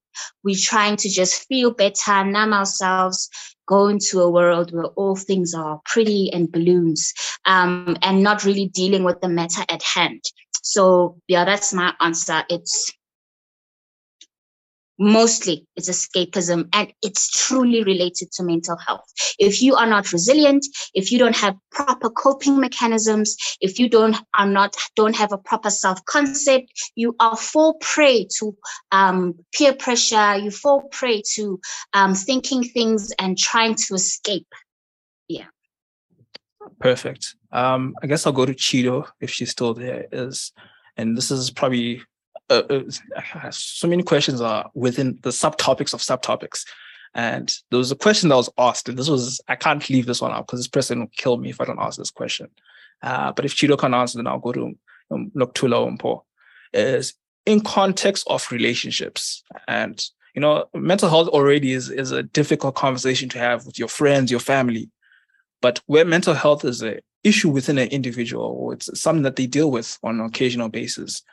We're 0.43 0.55
trying 0.59 0.97
to 0.97 1.09
just 1.09 1.47
feel 1.47 1.71
better, 1.71 2.23
numb 2.23 2.53
ourselves, 2.53 3.29
go 3.67 3.87
into 3.87 4.19
a 4.21 4.29
world 4.29 4.73
where 4.73 4.85
all 4.85 5.15
things 5.15 5.53
are 5.53 5.79
pretty 5.85 6.31
and 6.33 6.51
balloons, 6.51 7.13
um, 7.45 7.97
and 8.01 8.23
not 8.23 8.43
really 8.43 8.67
dealing 8.67 9.03
with 9.03 9.21
the 9.21 9.29
matter 9.29 9.63
at 9.69 9.83
hand. 9.83 10.21
So, 10.61 11.17
yeah, 11.27 11.45
that's 11.45 11.73
my 11.73 11.93
answer. 12.01 12.43
It's 12.49 12.91
mostly 14.99 15.65
it's 15.77 15.89
escapism 15.89 16.67
and 16.73 16.93
it's 17.01 17.29
truly 17.29 17.83
related 17.83 18.31
to 18.33 18.43
mental 18.43 18.77
health. 18.77 19.05
If 19.39 19.61
you 19.61 19.75
are 19.75 19.87
not 19.87 20.11
resilient 20.11 20.65
if 20.93 21.11
you 21.11 21.17
don't 21.17 21.35
have 21.35 21.55
proper 21.71 22.09
coping 22.09 22.59
mechanisms 22.59 23.37
if 23.61 23.79
you 23.79 23.89
don't 23.89 24.17
are 24.37 24.45
not 24.45 24.75
don't 24.95 25.15
have 25.15 25.31
a 25.31 25.37
proper 25.37 25.69
self-concept 25.69 26.71
you 26.95 27.15
are 27.19 27.37
fall 27.37 27.75
prey 27.75 28.27
to 28.39 28.55
um, 28.91 29.35
peer 29.53 29.73
pressure 29.73 30.35
you 30.35 30.51
fall 30.51 30.81
prey 30.91 31.21
to 31.35 31.59
um, 31.93 32.13
thinking 32.13 32.63
things 32.63 33.13
and 33.19 33.37
trying 33.37 33.75
to 33.75 33.95
escape. 33.95 34.47
Yeah. 35.29 35.45
Perfect. 36.79 37.35
Um, 37.51 37.95
i 38.03 38.07
guess 38.07 38.27
i'll 38.27 38.33
go 38.33 38.45
to 38.45 38.53
chido 38.53 39.07
if 39.21 39.31
she's 39.31 39.51
still 39.51 39.73
there 39.73 40.05
is 40.11 40.51
and 40.97 41.17
this 41.17 41.31
is 41.31 41.49
probably 41.49 42.01
uh, 42.49 42.63
uh, 42.69 43.51
so 43.51 43.87
many 43.87 44.03
questions 44.03 44.41
are 44.41 44.69
within 44.73 45.19
the 45.23 45.29
subtopics 45.29 45.93
of 45.93 46.01
subtopics. 46.01 46.65
And 47.15 47.53
there 47.71 47.79
was 47.79 47.91
a 47.91 47.95
question 47.95 48.29
that 48.29 48.35
was 48.35 48.49
asked, 48.57 48.87
and 48.87 48.97
this 48.97 49.09
was, 49.09 49.41
I 49.47 49.55
can't 49.55 49.89
leave 49.89 50.05
this 50.05 50.21
one 50.21 50.31
out 50.31 50.45
because 50.45 50.59
this 50.59 50.67
person 50.67 50.99
will 50.99 51.11
kill 51.15 51.37
me 51.37 51.49
if 51.49 51.59
I 51.59 51.65
don't 51.65 51.79
ask 51.79 51.97
this 51.97 52.11
question. 52.11 52.49
Uh, 53.01 53.31
but 53.31 53.45
if 53.45 53.55
Chido 53.55 53.77
can 53.77 53.93
answer, 53.93 54.17
then 54.17 54.27
I'll 54.27 54.39
go 54.39 54.51
to 54.51 54.77
um, 55.11 55.31
and 55.33 55.33
Mpho. 55.33 56.23
Is 56.71 57.15
in 57.45 57.61
context 57.61 58.27
of 58.29 58.51
relationships. 58.51 59.43
And, 59.67 60.03
you 60.35 60.41
know, 60.41 60.65
mental 60.75 61.09
health 61.09 61.29
already 61.29 61.73
is, 61.73 61.89
is 61.89 62.11
a 62.11 62.21
difficult 62.21 62.75
conversation 62.75 63.27
to 63.29 63.39
have 63.39 63.65
with 63.65 63.79
your 63.79 63.87
friends, 63.87 64.29
your 64.29 64.39
family. 64.39 64.91
But 65.61 65.81
where 65.87 66.05
mental 66.05 66.35
health 66.35 66.63
is 66.63 66.83
an 66.83 66.99
issue 67.23 67.49
within 67.49 67.79
an 67.79 67.89
individual, 67.89 68.45
or 68.45 68.73
it's 68.73 69.01
something 69.01 69.23
that 69.23 69.35
they 69.35 69.47
deal 69.47 69.71
with 69.71 69.97
on 70.03 70.19
an 70.19 70.25
occasional 70.25 70.69
basis 70.69 71.23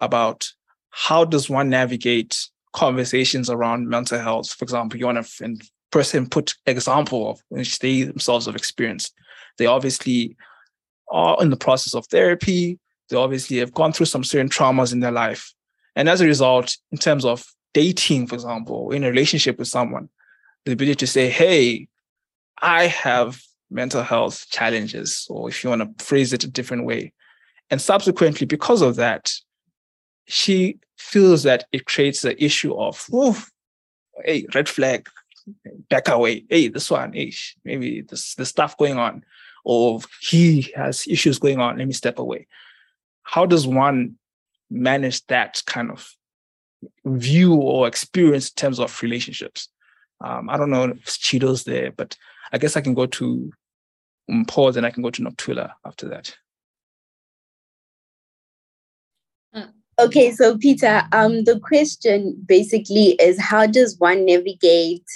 about 0.00 0.52
how 0.92 1.24
does 1.24 1.50
one 1.50 1.68
navigate 1.68 2.48
conversations 2.72 3.50
around 3.50 3.88
mental 3.88 4.18
health? 4.18 4.52
For 4.52 4.64
example, 4.64 4.98
you 4.98 5.06
want 5.06 5.26
to 5.26 5.56
person 5.90 6.28
put 6.28 6.54
example 6.66 7.30
of 7.30 7.40
which 7.48 7.78
they 7.80 8.02
themselves 8.02 8.46
have 8.46 8.56
experienced. 8.56 9.12
They 9.58 9.66
obviously 9.66 10.36
are 11.10 11.36
in 11.40 11.50
the 11.50 11.56
process 11.56 11.94
of 11.94 12.06
therapy. 12.06 12.78
They 13.08 13.16
obviously 13.16 13.58
have 13.58 13.74
gone 13.74 13.92
through 13.92 14.06
some 14.06 14.24
certain 14.24 14.48
traumas 14.48 14.92
in 14.92 15.00
their 15.00 15.10
life. 15.10 15.52
And 15.96 16.08
as 16.08 16.20
a 16.20 16.26
result, 16.26 16.76
in 16.90 16.98
terms 16.98 17.24
of 17.24 17.44
dating, 17.74 18.26
for 18.26 18.34
example, 18.34 18.90
in 18.90 19.04
a 19.04 19.10
relationship 19.10 19.58
with 19.58 19.68
someone, 19.68 20.08
the 20.64 20.72
ability 20.72 20.96
to 20.96 21.06
say, 21.06 21.28
hey, 21.28 21.88
I 22.60 22.86
have 22.86 23.40
mental 23.70 24.02
health 24.02 24.46
challenges, 24.50 25.26
or 25.28 25.48
if 25.48 25.64
you 25.64 25.70
want 25.70 25.98
to 25.98 26.04
phrase 26.04 26.32
it 26.32 26.44
a 26.44 26.50
different 26.50 26.84
way. 26.84 27.12
And 27.70 27.80
subsequently, 27.80 28.46
because 28.46 28.82
of 28.82 28.96
that, 28.96 29.32
she 30.26 30.78
feels 30.96 31.42
that 31.42 31.64
it 31.72 31.86
creates 31.86 32.22
the 32.22 32.42
issue 32.42 32.74
of, 32.74 33.06
oh, 33.12 33.42
hey, 34.24 34.46
red 34.54 34.68
flag, 34.68 35.08
back 35.90 36.08
away. 36.08 36.44
Hey, 36.48 36.68
this 36.68 36.90
one, 36.90 37.12
hey, 37.12 37.32
maybe 37.64 38.02
this 38.02 38.34
the 38.34 38.46
stuff 38.46 38.76
going 38.76 38.98
on, 38.98 39.24
or 39.64 40.00
he 40.20 40.72
has 40.74 41.06
issues 41.08 41.38
going 41.38 41.60
on. 41.60 41.78
Let 41.78 41.86
me 41.86 41.92
step 41.92 42.18
away. 42.18 42.46
How 43.22 43.46
does 43.46 43.66
one 43.66 44.16
manage 44.70 45.26
that 45.26 45.62
kind 45.66 45.90
of 45.90 46.08
view 47.04 47.54
or 47.54 47.86
experience 47.86 48.48
in 48.50 48.54
terms 48.54 48.80
of 48.80 49.02
relationships? 49.02 49.68
Um, 50.20 50.48
I 50.48 50.56
don't 50.56 50.70
know 50.70 50.84
if 50.84 51.04
Chido's 51.04 51.64
there, 51.64 51.90
but 51.90 52.16
I 52.52 52.58
guess 52.58 52.76
I 52.76 52.80
can 52.80 52.94
go 52.94 53.06
to 53.06 53.52
pause 54.46 54.76
and 54.76 54.86
I 54.86 54.90
can 54.90 55.02
go 55.02 55.10
to 55.10 55.22
Nokuthula 55.22 55.72
after 55.84 56.08
that. 56.10 56.36
Okay, 59.98 60.32
so 60.32 60.56
Peter, 60.56 61.02
um, 61.12 61.44
the 61.44 61.60
question 61.60 62.36
basically 62.46 63.10
is 63.20 63.38
how 63.40 63.66
does 63.66 63.98
one 63.98 64.24
navigate 64.24 65.06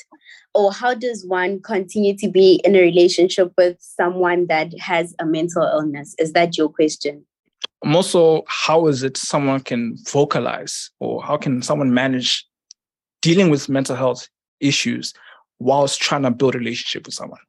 or 0.55 0.73
how 0.73 0.95
does 0.95 1.25
one 1.27 1.61
continue 1.63 2.17
to 2.17 2.29
be 2.29 2.61
in 2.65 2.77
a 2.77 2.81
relationship 2.81 3.53
with 3.57 3.77
someone 3.81 4.47
that 4.47 4.79
has 4.79 5.15
a 5.19 5.27
mental 5.27 5.63
illness? 5.63 6.15
Is 6.19 6.33
that 6.33 6.57
your 6.57 6.69
question? 6.69 7.25
Also, 7.83 8.43
how 8.49 8.87
is 8.87 9.03
it 9.03 9.17
someone 9.17 9.61
can 9.61 9.97
vocalize 10.09 10.91
or 11.01 11.23
how 11.23 11.37
can 11.37 11.63
someone 11.63 11.93
manage 11.93 12.47
dealing 13.23 13.51
with 13.51 13.69
mental 13.69 13.97
health 13.97 14.29
issues 14.61 15.13
whilst 15.59 16.01
trying 16.01 16.23
to 16.23 16.31
build 16.31 16.55
a 16.55 16.59
relationship 16.59 17.07
with 17.07 17.15
someone? 17.15 17.41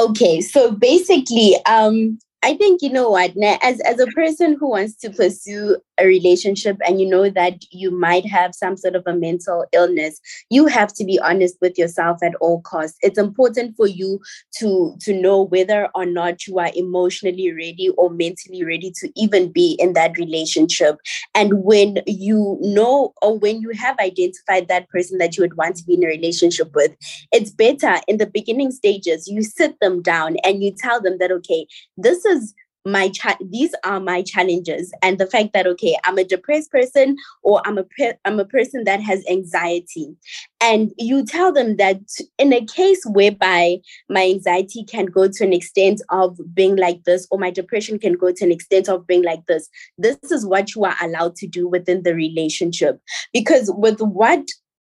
Okay, 0.00 0.40
so 0.40 0.72
basically, 0.72 1.56
um, 1.66 2.18
I 2.42 2.54
think 2.54 2.82
you 2.82 2.90
know 2.90 3.10
what, 3.10 3.32
as 3.62 3.80
as 3.80 3.98
a 3.98 4.06
person 4.08 4.56
who 4.58 4.70
wants 4.70 4.94
to 4.98 5.10
pursue 5.10 5.76
a 5.98 6.06
relationship 6.06 6.76
and 6.86 7.00
you 7.00 7.08
know 7.08 7.28
that 7.28 7.64
you 7.72 7.90
might 7.90 8.24
have 8.26 8.54
some 8.54 8.76
sort 8.76 8.94
of 8.94 9.02
a 9.06 9.14
mental 9.14 9.66
illness, 9.72 10.20
you 10.48 10.66
have 10.66 10.94
to 10.94 11.04
be 11.04 11.18
honest 11.18 11.56
with 11.60 11.76
yourself 11.76 12.18
at 12.22 12.36
all 12.36 12.60
costs. 12.60 12.96
It's 13.02 13.18
important 13.18 13.76
for 13.76 13.88
you 13.88 14.20
to 14.58 14.96
to 15.00 15.20
know 15.20 15.42
whether 15.42 15.88
or 15.96 16.06
not 16.06 16.46
you 16.46 16.60
are 16.60 16.70
emotionally 16.76 17.52
ready 17.52 17.88
or 17.98 18.08
mentally 18.10 18.62
ready 18.62 18.92
to 19.00 19.10
even 19.16 19.50
be 19.50 19.72
in 19.80 19.94
that 19.94 20.16
relationship. 20.16 20.96
And 21.34 21.64
when 21.64 21.98
you 22.06 22.58
know 22.60 23.14
or 23.20 23.36
when 23.36 23.60
you 23.60 23.70
have 23.70 23.98
identified 23.98 24.68
that 24.68 24.88
person 24.90 25.18
that 25.18 25.36
you 25.36 25.42
would 25.42 25.56
want 25.56 25.74
to 25.76 25.84
be 25.84 25.94
in 25.94 26.04
a 26.04 26.06
relationship 26.06 26.70
with, 26.74 26.94
it's 27.32 27.50
better 27.50 27.96
in 28.06 28.18
the 28.18 28.26
beginning 28.26 28.70
stages 28.70 29.26
you 29.26 29.42
sit 29.42 29.78
them 29.80 30.02
down 30.02 30.36
and 30.44 30.62
you 30.62 30.72
tell 30.76 31.00
them 31.00 31.18
that 31.18 31.32
okay, 31.32 31.66
this 31.96 32.24
is 32.30 32.54
my 32.84 33.08
cha- 33.10 33.36
these 33.50 33.74
are 33.84 34.00
my 34.00 34.22
challenges. 34.22 34.92
And 35.02 35.18
the 35.18 35.26
fact 35.26 35.52
that 35.52 35.66
okay 35.66 35.96
i'm 36.04 36.18
a 36.18 36.24
depressed 36.24 36.70
person 36.70 37.16
or 37.42 37.60
i'm 37.66 37.78
a 37.78 37.84
pre- 37.84 38.14
i'm 38.24 38.40
a 38.40 38.44
person 38.44 38.84
that 38.84 39.00
has 39.00 39.24
anxiety. 39.28 40.16
And 40.60 40.92
you 40.96 41.24
tell 41.24 41.52
them 41.52 41.76
that 41.76 42.00
in 42.38 42.52
a 42.52 42.64
case 42.64 43.02
whereby 43.06 43.78
my 44.08 44.24
anxiety 44.24 44.84
can 44.84 45.06
go 45.06 45.28
to 45.28 45.44
an 45.44 45.52
extent 45.52 46.00
of 46.10 46.38
being 46.54 46.76
like 46.76 47.04
this 47.04 47.26
or 47.30 47.38
my 47.38 47.50
depression 47.50 47.98
can 47.98 48.14
go 48.14 48.32
to 48.32 48.44
an 48.44 48.52
extent 48.52 48.88
of 48.88 49.06
being 49.06 49.22
like 49.22 49.44
this 49.46 49.68
this 49.98 50.18
is 50.30 50.46
what 50.46 50.74
you 50.74 50.84
are 50.84 50.96
allowed 51.02 51.36
to 51.36 51.46
do 51.46 51.68
within 51.68 52.02
the 52.02 52.14
relationship. 52.14 53.00
Because 53.32 53.70
with 53.74 54.00
what 54.00 54.46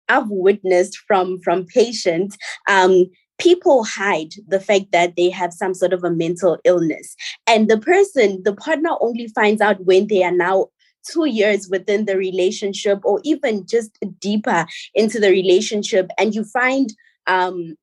I've 0.10 0.30
witnessed 0.30 0.98
from 1.08 1.40
from 1.42 1.66
patients, 1.66 2.38
um, 2.70 3.08
people 3.38 3.84
hide 3.84 4.34
the 4.48 4.60
fact 4.60 4.92
that 4.92 5.16
they 5.16 5.30
have 5.30 5.54
some 5.54 5.74
sort 5.74 5.94
of 5.94 6.04
a 6.04 6.12
mental 6.12 6.58
illness, 6.64 7.16
and 7.46 7.70
the 7.70 7.78
person, 7.78 8.42
the 8.44 8.54
partner, 8.54 8.92
only 9.02 9.28
finds 9.28 9.62
out 9.62 9.86
when 9.86 10.08
they 10.08 10.24
are 10.24 10.32
now 10.32 10.68
two 11.10 11.26
years 11.26 11.70
within 11.70 12.06
the 12.06 12.18
relationship, 12.18 13.00
or 13.04 13.22
even 13.24 13.66
just 13.66 13.98
deeper 14.20 14.66
into 14.94 15.20
the 15.20 15.30
relationship, 15.30 16.10
and 16.18 16.36
you 16.36 16.44
find 16.44 16.94
um, 17.28 17.76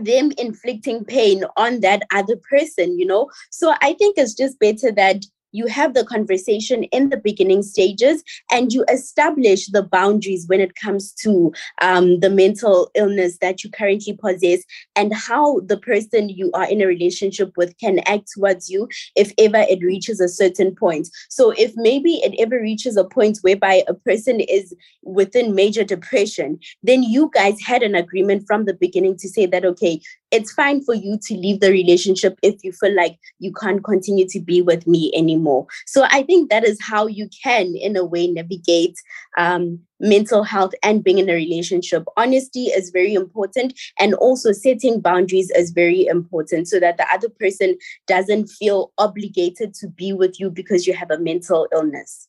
them 0.00 0.32
inflicting 0.38 1.04
pain 1.04 1.44
on 1.56 1.80
that 1.80 2.02
other 2.12 2.36
person, 2.50 2.98
you 2.98 3.06
know. 3.06 3.30
So 3.50 3.74
I 3.80 3.94
think 3.94 4.16
it's 4.18 4.34
just 4.34 4.58
better 4.58 4.90
that 4.92 5.24
you 5.54 5.66
have 5.66 5.94
the 5.94 6.04
conversation 6.04 6.82
in 6.84 7.08
the 7.08 7.16
beginning 7.16 7.62
stages 7.62 8.22
and 8.50 8.72
you 8.72 8.84
establish 8.90 9.68
the 9.68 9.84
boundaries 9.84 10.46
when 10.48 10.60
it 10.60 10.74
comes 10.74 11.12
to 11.12 11.52
um, 11.80 12.18
the 12.20 12.28
mental 12.28 12.90
illness 12.94 13.38
that 13.38 13.62
you 13.62 13.70
currently 13.70 14.14
possess 14.14 14.62
and 14.96 15.14
how 15.14 15.60
the 15.60 15.78
person 15.78 16.28
you 16.28 16.50
are 16.54 16.68
in 16.68 16.82
a 16.82 16.86
relationship 16.86 17.52
with 17.56 17.76
can 17.78 18.00
act 18.00 18.28
towards 18.34 18.68
you 18.68 18.88
if 19.14 19.32
ever 19.38 19.64
it 19.70 19.80
reaches 19.82 20.20
a 20.20 20.28
certain 20.28 20.74
point. 20.74 21.08
So, 21.28 21.52
if 21.52 21.72
maybe 21.76 22.14
it 22.14 22.34
ever 22.38 22.60
reaches 22.60 22.96
a 22.96 23.04
point 23.04 23.38
whereby 23.42 23.84
a 23.86 23.94
person 23.94 24.40
is 24.40 24.74
within 25.02 25.54
major 25.54 25.84
depression, 25.84 26.58
then 26.82 27.04
you 27.04 27.30
guys 27.32 27.60
had 27.60 27.82
an 27.82 27.94
agreement 27.94 28.44
from 28.46 28.64
the 28.64 28.74
beginning 28.74 29.16
to 29.18 29.28
say 29.28 29.46
that, 29.46 29.64
okay, 29.64 30.00
it's 30.34 30.52
fine 30.52 30.82
for 30.82 30.94
you 30.94 31.16
to 31.22 31.34
leave 31.34 31.60
the 31.60 31.70
relationship 31.70 32.36
if 32.42 32.56
you 32.64 32.72
feel 32.72 32.92
like 32.92 33.16
you 33.38 33.52
can't 33.52 33.84
continue 33.84 34.26
to 34.28 34.40
be 34.40 34.62
with 34.62 34.84
me 34.84 35.12
anymore. 35.14 35.66
So 35.86 36.06
I 36.10 36.24
think 36.24 36.50
that 36.50 36.64
is 36.64 36.76
how 36.82 37.06
you 37.06 37.28
can, 37.40 37.76
in 37.76 37.96
a 37.96 38.04
way, 38.04 38.26
navigate 38.26 38.96
um, 39.38 39.78
mental 40.00 40.42
health 40.42 40.74
and 40.82 41.04
being 41.04 41.18
in 41.18 41.30
a 41.30 41.34
relationship. 41.34 42.02
Honesty 42.16 42.64
is 42.64 42.90
very 42.90 43.14
important, 43.14 43.78
and 44.00 44.14
also 44.14 44.50
setting 44.50 45.00
boundaries 45.00 45.52
is 45.54 45.70
very 45.70 46.04
important 46.06 46.66
so 46.66 46.80
that 46.80 46.96
the 46.96 47.06
other 47.12 47.28
person 47.28 47.78
doesn't 48.08 48.48
feel 48.48 48.92
obligated 48.98 49.72
to 49.74 49.88
be 49.88 50.12
with 50.12 50.40
you 50.40 50.50
because 50.50 50.84
you 50.84 50.94
have 50.94 51.12
a 51.12 51.18
mental 51.18 51.68
illness. 51.72 52.28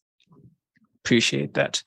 Appreciate 1.03 1.55
that. 1.55 1.81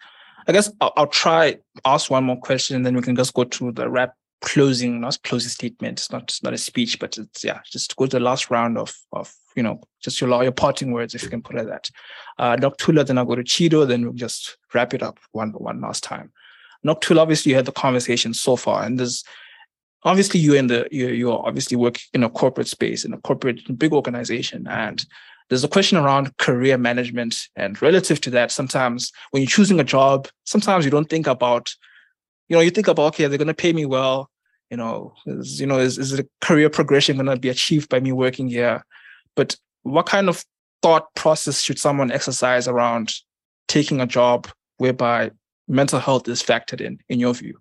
I 0.48 0.52
guess 0.52 0.72
I'll, 0.80 0.92
I'll 0.96 1.06
try 1.06 1.58
ask 1.84 2.10
one 2.10 2.24
more 2.24 2.40
question, 2.40 2.74
and 2.74 2.84
then 2.84 2.96
we 2.96 3.02
can 3.02 3.14
just 3.14 3.34
go 3.34 3.44
to 3.44 3.70
the 3.70 3.88
wrap 3.88 4.17
closing, 4.41 5.01
not 5.01 5.18
closing 5.22 5.51
statement. 5.51 5.99
It's 5.99 6.12
not 6.12 6.39
not 6.43 6.55
a 6.55 6.59
speech, 6.59 6.99
but 6.99 7.18
it's 7.18 7.45
yeah, 7.45 7.61
just 7.64 7.97
go 7.97 8.07
to 8.07 8.18
the 8.18 8.24
last 8.24 8.51
round 8.51 8.78
of 8.78 8.95
of 9.12 9.32
you 9.57 9.62
know 9.62 9.80
just 10.03 10.20
your 10.20 10.43
your 10.43 10.53
parting 10.53 10.93
words, 10.93 11.14
if 11.14 11.22
you 11.22 11.28
can 11.28 11.43
put 11.43 11.57
it 11.57 11.66
that. 11.66 11.91
Uh, 12.39 12.57
Nokuthula, 12.57 13.07
then 13.07 13.18
I'll 13.18 13.24
go 13.24 13.34
to 13.34 13.43
Chido, 13.43 13.86
then 13.86 14.03
we'll 14.03 14.12
just 14.12 14.57
wrap 14.74 14.95
it 14.95 15.03
up 15.03 15.18
one 15.32 15.51
one 15.51 15.80
last 15.80 16.03
time. 16.03 16.32
Nokuthula, 16.86 17.18
obviously 17.18 17.51
you 17.51 17.57
had 17.57 17.66
the 17.66 17.72
conversation 17.72 18.34
so 18.34 18.57
far, 18.57 18.84
and 18.84 18.99
there's 18.99 19.24
obviously 20.05 20.41
you're 20.41 20.57
in 20.57 20.68
the 20.68 20.86
you 20.91 21.09
you're 21.09 21.47
obviously 21.47 21.76
work 21.76 21.99
in 22.12 22.22
a 22.22 22.30
corporate 22.30 22.68
space 22.68 23.05
in 23.05 23.12
a 23.12 23.18
corporate 23.18 23.78
big 23.78 23.93
organization, 23.93 24.66
and 24.68 25.05
there's 25.49 25.64
a 25.64 25.68
question 25.68 25.99
around 25.99 26.36
career 26.36 26.78
management, 26.78 27.49
and 27.57 27.80
relative 27.80 28.20
to 28.20 28.30
that, 28.30 28.53
sometimes 28.53 29.11
when 29.30 29.43
you're 29.43 29.51
choosing 29.51 29.80
a 29.80 29.84
job, 29.84 30.28
sometimes 30.45 30.84
you 30.84 30.91
don't 30.91 31.09
think 31.09 31.26
about 31.26 31.74
you 32.49 32.57
know, 32.57 32.62
you 32.62 32.70
think 32.70 32.88
about, 32.88 33.09
okay, 33.09 33.26
they're 33.26 33.38
going 33.38 33.49
to 33.49 33.55
pay 33.55 33.72
me 33.72 33.86
well. 33.86 34.30
You 34.70 34.76
know, 34.76 35.14
is, 35.26 35.61
you 35.61 35.66
know, 35.66 35.78
is, 35.78 35.99
is 35.99 36.11
the 36.11 36.28
career 36.40 36.68
progression 36.68 37.16
going 37.16 37.26
to 37.26 37.36
be 37.36 37.49
achieved 37.49 37.88
by 37.88 38.01
me 38.01 38.12
working 38.12 38.49
here? 38.49 38.84
But 39.34 39.57
what 39.82 40.07
kind 40.07 40.28
of 40.28 40.44
thought 40.82 41.14
process 41.14 41.61
should 41.61 41.78
someone 41.78 42.11
exercise 42.11 42.68
around 42.68 43.14
taking 43.66 44.01
a 44.01 44.07
job 44.07 44.49
whereby 44.76 45.30
mental 45.68 46.01
health 46.01 46.28
is 46.28 46.42
factored 46.42 46.80
in, 46.80 46.99
in 47.09 47.20
your 47.20 47.34
view, 47.34 47.59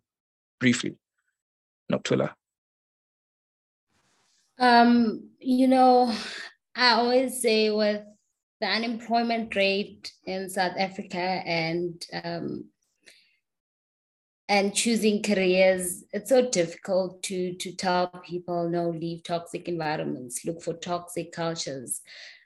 briefly? 0.60 0.98
Nokuthula. 1.92 2.34
Um, 4.60 5.30
you 5.40 5.68
know, 5.68 6.14
I 6.76 6.94
always 6.94 7.42
say 7.42 7.70
with 7.70 8.02
the 8.60 8.68
unemployment 8.68 9.56
rate 9.56 10.12
in 10.26 10.50
South 10.50 10.74
Africa 10.78 11.18
and 11.18 12.04
um, 12.24 12.66
and 14.50 14.74
choosing 14.74 15.22
careers 15.22 16.04
it's 16.14 16.30
so 16.30 16.50
difficult 16.50 17.22
to 17.22 17.54
to 17.56 17.72
tell 17.74 18.08
people 18.26 18.70
no 18.70 18.90
leave 18.90 19.24
toxic 19.24 19.68
environments 19.68 20.46
look 20.46 20.62
for 20.62 20.74
toxic 20.74 21.32
cultures 21.32 22.02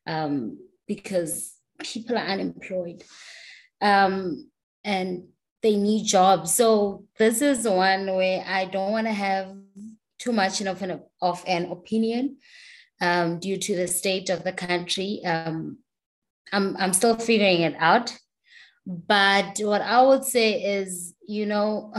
um, 0.07 0.57
because 0.87 1.55
people 1.79 2.17
are 2.17 2.25
unemployed 2.25 3.03
um, 3.81 4.49
and 4.83 5.23
they 5.61 5.75
need 5.75 6.05
jobs. 6.05 6.53
So 6.53 7.05
this 7.17 7.41
is 7.41 7.67
one 7.67 8.07
where 8.15 8.43
i 8.47 8.65
don't 8.65 8.91
want 8.91 9.07
to 9.07 9.13
have 9.13 9.55
too 10.19 10.31
much 10.31 10.61
of 10.61 10.81
an, 10.81 11.01
of 11.21 11.43
an 11.47 11.65
opinion 11.71 12.37
um, 12.99 13.39
due 13.39 13.57
to 13.57 13.75
the 13.75 13.87
state 13.87 14.29
of 14.29 14.43
the 14.43 14.53
country. 14.53 15.21
Um, 15.25 15.79
I'm, 16.53 16.77
I'm 16.77 16.93
still 16.93 17.15
figuring 17.15 17.61
it 17.61 17.75
out 17.79 18.15
but 18.85 19.59
what 19.59 19.81
I 19.81 20.01
would 20.01 20.23
say 20.23 20.61
is, 20.61 21.13
you 21.27 21.45
know, 21.45 21.93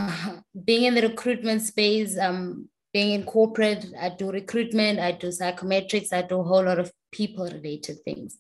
being 0.65 0.85
in 0.85 0.95
the 0.95 1.03
recruitment 1.03 1.63
space, 1.63 2.19
um, 2.19 2.69
being 2.93 3.13
in 3.13 3.25
corporate, 3.25 3.87
I 3.99 4.11
do 4.11 4.31
recruitment, 4.31 4.99
I 4.99 5.13
do 5.13 5.29
psychometrics, 5.29 6.13
I 6.13 6.23
do 6.23 6.41
a 6.41 6.45
whole 6.45 6.65
lot 6.65 6.79
of 6.79 6.93
people 7.11 7.45
related 7.47 7.99
things. 8.05 8.39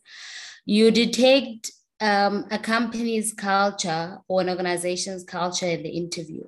You 0.66 0.90
detect 0.90 1.70
um, 2.00 2.46
a 2.50 2.58
company's 2.58 3.32
culture 3.32 4.18
or 4.28 4.40
an 4.40 4.50
organization's 4.50 5.24
culture 5.24 5.66
in 5.66 5.82
the 5.82 5.90
interview. 5.90 6.42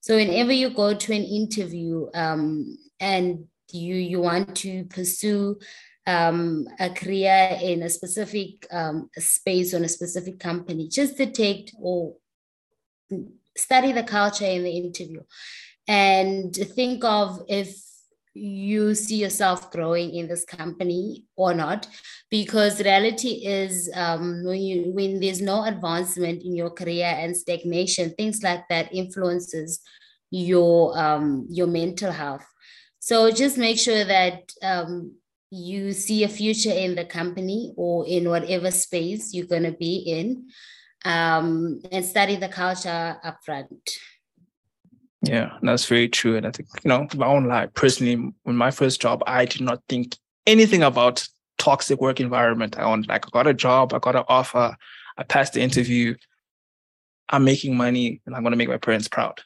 So 0.00 0.16
whenever 0.16 0.52
you 0.52 0.70
go 0.70 0.94
to 0.94 1.12
an 1.12 1.22
interview 1.22 2.06
um, 2.14 2.76
and 3.00 3.44
you 3.70 3.94
you 3.94 4.20
want 4.20 4.56
to 4.56 4.84
pursue 4.84 5.58
um, 6.06 6.66
a 6.78 6.90
career 6.90 7.58
in 7.62 7.82
a 7.82 7.88
specific 7.88 8.66
um, 8.70 9.10
space 9.16 9.72
or 9.74 9.82
a 9.82 9.88
specific 9.88 10.38
company, 10.38 10.88
just 10.88 11.16
detect 11.16 11.72
or 11.80 12.14
study 13.56 13.92
the 13.92 14.02
culture 14.02 14.44
in 14.44 14.64
the 14.64 14.70
interview 14.70 15.22
and 15.86 16.54
think 16.54 17.04
of 17.04 17.42
if 17.48 17.76
you 18.34 18.94
see 18.96 19.16
yourself 19.16 19.70
growing 19.70 20.12
in 20.14 20.26
this 20.26 20.44
company 20.44 21.24
or 21.36 21.54
not. 21.54 21.86
Because 22.30 22.82
reality 22.82 23.46
is 23.46 23.88
um, 23.94 24.42
when 24.44 24.60
you 24.60 24.92
when 24.92 25.20
there's 25.20 25.40
no 25.40 25.64
advancement 25.64 26.42
in 26.42 26.56
your 26.56 26.70
career 26.70 27.06
and 27.06 27.36
stagnation 27.36 28.10
things 28.10 28.42
like 28.42 28.66
that 28.68 28.92
influences 28.92 29.80
your 30.30 30.98
um, 30.98 31.46
your 31.48 31.68
mental 31.68 32.10
health. 32.10 32.44
So 32.98 33.30
just 33.30 33.56
make 33.56 33.78
sure 33.78 34.04
that 34.04 34.50
um, 34.62 35.12
you 35.54 35.92
see 35.92 36.24
a 36.24 36.28
future 36.28 36.72
in 36.72 36.94
the 36.94 37.04
company 37.04 37.72
or 37.76 38.06
in 38.06 38.28
whatever 38.28 38.70
space 38.70 39.32
you're 39.32 39.46
going 39.46 39.62
to 39.62 39.72
be 39.72 39.96
in 39.96 40.48
um, 41.04 41.80
and 41.92 42.04
study 42.04 42.36
the 42.36 42.48
culture 42.48 43.16
upfront. 43.24 43.90
Yeah, 45.22 45.52
that's 45.62 45.86
very 45.86 46.08
true. 46.08 46.36
And 46.36 46.46
I 46.46 46.50
think, 46.50 46.68
you 46.82 46.88
know, 46.88 47.06
my 47.16 47.26
own 47.26 47.46
life 47.46 47.70
personally, 47.74 48.12
in 48.12 48.56
my 48.56 48.70
first 48.70 49.00
job, 49.00 49.22
I 49.26 49.44
did 49.44 49.62
not 49.62 49.82
think 49.88 50.16
anything 50.46 50.82
about 50.82 51.26
toxic 51.56 52.00
work 52.00 52.20
environment. 52.20 52.78
I 52.78 52.82
owned 52.82 53.06
like 53.08 53.26
I 53.26 53.30
got 53.30 53.46
a 53.46 53.54
job, 53.54 53.94
I 53.94 53.98
got 54.00 54.16
an 54.16 54.24
offer, 54.28 54.76
I 55.16 55.22
passed 55.22 55.54
the 55.54 55.62
interview, 55.62 56.14
I'm 57.28 57.44
making 57.44 57.76
money 57.76 58.20
and 58.26 58.34
I'm 58.34 58.42
gonna 58.42 58.56
make 58.56 58.68
my 58.68 58.76
parents 58.76 59.08
proud. 59.08 59.40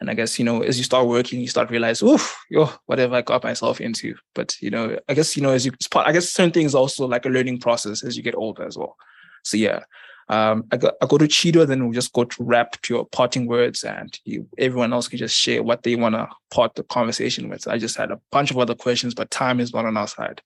And 0.00 0.10
I 0.10 0.14
guess, 0.14 0.38
you 0.38 0.44
know, 0.44 0.62
as 0.62 0.76
you 0.76 0.84
start 0.84 1.06
working, 1.06 1.40
you 1.40 1.48
start 1.48 1.70
realize, 1.70 2.02
oof, 2.02 2.36
yo, 2.50 2.70
whatever 2.84 3.14
I 3.14 3.22
got 3.22 3.44
myself 3.44 3.80
into. 3.80 4.14
But, 4.34 4.54
you 4.60 4.70
know, 4.70 4.98
I 5.08 5.14
guess, 5.14 5.36
you 5.36 5.42
know, 5.42 5.50
as 5.50 5.64
you, 5.64 5.72
I 5.94 6.12
guess 6.12 6.28
certain 6.28 6.52
things 6.52 6.74
also 6.74 7.06
like 7.06 7.24
a 7.24 7.30
learning 7.30 7.60
process 7.60 8.04
as 8.04 8.16
you 8.16 8.22
get 8.22 8.34
older 8.34 8.66
as 8.66 8.76
well. 8.76 8.96
So, 9.42 9.56
yeah, 9.56 9.84
um, 10.28 10.64
I, 10.72 10.76
go, 10.76 10.92
I 11.00 11.06
go 11.06 11.18
to 11.18 11.26
Chido, 11.26 11.66
then 11.66 11.84
we'll 11.84 11.94
just 11.94 12.12
go 12.12 12.24
to 12.24 12.42
wrap 12.42 12.80
to 12.82 12.94
your 12.94 13.06
parting 13.06 13.46
words 13.46 13.84
and 13.84 14.18
you, 14.24 14.46
everyone 14.58 14.92
else 14.92 15.08
can 15.08 15.18
just 15.18 15.36
share 15.36 15.62
what 15.62 15.82
they 15.82 15.94
want 15.94 16.14
to 16.14 16.28
part 16.50 16.74
the 16.74 16.82
conversation 16.82 17.48
with. 17.48 17.66
I 17.66 17.78
just 17.78 17.96
had 17.96 18.10
a 18.10 18.20
bunch 18.32 18.50
of 18.50 18.58
other 18.58 18.74
questions, 18.74 19.14
but 19.14 19.30
time 19.30 19.60
is 19.60 19.72
not 19.72 19.86
on 19.86 19.96
our 19.96 20.08
side. 20.08 20.42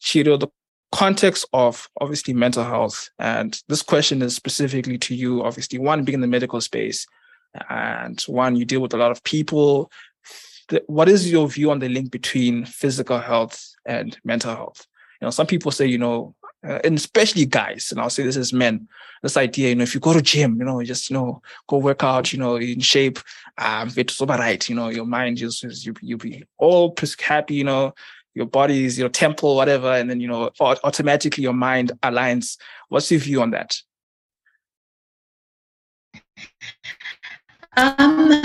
Chido, 0.00 0.38
the 0.38 0.48
context 0.92 1.44
of 1.52 1.88
obviously 2.00 2.32
mental 2.32 2.64
health, 2.64 3.10
and 3.18 3.60
this 3.68 3.82
question 3.82 4.22
is 4.22 4.34
specifically 4.34 4.96
to 4.98 5.14
you, 5.14 5.44
obviously, 5.44 5.78
one 5.78 6.04
being 6.04 6.14
in 6.14 6.20
the 6.20 6.26
medical 6.26 6.60
space, 6.60 7.06
and 7.70 8.20
one 8.22 8.56
you 8.56 8.64
deal 8.64 8.80
with 8.80 8.94
a 8.94 8.98
lot 8.98 9.10
of 9.10 9.22
people 9.24 9.90
what 10.86 11.08
is 11.08 11.30
your 11.30 11.48
view 11.48 11.70
on 11.70 11.78
the 11.78 11.88
link 11.88 12.10
between 12.10 12.64
physical 12.64 13.18
health 13.18 13.74
and 13.86 14.18
mental 14.24 14.54
health 14.54 14.86
You 15.20 15.26
know, 15.26 15.30
some 15.30 15.46
people 15.46 15.72
say, 15.72 15.86
you 15.86 15.98
know, 15.98 16.34
uh, 16.66 16.78
and 16.84 16.96
especially 16.96 17.46
guys, 17.46 17.90
and 17.90 18.00
I'll 18.00 18.10
say 18.10 18.22
this 18.24 18.36
as 18.36 18.52
men, 18.52 18.88
this 19.22 19.36
idea, 19.36 19.70
you 19.70 19.74
know, 19.74 19.82
if 19.82 19.94
you 19.94 20.00
go 20.00 20.12
to 20.12 20.22
gym, 20.22 20.58
you 20.58 20.64
know, 20.64 20.82
just, 20.84 21.10
you 21.10 21.14
know, 21.14 21.42
go 21.68 21.78
work 21.78 22.04
out, 22.04 22.32
you 22.32 22.38
know, 22.38 22.56
in 22.56 22.80
shape, 22.80 23.18
um, 23.58 23.90
it's 23.96 24.20
all 24.20 24.26
right 24.26 24.68
you 24.68 24.76
know, 24.76 24.88
your 24.88 25.06
mind 25.06 25.38
just, 25.38 25.64
you, 25.84 25.94
you 26.02 26.16
be 26.16 26.44
all 26.58 26.94
happy, 27.20 27.54
you 27.54 27.64
know, 27.64 27.92
your 28.34 28.46
body 28.46 28.84
is 28.84 28.98
your 28.98 29.08
temple, 29.08 29.56
whatever, 29.56 29.92
and 29.92 30.08
then, 30.08 30.20
you 30.20 30.28
know, 30.28 30.50
automatically 30.60 31.42
your 31.42 31.52
mind 31.52 31.92
aligns. 32.02 32.56
What's 32.88 33.10
your 33.10 33.20
view 33.20 33.42
on 33.42 33.50
that? 33.50 33.76
Um, 37.78 38.42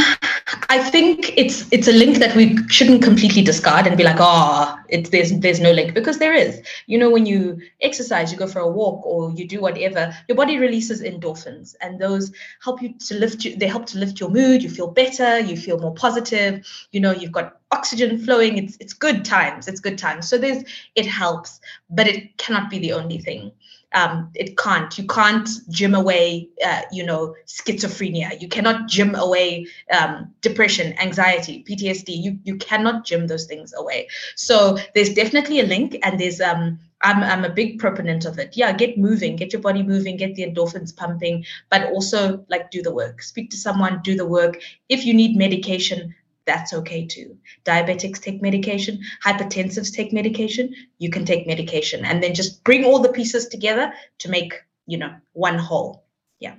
I 0.69 0.77
think 0.91 1.33
it's 1.35 1.65
it's 1.71 1.87
a 1.87 1.91
link 1.91 2.17
that 2.17 2.35
we 2.35 2.55
shouldn't 2.67 3.01
completely 3.01 3.41
discard 3.41 3.87
and 3.87 3.97
be 3.97 4.03
like, 4.03 4.17
oh, 4.19 4.77
it's 4.89 5.09
there's 5.09 5.31
there's 5.39 5.59
no 5.59 5.71
link 5.71 5.95
because 5.95 6.19
there 6.19 6.33
is. 6.33 6.61
You 6.85 6.99
know, 6.99 7.09
when 7.09 7.25
you 7.25 7.59
exercise, 7.81 8.31
you 8.31 8.37
go 8.37 8.45
for 8.45 8.59
a 8.59 8.67
walk 8.69 9.03
or 9.05 9.31
you 9.31 9.47
do 9.47 9.59
whatever, 9.59 10.13
your 10.27 10.35
body 10.35 10.59
releases 10.59 11.01
endorphins, 11.01 11.73
and 11.81 11.99
those 11.99 12.31
help 12.63 12.81
you 12.83 12.93
to 13.07 13.15
lift 13.15 13.43
you. 13.43 13.55
They 13.55 13.67
help 13.67 13.87
to 13.87 13.97
lift 13.97 14.19
your 14.19 14.29
mood. 14.29 14.61
You 14.61 14.69
feel 14.69 14.87
better. 14.91 15.39
You 15.39 15.57
feel 15.57 15.79
more 15.79 15.95
positive. 15.95 16.63
You 16.91 16.99
know, 17.01 17.11
you've 17.11 17.31
got 17.31 17.59
oxygen 17.71 18.19
flowing. 18.23 18.57
It's 18.59 18.77
it's 18.79 18.93
good 18.93 19.25
times. 19.25 19.67
It's 19.67 19.79
good 19.79 19.97
times. 19.97 20.29
So 20.29 20.37
there's 20.37 20.63
it 20.95 21.07
helps, 21.07 21.59
but 21.89 22.07
it 22.07 22.37
cannot 22.37 22.69
be 22.69 22.77
the 22.77 22.93
only 22.93 23.17
thing 23.17 23.51
um, 23.93 24.31
it 24.35 24.57
can't. 24.57 24.97
You 24.97 25.05
can't 25.07 25.47
gym 25.69 25.93
away, 25.93 26.49
uh, 26.65 26.81
you 26.91 27.05
know, 27.05 27.35
schizophrenia. 27.45 28.41
You 28.41 28.47
cannot 28.47 28.87
gym 28.87 29.15
away 29.15 29.67
um, 29.91 30.33
depression, 30.41 30.97
anxiety, 30.99 31.63
PTSD. 31.67 32.09
You 32.09 32.39
you 32.43 32.57
cannot 32.57 33.05
gym 33.05 33.27
those 33.27 33.45
things 33.45 33.73
away. 33.77 34.07
So 34.35 34.77
there's 34.95 35.13
definitely 35.13 35.59
a 35.59 35.65
link, 35.65 35.97
and 36.03 36.19
there's 36.19 36.41
um. 36.41 36.79
I'm, 37.05 37.21
I'm 37.21 37.43
a 37.43 37.49
big 37.49 37.79
proponent 37.79 38.23
of 38.23 38.39
it. 38.39 38.55
Yeah, 38.55 38.71
get 38.71 38.97
moving, 38.97 39.35
get 39.35 39.51
your 39.51 39.61
body 39.61 39.83
moving, 39.83 40.15
get 40.15 40.35
the 40.35 40.43
endorphins 40.43 40.95
pumping, 40.95 41.43
but 41.69 41.91
also 41.91 42.45
like 42.47 42.71
do 42.71 42.81
the 42.81 42.93
work. 42.93 43.21
Speak 43.21 43.49
to 43.49 43.57
someone, 43.57 43.99
do 44.05 44.15
the 44.15 44.25
work. 44.25 44.61
If 44.87 45.05
you 45.05 45.13
need 45.13 45.35
medication, 45.35 46.15
that's 46.45 46.73
okay 46.73 47.05
too. 47.05 47.37
Diabetics 47.65 48.21
take 48.21 48.41
medication, 48.41 48.99
hypertensives 49.25 49.93
take 49.93 50.13
medication, 50.13 50.73
you 50.99 51.09
can 51.09 51.25
take 51.25 51.47
medication 51.47 52.05
and 52.05 52.21
then 52.21 52.33
just 52.33 52.63
bring 52.63 52.83
all 52.83 52.99
the 52.99 53.11
pieces 53.11 53.47
together 53.47 53.93
to 54.19 54.29
make, 54.29 54.53
you 54.85 54.97
know, 54.97 55.13
one 55.33 55.57
whole. 55.57 56.05
Yeah. 56.39 56.55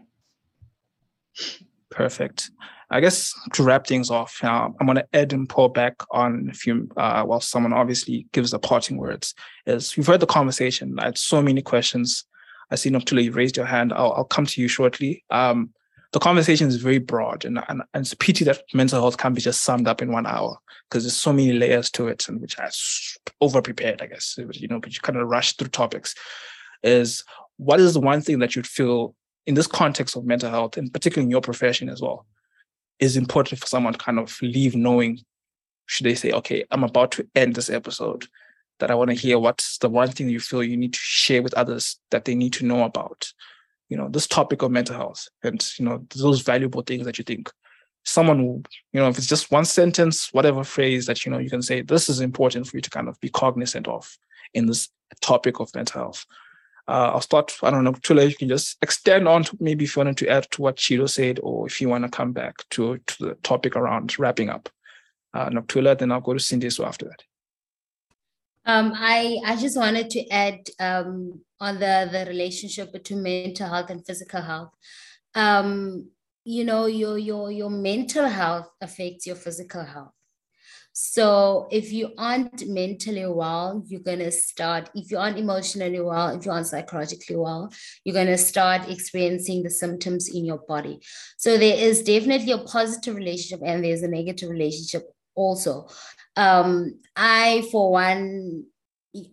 Perfect. 1.90 2.50
I 2.90 3.00
guess 3.00 3.34
to 3.54 3.62
wrap 3.62 3.86
things 3.86 4.10
off, 4.10 4.42
uh, 4.44 4.68
I'm 4.78 4.86
going 4.86 4.96
to 4.96 5.06
add 5.14 5.32
and 5.32 5.48
pull 5.48 5.68
back 5.68 5.96
on 6.10 6.48
a 6.50 6.54
few, 6.54 6.88
uh, 6.96 7.24
while 7.24 7.40
someone 7.40 7.72
obviously 7.72 8.26
gives 8.32 8.50
the 8.50 8.58
parting 8.58 8.98
words. 8.98 9.34
Is 9.66 9.96
we've 9.96 10.06
heard 10.06 10.20
the 10.20 10.26
conversation. 10.26 10.98
I 10.98 11.06
had 11.06 11.18
so 11.18 11.42
many 11.42 11.62
questions. 11.62 12.24
I 12.70 12.76
see 12.76 12.90
Nokuthula, 12.90 13.24
you 13.24 13.32
raised 13.32 13.56
your 13.56 13.66
hand. 13.66 13.92
I'll, 13.92 14.12
I'll 14.12 14.24
come 14.24 14.46
to 14.46 14.60
you 14.60 14.68
shortly. 14.68 15.24
Um, 15.30 15.70
the 16.14 16.20
conversation 16.20 16.68
is 16.68 16.76
very 16.76 16.98
broad 16.98 17.44
and, 17.44 17.58
and, 17.68 17.82
and 17.92 18.02
it's 18.02 18.12
a 18.12 18.16
pity 18.16 18.44
that 18.44 18.62
mental 18.72 19.00
health 19.00 19.18
can't 19.18 19.34
be 19.34 19.40
just 19.40 19.64
summed 19.64 19.88
up 19.88 20.00
in 20.00 20.12
one 20.12 20.26
hour 20.26 20.56
because 20.88 21.02
there's 21.02 21.16
so 21.16 21.32
many 21.32 21.52
layers 21.52 21.90
to 21.90 22.06
it 22.06 22.28
and 22.28 22.40
which 22.40 22.56
I 22.56 22.70
over 23.40 23.60
prepared, 23.60 24.00
I 24.00 24.06
guess, 24.06 24.38
you 24.38 24.68
know, 24.68 24.78
but 24.78 24.94
you 24.94 25.00
kind 25.00 25.18
of 25.18 25.26
rush 25.26 25.56
through 25.56 25.70
topics 25.70 26.14
is 26.84 27.24
what 27.56 27.80
is 27.80 27.94
the 27.94 28.00
one 28.00 28.20
thing 28.20 28.38
that 28.38 28.54
you'd 28.54 28.64
feel 28.64 29.16
in 29.48 29.56
this 29.56 29.66
context 29.66 30.14
of 30.14 30.24
mental 30.24 30.50
health 30.50 30.76
and 30.76 30.92
particularly 30.92 31.24
in 31.24 31.32
your 31.32 31.40
profession 31.40 31.88
as 31.88 32.00
well 32.00 32.26
is 33.00 33.16
important 33.16 33.60
for 33.60 33.66
someone 33.66 33.94
to 33.94 33.98
kind 33.98 34.20
of 34.20 34.38
leave 34.40 34.76
knowing 34.76 35.18
should 35.86 36.06
they 36.06 36.14
say, 36.14 36.30
okay, 36.30 36.64
I'm 36.70 36.84
about 36.84 37.10
to 37.12 37.28
end 37.34 37.56
this 37.56 37.70
episode 37.70 38.28
that 38.78 38.88
I 38.88 38.94
want 38.94 39.10
to 39.10 39.16
hear 39.16 39.40
what's 39.40 39.78
the 39.78 39.88
one 39.88 40.12
thing 40.12 40.28
you 40.28 40.38
feel 40.38 40.62
you 40.62 40.76
need 40.76 40.92
to 40.92 41.00
share 41.00 41.42
with 41.42 41.54
others 41.54 41.98
that 42.12 42.24
they 42.24 42.36
need 42.36 42.52
to 42.52 42.64
know 42.64 42.84
about 42.84 43.32
you 43.94 43.98
know 44.00 44.08
this 44.08 44.26
topic 44.26 44.62
of 44.62 44.72
mental 44.72 44.96
health 44.96 45.28
and 45.44 45.64
you 45.78 45.84
know 45.84 46.04
those 46.16 46.40
valuable 46.40 46.82
things 46.82 47.04
that 47.04 47.16
you 47.16 47.22
think 47.22 47.48
someone 48.02 48.44
will 48.44 48.60
you 48.92 48.98
know 49.00 49.08
if 49.08 49.16
it's 49.16 49.28
just 49.28 49.52
one 49.52 49.64
sentence 49.64 50.30
whatever 50.32 50.64
phrase 50.64 51.06
that 51.06 51.24
you 51.24 51.30
know 51.30 51.38
you 51.38 51.48
can 51.48 51.62
say 51.62 51.80
this 51.80 52.08
is 52.08 52.20
important 52.20 52.66
for 52.66 52.76
you 52.76 52.80
to 52.80 52.90
kind 52.90 53.08
of 53.08 53.20
be 53.20 53.28
cognizant 53.28 53.86
of 53.86 54.18
in 54.52 54.66
this 54.66 54.88
topic 55.20 55.60
of 55.60 55.72
mental 55.76 56.00
health 56.02 56.26
uh, 56.86 57.12
I'll 57.14 57.20
start. 57.22 57.56
I 57.62 57.70
don't 57.70 57.82
know, 57.82 57.94
Tula. 57.94 58.24
You 58.24 58.34
can 58.34 58.50
just 58.50 58.76
extend 58.82 59.26
on 59.26 59.44
to 59.44 59.56
maybe 59.58 59.86
if 59.86 59.96
you 59.96 60.00
wanted 60.00 60.18
to 60.18 60.28
add 60.28 60.50
to 60.50 60.60
what 60.60 60.76
Chido 60.76 61.08
said, 61.08 61.40
or 61.42 61.66
if 61.66 61.80
you 61.80 61.88
want 61.88 62.04
to 62.04 62.10
come 62.10 62.32
back 62.32 62.56
to 62.72 62.98
to 62.98 63.24
the 63.24 63.34
topic 63.36 63.74
around 63.74 64.18
wrapping 64.18 64.50
up. 64.50 64.68
Uh, 65.32 65.48
Nokuthula, 65.48 65.98
then 65.98 66.12
I'll 66.12 66.20
go 66.20 66.34
to 66.34 66.38
Sindiswa 66.38 66.86
after 66.86 67.06
that. 67.06 67.22
Um, 68.66 68.92
I 68.96 69.40
I 69.44 69.56
just 69.56 69.76
wanted 69.76 70.10
to 70.10 70.28
add 70.30 70.60
um, 70.80 71.40
on 71.60 71.74
the 71.74 72.08
the 72.10 72.24
relationship 72.26 72.92
between 72.92 73.22
mental 73.22 73.68
health 73.68 73.90
and 73.90 74.04
physical 74.06 74.40
health. 74.40 74.70
Um, 75.34 76.08
you 76.44 76.64
know, 76.64 76.86
your 76.86 77.18
your 77.18 77.50
your 77.50 77.70
mental 77.70 78.28
health 78.28 78.68
affects 78.80 79.26
your 79.26 79.36
physical 79.36 79.84
health. 79.84 80.12
So 80.96 81.66
if 81.72 81.92
you 81.92 82.12
aren't 82.16 82.68
mentally 82.68 83.26
well, 83.26 83.82
you're 83.86 84.00
gonna 84.00 84.30
start. 84.30 84.90
If 84.94 85.10
you 85.10 85.18
aren't 85.18 85.38
emotionally 85.38 86.00
well, 86.00 86.28
if 86.28 86.46
you 86.46 86.52
aren't 86.52 86.68
psychologically 86.68 87.36
well, 87.36 87.68
you're 88.04 88.14
gonna 88.14 88.38
start 88.38 88.88
experiencing 88.88 89.64
the 89.64 89.70
symptoms 89.70 90.28
in 90.28 90.44
your 90.44 90.58
body. 90.68 91.00
So 91.36 91.58
there 91.58 91.76
is 91.76 92.02
definitely 92.02 92.52
a 92.52 92.58
positive 92.58 93.16
relationship 93.16 93.60
and 93.66 93.84
there's 93.84 94.02
a 94.02 94.08
negative 94.08 94.50
relationship 94.50 95.02
also 95.34 95.88
um, 96.36 97.00
I, 97.16 97.66
for 97.70 97.92
one, 97.92 98.64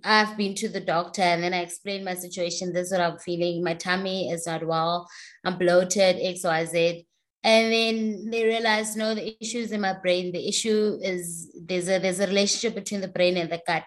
I've 0.04 0.38
been 0.38 0.54
to 0.56 0.70
the 0.70 0.80
doctor 0.80 1.24
and 1.24 1.43
then 1.43 1.54
I 1.54 1.62
explained 1.62 2.06
my 2.06 2.14
situation. 2.14 2.72
This 2.72 2.88
is 2.88 2.91
what 2.91 3.02
I'm 3.02 3.18
feeling. 3.18 3.64
My 3.64 3.74
tummy 3.74 4.30
is 4.30 4.45
not 4.45 4.66
well. 4.66 5.08
I'm 5.43 5.58
bloated, 5.58 6.18
XYZ. 6.18 7.06
And 7.43 7.74
then 7.74 8.30
they 8.30 8.43
realized, 8.43 8.97
no, 8.97 9.16
the 9.16 9.36
issue 9.41 9.58
is 9.58 9.72
in 9.72 9.82
my 9.82 9.93
brain. 9.93 10.32
The 10.32 10.47
issue 10.47 10.99
is 11.02 11.52
there's 11.60 11.89
a 11.89 11.97
there's 11.97 12.20
a 12.20 12.28
relationship 12.28 12.76
between 12.76 13.02
the 13.02 13.08
brain 13.08 13.36
and 13.38 13.52
the 13.52 13.60
gut. 13.66 13.86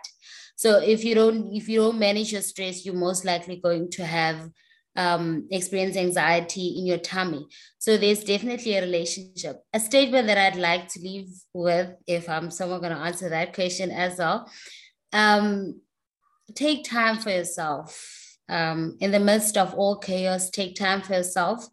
So 0.57 0.81
if 0.81 1.05
you 1.05 1.15
don't 1.15 1.53
if 1.53 1.69
you 1.69 1.81
don't 1.81 1.99
manage 2.01 2.33
your 2.33 2.43
stress, 2.43 2.85
you're 2.85 2.97
most 2.97 3.25
likely 3.25 3.61
going 3.61 3.91
to 3.93 4.05
have 4.05 4.51
um, 4.97 5.49
experience 5.51 5.97
anxiety 5.97 6.77
in 6.79 6.87
your 6.87 6.99
tummy. 6.99 7.47
So 7.79 7.97
there's 7.97 8.25
definitely 8.25 8.75
a 8.75 8.83
relationship. 8.83 9.63
A 9.73 9.81
statement 9.81 10.27
that 10.29 10.39
I'd 10.39 10.61
like 10.61 10.89
to 10.89 11.01
leave 11.01 11.29
with, 11.53 11.91
if 12.07 12.29
I'm 12.29 12.51
someone 12.51 12.81
going 12.81 12.93
to 12.93 12.99
answer 12.99 13.29
that 13.29 13.55
question 13.55 13.91
as 13.91 14.19
well, 14.19 14.51
um, 15.13 15.81
take 16.55 16.85
time 16.85 17.19
for 17.19 17.31
yourself. 17.31 18.21
Um, 18.49 18.99
in 19.01 19.11
the 19.11 19.21
midst 19.21 19.57
of 19.57 19.75
all 19.75 19.99
chaos, 19.99 20.51
take 20.51 20.77
time 20.77 21.01
for 21.01 21.15
yourself. 21.15 21.67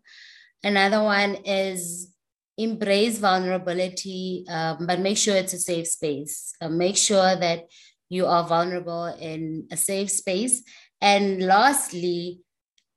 Another 0.64 1.04
one 1.04 1.36
is 1.46 2.14
embrace 2.58 3.18
vulnerability, 3.18 4.46
um, 4.48 4.86
but 4.88 5.00
make 5.00 5.18
sure 5.18 5.36
it's 5.36 5.54
a 5.54 5.60
safe 5.60 5.88
space. 5.88 6.54
Uh, 6.62 6.70
make 6.70 6.96
sure 6.96 7.36
that 7.36 7.66
you 8.10 8.26
are 8.26 8.48
vulnerable 8.48 9.06
in 9.06 9.68
a 9.72 9.78
safe 9.78 10.12
space. 10.12 10.64
And 11.02 11.44
lastly, 11.44 12.40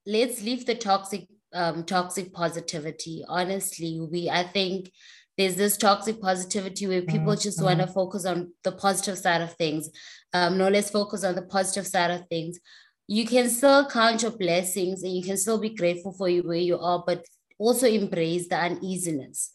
let's 0.07 0.43
leave 0.43 0.67
the 0.67 0.75
toxic 0.75 1.29
um, 1.53 1.85
toxic 1.85 2.33
positivity. 2.33 3.25
Honestly, 3.29 4.01
we 4.01 4.29
I 4.29 4.43
think 4.43 4.91
there's 5.37 5.57
this 5.57 5.77
toxic 5.77 6.21
positivity 6.21 6.87
where 6.87 7.03
people 7.03 7.35
just 7.35 7.59
mm-hmm. 7.59 7.67
want 7.67 7.81
to 7.81 7.87
focus 7.87 8.25
on 8.25 8.53
the 8.63 8.73
positive 8.73 9.19
side 9.19 9.41
of 9.41 9.53
things. 9.55 9.91
Um, 10.33 10.59
no, 10.59 10.69
let's 10.69 10.91
focus 10.91 11.25
on 11.25 11.35
the 11.35 11.43
positive 11.43 11.87
side 11.87 12.11
of 12.11 12.29
things. 12.29 12.59
You 13.07 13.27
can 13.27 13.51
still 13.51 13.89
count 13.89 14.23
your 14.23 14.31
blessings 14.31 15.03
and 15.03 15.13
you 15.13 15.23
can 15.23 15.37
still 15.37 15.59
be 15.59 15.71
grateful 15.71 16.13
for 16.13 16.29
you 16.29 16.43
where 16.43 16.57
you 16.57 16.79
are, 16.79 17.03
but 17.07 17.25
also 17.59 17.87
embrace 17.87 18.49
the 18.49 18.57
uneasiness. 18.57 19.51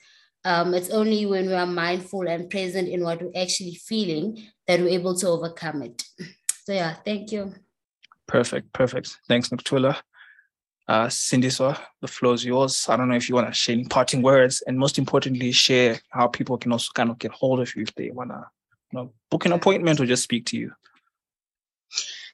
Um, 0.45 0.74
it's 0.74 0.89
only 0.89 1.26
when 1.26 1.47
we 1.47 1.54
are 1.54 1.66
mindful 1.66 2.28
and 2.28 2.50
present 2.50 2.88
in 2.88 3.04
what 3.04 3.22
we're 3.22 3.41
actually 3.41 3.76
feeling 3.76 4.41
that 4.68 4.80
we're 4.80 4.89
able 4.89 5.16
to 5.16 5.28
overcome 5.28 5.82
it. 5.84 6.04
So 6.66 6.74
yeah, 6.74 6.95
thank 7.04 7.32
you. 7.32 7.56
Perfect, 8.28 8.72
perfect. 8.74 9.18
Thanks, 9.28 9.50
Nokuthula. 9.50 9.97
Uh, 10.90 11.08
the 11.08 12.08
floor 12.08 12.34
is 12.34 12.44
yours. 12.44 12.88
I 12.90 12.98
don't 12.98 13.10
know 13.10 13.16
if 13.16 13.30
you 13.30 13.36
want 13.36 13.48
to 13.48 13.54
share 13.54 13.74
any 13.74 13.86
parting 13.86 14.24
words, 14.24 14.64
and 14.66 14.76
most 14.76 14.98
importantly, 14.98 15.52
share 15.52 16.00
how 16.10 16.26
people 16.28 16.57
can 16.57 16.72
also 16.72 16.90
kind 16.95 17.11
of 17.11 17.20
get 17.20 17.32
hold 17.32 17.60
of 17.60 17.76
you 17.76 17.84
if 17.84 17.94
they 17.94 18.10
want 18.10 18.32
to, 18.32 18.44
you 18.91 18.98
know, 18.98 19.14
book 19.30 19.45
an 19.45 19.52
appointment 19.52 19.99
or 19.99 20.07
just 20.07 20.24
speak 20.24 20.48
to 20.48 20.57
you. 20.57 20.72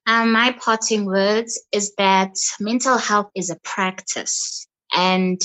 Um, 0.08 0.32
my 0.32 0.56
parting 0.58 1.04
words 1.04 1.62
is 1.74 1.94
that 1.98 2.32
mental 2.62 2.98
health 2.98 3.30
is 3.36 3.50
a 3.50 3.60
practice, 3.66 4.66
and 4.94 5.42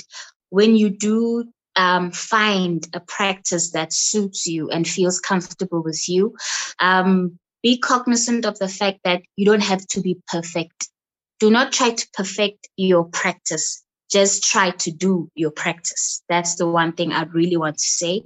when 0.50 0.76
you 0.76 0.88
do 0.88 1.46
um, 1.74 2.12
find 2.12 2.86
a 2.94 3.00
practice 3.00 3.72
that 3.72 3.92
suits 3.92 4.46
you 4.46 4.70
and 4.70 4.86
feels 4.86 5.18
comfortable 5.18 5.82
with 5.82 6.08
you, 6.08 6.36
um, 6.78 7.40
be 7.60 7.76
cognizant 7.76 8.44
of 8.46 8.56
the 8.60 8.68
fact 8.68 9.00
that 9.02 9.22
you 9.34 9.44
don't 9.44 9.64
have 9.64 9.84
to 9.88 10.00
be 10.00 10.16
perfect 10.28 10.90
do 11.40 11.50
not 11.50 11.72
try 11.72 11.90
to 11.90 12.08
perfect 12.12 12.68
your 12.76 13.04
practice. 13.04 13.82
Just 14.10 14.44
try 14.44 14.70
to 14.70 14.90
do 14.90 15.30
your 15.34 15.52
practice. 15.52 16.22
That's 16.28 16.56
the 16.56 16.66
one 16.66 16.92
thing 16.92 17.12
I 17.12 17.22
really 17.24 17.56
want 17.56 17.78
to 17.78 17.84
say. 17.86 18.24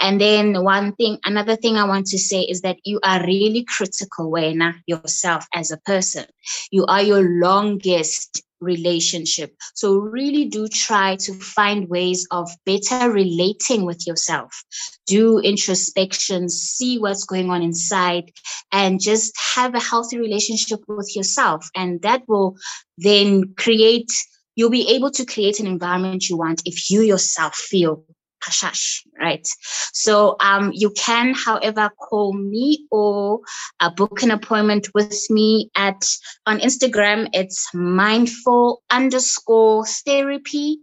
And 0.00 0.20
then 0.20 0.62
one 0.62 0.94
thing, 0.94 1.18
another 1.24 1.56
thing 1.56 1.76
I 1.76 1.84
want 1.84 2.06
to 2.06 2.18
say 2.18 2.42
is 2.42 2.62
that 2.62 2.76
you 2.84 3.00
are 3.04 3.24
really 3.26 3.64
critical, 3.64 4.30
Wena, 4.30 4.74
yourself 4.86 5.46
as 5.52 5.70
a 5.70 5.78
person. 5.78 6.26
You 6.70 6.86
are 6.86 7.02
your 7.02 7.22
longest 7.40 8.43
relationship. 8.60 9.54
So 9.74 9.96
really 9.96 10.46
do 10.46 10.68
try 10.68 11.16
to 11.16 11.34
find 11.34 11.88
ways 11.88 12.26
of 12.30 12.50
better 12.64 13.10
relating 13.10 13.84
with 13.84 14.06
yourself. 14.06 14.64
Do 15.06 15.38
introspection, 15.38 16.48
see 16.48 16.98
what's 16.98 17.24
going 17.24 17.50
on 17.50 17.62
inside, 17.62 18.32
and 18.72 19.00
just 19.00 19.32
have 19.54 19.74
a 19.74 19.80
healthy 19.80 20.18
relationship 20.18 20.80
with 20.88 21.14
yourself. 21.14 21.68
And 21.74 22.00
that 22.02 22.22
will 22.28 22.56
then 22.98 23.54
create, 23.54 24.10
you'll 24.56 24.70
be 24.70 24.94
able 24.94 25.10
to 25.12 25.24
create 25.24 25.60
an 25.60 25.66
environment 25.66 26.28
you 26.28 26.36
want 26.36 26.62
if 26.64 26.90
you 26.90 27.02
yourself 27.02 27.54
feel 27.54 28.04
Hashash, 28.44 29.06
right? 29.18 29.46
So 29.92 30.36
um, 30.40 30.72
you 30.74 30.90
can, 30.90 31.34
however, 31.34 31.90
call 31.98 32.32
me 32.32 32.86
or 32.90 33.40
uh, 33.80 33.90
book 33.90 34.22
an 34.22 34.30
appointment 34.30 34.88
with 34.94 35.30
me 35.30 35.70
at 35.76 36.04
on 36.46 36.58
Instagram. 36.60 37.28
It's 37.32 37.68
mindful 37.74 38.82
underscore 38.90 39.86
therapy, 39.86 40.78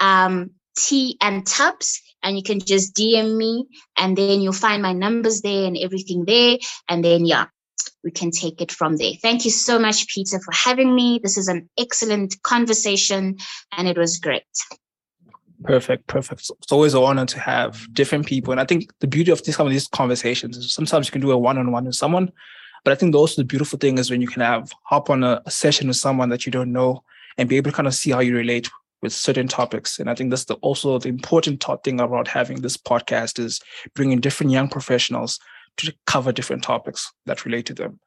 um, 0.00 0.50
tea 0.76 1.16
and 1.20 1.46
tubs. 1.46 2.02
And 2.22 2.36
you 2.36 2.42
can 2.42 2.58
just 2.58 2.96
DM 2.96 3.36
me, 3.36 3.66
and 3.96 4.16
then 4.16 4.40
you'll 4.40 4.52
find 4.52 4.82
my 4.82 4.92
numbers 4.92 5.42
there 5.42 5.64
and 5.66 5.76
everything 5.76 6.24
there. 6.24 6.58
And 6.88 7.04
then, 7.04 7.24
yeah, 7.24 7.46
we 8.02 8.10
can 8.10 8.30
take 8.30 8.60
it 8.60 8.72
from 8.72 8.96
there. 8.96 9.12
Thank 9.22 9.44
you 9.44 9.50
so 9.50 9.78
much, 9.78 10.08
Peter, 10.08 10.40
for 10.40 10.52
having 10.52 10.94
me. 10.94 11.20
This 11.22 11.36
is 11.36 11.46
an 11.46 11.68
excellent 11.78 12.42
conversation, 12.42 13.36
and 13.76 13.86
it 13.86 13.96
was 13.98 14.18
great. 14.18 14.42
Perfect, 15.66 16.06
perfect. 16.06 16.48
It's 16.62 16.70
always 16.70 16.94
an 16.94 17.02
honor 17.02 17.26
to 17.26 17.40
have 17.40 17.92
different 17.92 18.26
people. 18.26 18.52
And 18.52 18.60
I 18.60 18.64
think 18.64 18.88
the 19.00 19.08
beauty 19.08 19.32
of 19.32 19.42
these 19.42 19.56
some 19.56 19.66
of 19.66 19.72
these 19.72 19.88
conversations 19.88 20.56
is 20.56 20.72
sometimes 20.72 21.08
you 21.08 21.12
can 21.12 21.20
do 21.20 21.32
a 21.32 21.38
one-on-one 21.38 21.86
with 21.86 21.96
someone. 21.96 22.30
But 22.84 22.92
I 22.92 22.94
think 22.94 23.16
also 23.16 23.42
the 23.42 23.46
beautiful 23.46 23.78
thing 23.78 23.98
is 23.98 24.08
when 24.08 24.20
you 24.20 24.28
can 24.28 24.42
have 24.42 24.70
hop 24.84 25.10
on 25.10 25.24
a, 25.24 25.42
a 25.44 25.50
session 25.50 25.88
with 25.88 25.96
someone 25.96 26.28
that 26.28 26.46
you 26.46 26.52
don't 26.52 26.72
know 26.72 27.02
and 27.36 27.48
be 27.48 27.56
able 27.56 27.72
to 27.72 27.76
kind 27.76 27.88
of 27.88 27.94
see 27.94 28.12
how 28.12 28.20
you 28.20 28.36
relate 28.36 28.70
with 29.02 29.12
certain 29.12 29.48
topics. 29.48 29.98
And 29.98 30.08
I 30.08 30.14
think 30.14 30.30
that's 30.30 30.44
the, 30.44 30.54
also 30.56 30.98
the 31.00 31.08
important 31.08 31.64
thing 31.82 32.00
about 32.00 32.28
having 32.28 32.60
this 32.60 32.76
podcast 32.76 33.40
is 33.40 33.60
bringing 33.94 34.20
different 34.20 34.52
young 34.52 34.68
professionals 34.68 35.40
to 35.78 35.92
cover 36.06 36.30
different 36.30 36.62
topics 36.62 37.12
that 37.26 37.44
relate 37.44 37.66
to 37.66 37.74
them. 37.74 37.98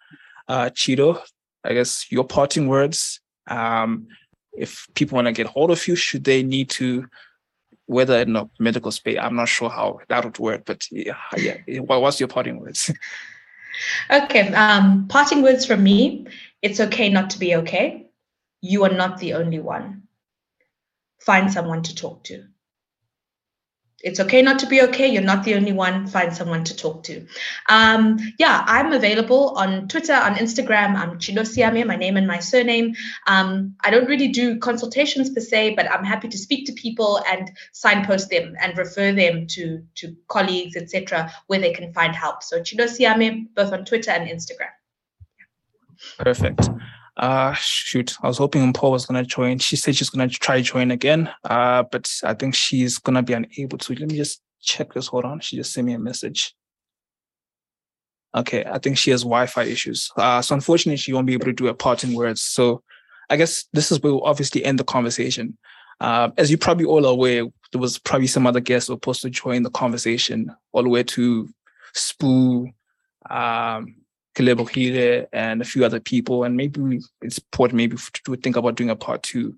Uh, 0.47 0.69
Chido, 0.69 1.21
I 1.65 1.73
guess 1.73 2.09
your 2.09 2.23
parting 2.23 2.69
words. 2.69 3.19
Um, 3.47 4.07
if 4.53 4.87
people 4.95 5.17
want 5.17 5.27
to 5.27 5.33
get 5.33 5.45
hold 5.45 5.71
of 5.71 5.87
you, 5.87 5.95
should 5.95 6.23
they 6.23 6.41
need 6.41 6.69
to 6.71 7.05
whether 7.89 8.19
in 8.19 8.35
a 8.35 8.47
medical 8.59 8.91
space, 8.91 9.17
I'm 9.19 9.35
not 9.35 9.49
sure 9.49 9.67
how 9.67 9.99
that 10.09 10.23
would 10.23 10.37
work, 10.37 10.61
but 10.65 10.85
yeah, 10.91 11.17
yeah. 11.35 11.57
What's 11.79 12.19
your 12.19 12.29
parting 12.29 12.59
words? 12.59 12.91
Okay, 14.11 14.51
um, 14.55 15.07
parting 15.07 15.41
words 15.41 15.65
from 15.65 15.83
me. 15.83 16.27
It's 16.61 16.81
okay 16.81 17.07
not 17.07 17.29
to 17.29 17.39
be 17.39 17.55
okay. 17.55 18.09
You 18.59 18.83
are 18.83 18.91
not 18.91 19.19
the 19.19 19.35
only 19.35 19.59
one. 19.59 20.03
Find 21.21 21.49
someone 21.49 21.83
to 21.83 21.95
talk 21.95 22.25
to 22.25 22.43
it's 24.01 24.19
okay 24.19 24.41
not 24.41 24.59
to 24.59 24.67
be 24.67 24.81
okay. 24.83 25.07
You're 25.07 25.21
not 25.21 25.43
the 25.43 25.55
only 25.55 25.71
one. 25.71 26.07
Find 26.07 26.35
someone 26.35 26.63
to 26.65 26.75
talk 26.75 27.03
to. 27.03 27.25
Um, 27.67 28.17
yeah, 28.37 28.63
I'm 28.65 28.93
available 28.93 29.53
on 29.57 29.87
Twitter, 29.87 30.13
on 30.13 30.35
Instagram. 30.35 30.95
I'm 30.95 31.19
Chilo 31.19 31.43
Siame, 31.43 31.85
my 31.85 31.95
name 31.95 32.17
and 32.17 32.27
my 32.27 32.39
surname. 32.39 32.95
Um, 33.27 33.75
I 33.83 33.91
don't 33.91 34.07
really 34.07 34.29
do 34.29 34.59
consultations 34.59 35.29
per 35.29 35.41
se, 35.41 35.75
but 35.75 35.91
I'm 35.91 36.03
happy 36.03 36.29
to 36.29 36.37
speak 36.37 36.65
to 36.67 36.73
people 36.73 37.21
and 37.29 37.51
signpost 37.73 38.29
them 38.29 38.55
and 38.61 38.77
refer 38.77 39.11
them 39.11 39.47
to, 39.47 39.83
to 39.95 40.15
colleagues, 40.27 40.75
etc., 40.75 41.31
where 41.47 41.59
they 41.59 41.73
can 41.73 41.93
find 41.93 42.15
help. 42.15 42.43
So 42.43 42.61
Chilo 42.61 42.87
Siame, 42.87 43.49
both 43.55 43.73
on 43.73 43.85
Twitter 43.85 44.11
and 44.11 44.29
Instagram. 44.29 44.71
Perfect. 46.17 46.69
Uh, 47.19 47.53
shoot, 47.55 48.15
I 48.23 48.27
was 48.27 48.37
hoping 48.37 48.71
Paul 48.71 48.91
was 48.91 49.05
gonna 49.05 49.25
join. 49.25 49.59
She 49.59 49.75
said 49.75 49.95
she's 49.95 50.09
gonna 50.09 50.29
try 50.29 50.61
join 50.61 50.89
again. 50.89 51.29
Uh, 51.43 51.83
but 51.83 52.09
I 52.23 52.33
think 52.33 52.55
she's 52.55 52.97
gonna 52.97 53.21
be 53.21 53.33
unable 53.33 53.77
to. 53.77 53.93
Let 53.93 54.09
me 54.09 54.15
just 54.15 54.41
check 54.61 54.93
this. 54.93 55.07
Hold 55.07 55.25
on. 55.25 55.41
She 55.41 55.57
just 55.57 55.73
sent 55.73 55.85
me 55.85 55.93
a 55.93 55.99
message. 55.99 56.55
Okay, 58.33 58.63
I 58.63 58.77
think 58.77 58.97
she 58.97 59.11
has 59.11 59.23
Wi-Fi 59.23 59.63
issues. 59.63 60.09
Uh, 60.15 60.41
so 60.41 60.55
unfortunately, 60.55 60.97
she 60.97 61.11
won't 61.11 61.27
be 61.27 61.33
able 61.33 61.45
to 61.45 61.53
do 61.53 61.67
a 61.67 61.73
parting 61.73 62.13
words. 62.13 62.41
So 62.41 62.83
I 63.29 63.35
guess 63.35 63.65
this 63.73 63.91
is 63.91 64.01
where 64.01 64.13
we'll 64.13 64.23
obviously 64.23 64.63
end 64.63 64.79
the 64.79 64.83
conversation. 64.85 65.57
Uh, 65.99 66.29
as 66.37 66.49
you 66.49 66.57
probably 66.57 66.85
all 66.85 67.05
aware, 67.05 67.43
there 67.71 67.81
was 67.81 67.99
probably 67.99 68.27
some 68.27 68.47
other 68.47 68.61
guests 68.61 68.87
were 68.87 68.95
supposed 68.95 69.21
to 69.23 69.29
join 69.29 69.63
the 69.63 69.71
conversation 69.71 70.55
all 70.71 70.83
the 70.83 70.89
way 70.89 71.03
to 71.03 71.49
Spoo, 71.93 72.71
um, 73.29 73.95
Kalebo 74.39 74.65
Hire 74.69 75.27
and 75.33 75.61
a 75.61 75.65
few 75.65 75.83
other 75.83 75.99
people, 75.99 76.43
and 76.43 76.55
maybe 76.55 76.99
it's 77.21 77.37
important 77.37 77.77
maybe 77.77 77.97
to 78.25 78.35
think 78.37 78.55
about 78.55 78.75
doing 78.75 78.89
a 78.89 78.95
part 78.95 79.21
two. 79.23 79.55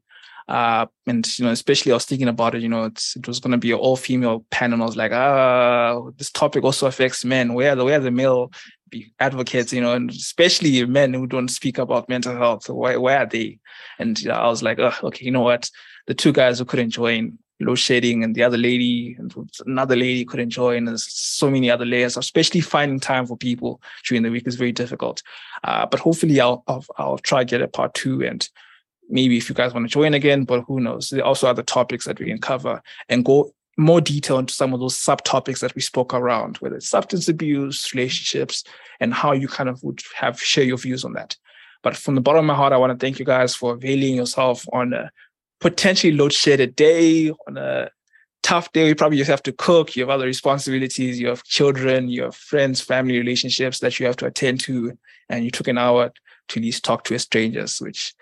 Uh, 0.48 0.88
and 1.08 1.28
you 1.38 1.46
know, 1.46 1.52
especially 1.52 1.92
I 1.92 1.96
was 1.96 2.06
thinking 2.06 2.28
about 2.28 2.56
it. 2.56 2.62
You 2.62 2.70
know, 2.70 2.86
it 2.86 3.28
was 3.28 3.40
going 3.40 3.52
to 3.52 3.58
be 3.58 3.72
an 3.72 3.78
all-female 3.78 4.46
panel. 4.50 4.74
And 4.76 4.84
I 4.84 4.86
was 4.86 4.98
like, 4.98 5.12
ah, 5.12 6.10
this 6.18 6.32
topic 6.32 6.64
also 6.64 6.88
affects 6.88 7.24
men. 7.24 7.54
Where 7.54 7.72
are 7.72 7.76
the 7.76 7.86
where 7.86 7.98
are 7.98 8.04
the 8.04 8.12
male 8.12 8.52
advocates? 9.20 9.72
You 9.72 9.82
know, 9.82 9.94
and 9.94 10.10
especially 10.10 10.84
men 10.86 11.14
who 11.14 11.28
don't 11.28 11.48
speak 11.48 11.78
about 11.78 12.10
mental 12.10 12.36
health. 12.36 12.70
Where 12.70 13.00
where 13.00 13.20
are 13.20 13.28
they? 13.28 13.60
And 14.00 14.20
you 14.20 14.30
know, 14.30 14.36
I 14.36 14.48
was 14.48 14.64
like, 14.64 14.80
oh, 14.80 14.94
okay, 15.04 15.24
you 15.24 15.32
know 15.32 15.42
what? 15.42 15.70
The 16.08 16.16
two 16.16 16.34
guys 16.34 16.60
who 16.60 16.66
couldn't 16.66 16.90
join, 16.90 17.38
load 17.64 17.76
shedding 17.76 18.24
and 18.24 18.36
the 18.36 18.44
other 18.44 18.58
lady 18.58 19.16
and 19.18 19.34
another 19.66 19.96
lady 19.96 20.26
couldn't 20.26 20.50
join. 20.50 20.86
There's 20.86 21.06
so 21.12 21.50
many 21.50 21.70
other 21.70 21.86
layers, 21.86 22.18
especially 22.18 22.62
finding 22.62 23.00
time 23.00 23.26
for 23.26 23.38
people 23.38 23.82
during 24.08 24.24
the 24.24 24.32
week 24.32 24.48
is 24.48 24.56
very 24.56 24.72
difficult. 24.72 25.22
Uh, 25.64 25.86
but 25.86 26.00
hopefully 26.00 26.40
I'll, 26.40 26.64
I'll, 26.68 26.86
I'll 26.98 27.18
try 27.18 27.44
get 27.44 27.62
a 27.62 27.68
part 27.68 27.94
two 27.94 28.24
and 28.24 28.48
maybe 29.10 29.38
if 29.38 29.50
you 29.50 29.56
guys 29.56 29.74
want 29.74 29.86
to 29.86 29.92
join 29.94 30.14
again, 30.14 30.44
but 30.46 30.64
who 30.68 30.80
knows? 30.80 31.10
There 31.10 31.22
are 31.22 31.28
also 31.28 31.48
other 31.48 31.64
topics 31.64 32.06
that 32.06 32.20
we 32.20 32.28
can 32.28 32.40
cover 32.40 32.82
and 33.10 33.26
go 33.26 33.54
more 33.78 34.02
detail 34.02 34.40
into 34.40 34.54
some 34.54 34.74
of 34.74 34.80
those 34.80 34.98
subtopics 34.98 35.60
that 35.60 35.76
we 35.76 35.82
spoke 35.82 36.14
around, 36.14 36.58
whether 36.58 36.76
it's 36.76 36.90
substance 36.90 37.28
abuse, 37.28 37.94
relationships, 37.94 38.64
and 39.00 39.14
how 39.14 39.32
you 39.32 39.48
kind 39.48 39.70
of 39.70 39.84
would 39.84 40.02
have 40.16 40.42
share 40.42 40.64
your 40.64 40.78
views 40.78 41.04
on 41.04 41.14
that. 41.14 41.36
But 41.84 41.98
from 41.98 42.16
the 42.16 42.22
bottom 42.22 42.40
of 42.40 42.46
my 42.46 42.56
heart, 42.56 42.74
I 42.74 42.78
want 42.78 42.98
to 42.98 43.04
thank 43.04 43.20
you 43.20 43.26
guys 43.26 43.56
for 43.56 43.74
availing 43.74 44.16
yourself 44.16 44.66
on 44.72 44.94
potentially 45.62 46.14
load 46.14 46.34
shed 46.34 46.60
a 46.60 46.68
day 46.68 47.30
on 47.48 47.58
a 47.58 47.90
tough 48.44 48.72
day. 48.74 48.88
You 48.88 48.96
probably 48.96 49.18
just 49.18 49.30
have 49.30 49.44
to 49.44 49.54
cook. 49.54 49.96
You 49.96 50.02
have 50.02 50.10
other 50.10 50.26
responsibilities. 50.26 51.20
You 51.20 51.28
have 51.28 51.44
children. 51.44 52.10
You 52.10 52.24
have 52.24 52.36
friends, 52.36 52.82
family 52.82 53.18
relationships 53.18 53.80
that 53.80 54.00
you 54.00 54.08
have 54.08 54.18
to 54.18 54.26
attend 54.26 54.60
to. 54.62 54.98
And 55.30 55.46
you 55.46 55.52
took 55.52 55.68
an 55.68 55.78
hour 55.78 56.12
to 56.50 56.60
at 56.60 56.64
least 56.64 56.84
talk 56.84 57.04
to 57.06 57.16
a 57.16 57.20
strangers, 57.20 57.80
which 57.80 58.14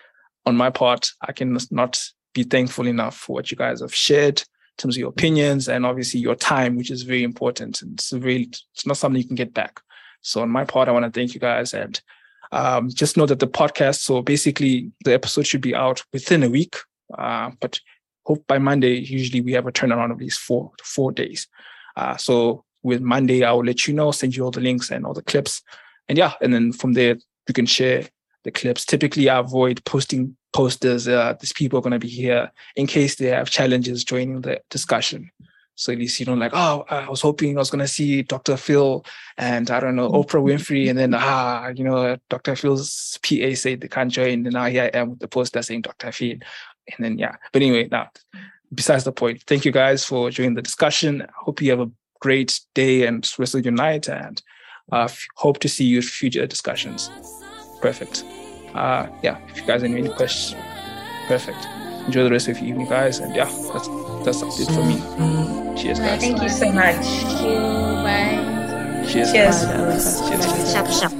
on 0.46 0.56
my 0.56 0.70
part, 0.70 1.10
I 1.26 1.32
can 1.32 1.58
not 1.70 2.02
be 2.32 2.44
thankful 2.44 2.86
enough 2.86 3.16
for 3.16 3.34
what 3.34 3.50
you 3.50 3.56
guys 3.56 3.80
have 3.80 3.94
shared 3.94 4.40
in 4.40 4.76
terms 4.78 4.96
of 4.96 5.00
your 5.00 5.08
opinions 5.08 5.68
and 5.68 5.84
obviously 5.84 6.20
your 6.20 6.36
time, 6.36 6.76
which 6.76 6.90
is 6.90 7.02
very 7.02 7.24
important. 7.24 7.82
And 7.82 7.94
it's 7.94 8.12
really, 8.12 8.50
it's 8.74 8.86
not 8.86 8.98
something 8.98 9.20
you 9.20 9.26
can 9.26 9.36
get 9.36 9.52
back. 9.52 9.80
So 10.20 10.42
on 10.42 10.50
my 10.50 10.64
part, 10.64 10.88
I 10.88 10.92
want 10.92 11.06
to 11.06 11.10
thank 11.10 11.34
you 11.34 11.40
guys 11.40 11.72
and 11.74 12.00
um, 12.52 12.90
just 12.90 13.16
know 13.16 13.26
that 13.26 13.38
the 13.38 13.48
podcast, 13.48 14.00
so 14.00 14.22
basically 14.22 14.92
the 15.04 15.14
episode 15.14 15.46
should 15.46 15.60
be 15.60 15.74
out 15.74 16.02
within 16.12 16.42
a 16.42 16.50
week 16.50 16.76
uh, 17.16 17.50
but 17.60 17.80
hope 18.24 18.46
by 18.46 18.58
Monday, 18.58 18.98
usually 18.98 19.40
we 19.40 19.52
have 19.52 19.66
a 19.66 19.72
turnaround 19.72 20.12
of 20.12 20.18
these 20.18 20.36
four 20.36 20.72
four 20.82 21.12
days. 21.12 21.48
Uh, 21.96 22.16
so 22.16 22.64
with 22.82 23.00
Monday, 23.00 23.44
I 23.44 23.52
will 23.52 23.64
let 23.64 23.86
you 23.86 23.94
know, 23.94 24.10
send 24.12 24.34
you 24.36 24.44
all 24.44 24.50
the 24.50 24.60
links 24.60 24.90
and 24.90 25.04
all 25.04 25.14
the 25.14 25.22
clips. 25.22 25.62
And 26.08 26.16
yeah, 26.16 26.32
and 26.40 26.52
then 26.52 26.72
from 26.72 26.94
there, 26.94 27.16
you 27.48 27.54
can 27.54 27.66
share 27.66 28.04
the 28.44 28.50
clips. 28.50 28.84
Typically, 28.84 29.28
I 29.28 29.38
avoid 29.38 29.84
posting 29.84 30.36
posters. 30.52 31.06
Uh, 31.06 31.34
these 31.40 31.52
people 31.52 31.78
are 31.78 31.82
going 31.82 31.92
to 31.92 31.98
be 31.98 32.08
here 32.08 32.50
in 32.76 32.86
case 32.86 33.16
they 33.16 33.26
have 33.26 33.50
challenges 33.50 34.04
joining 34.04 34.40
the 34.40 34.60
discussion. 34.70 35.30
So 35.80 35.92
at 35.92 35.98
least 35.98 36.20
you 36.20 36.26
know, 36.26 36.34
like, 36.34 36.52
oh, 36.54 36.84
I 36.90 37.08
was 37.08 37.22
hoping 37.22 37.56
I 37.56 37.60
was 37.60 37.70
gonna 37.70 37.88
see 37.88 38.20
Dr. 38.20 38.58
Phil 38.58 39.02
and 39.38 39.70
I 39.70 39.80
don't 39.80 39.96
know 39.96 40.10
Oprah 40.18 40.42
Winfrey, 40.42 40.90
and 40.90 40.98
then 40.98 41.14
ah, 41.14 41.68
you 41.68 41.84
know, 41.84 42.18
Dr. 42.28 42.54
Phil's 42.54 43.18
PA 43.22 43.54
said 43.54 43.80
they 43.80 43.88
can't 43.88 44.12
join, 44.12 44.44
and 44.44 44.52
now 44.52 44.66
here 44.66 44.90
I 44.92 44.98
am 44.98 45.10
with 45.10 45.20
the 45.20 45.28
poster 45.28 45.62
saying 45.62 45.80
Dr. 45.80 46.12
Phil 46.12 46.36
and 46.96 47.04
then 47.04 47.18
yeah. 47.18 47.36
But 47.52 47.62
anyway, 47.62 47.88
now 47.90 48.10
besides 48.74 49.04
the 49.04 49.12
point, 49.12 49.42
thank 49.46 49.64
you 49.64 49.72
guys 49.72 50.04
for 50.04 50.30
joining 50.30 50.54
the 50.54 50.62
discussion. 50.62 51.22
I 51.22 51.26
hope 51.34 51.60
you 51.60 51.70
have 51.70 51.80
a 51.80 51.90
great 52.20 52.60
day 52.74 53.06
and 53.06 53.28
rest 53.38 53.54
of 53.54 53.64
your 53.64 53.72
night, 53.72 54.08
and 54.08 54.40
uh, 54.92 55.08
hope 55.36 55.58
to 55.60 55.68
see 55.68 55.84
you 55.84 55.98
at 55.98 56.04
future 56.04 56.46
discussions. 56.46 57.10
Perfect. 57.80 58.24
Uh, 58.74 59.08
yeah, 59.22 59.38
if 59.48 59.60
you 59.60 59.66
guys 59.66 59.82
have 59.82 59.90
any 59.90 60.08
questions, 60.08 60.60
perfect. 61.26 61.66
Enjoy 62.06 62.24
the 62.24 62.30
rest 62.30 62.48
of 62.48 62.58
your 62.58 62.68
evening, 62.68 62.88
guys, 62.88 63.18
and 63.18 63.34
yeah, 63.34 63.50
that's 63.72 63.88
that's 64.24 64.60
it 64.60 64.72
for 64.72 64.84
me. 64.84 64.96
Cheers, 65.80 65.98
guys. 65.98 66.20
Thank 66.20 66.42
you 66.42 66.48
so 66.48 66.72
much. 66.72 66.94
Thank 66.96 67.40
you. 67.42 67.56
Bye. 68.04 69.06
Cheers. 69.08 69.32
Cheers. 69.32 69.64
Guys. 69.64 70.28
Cheers. 70.28 71.00
Sharp, 71.00 71.19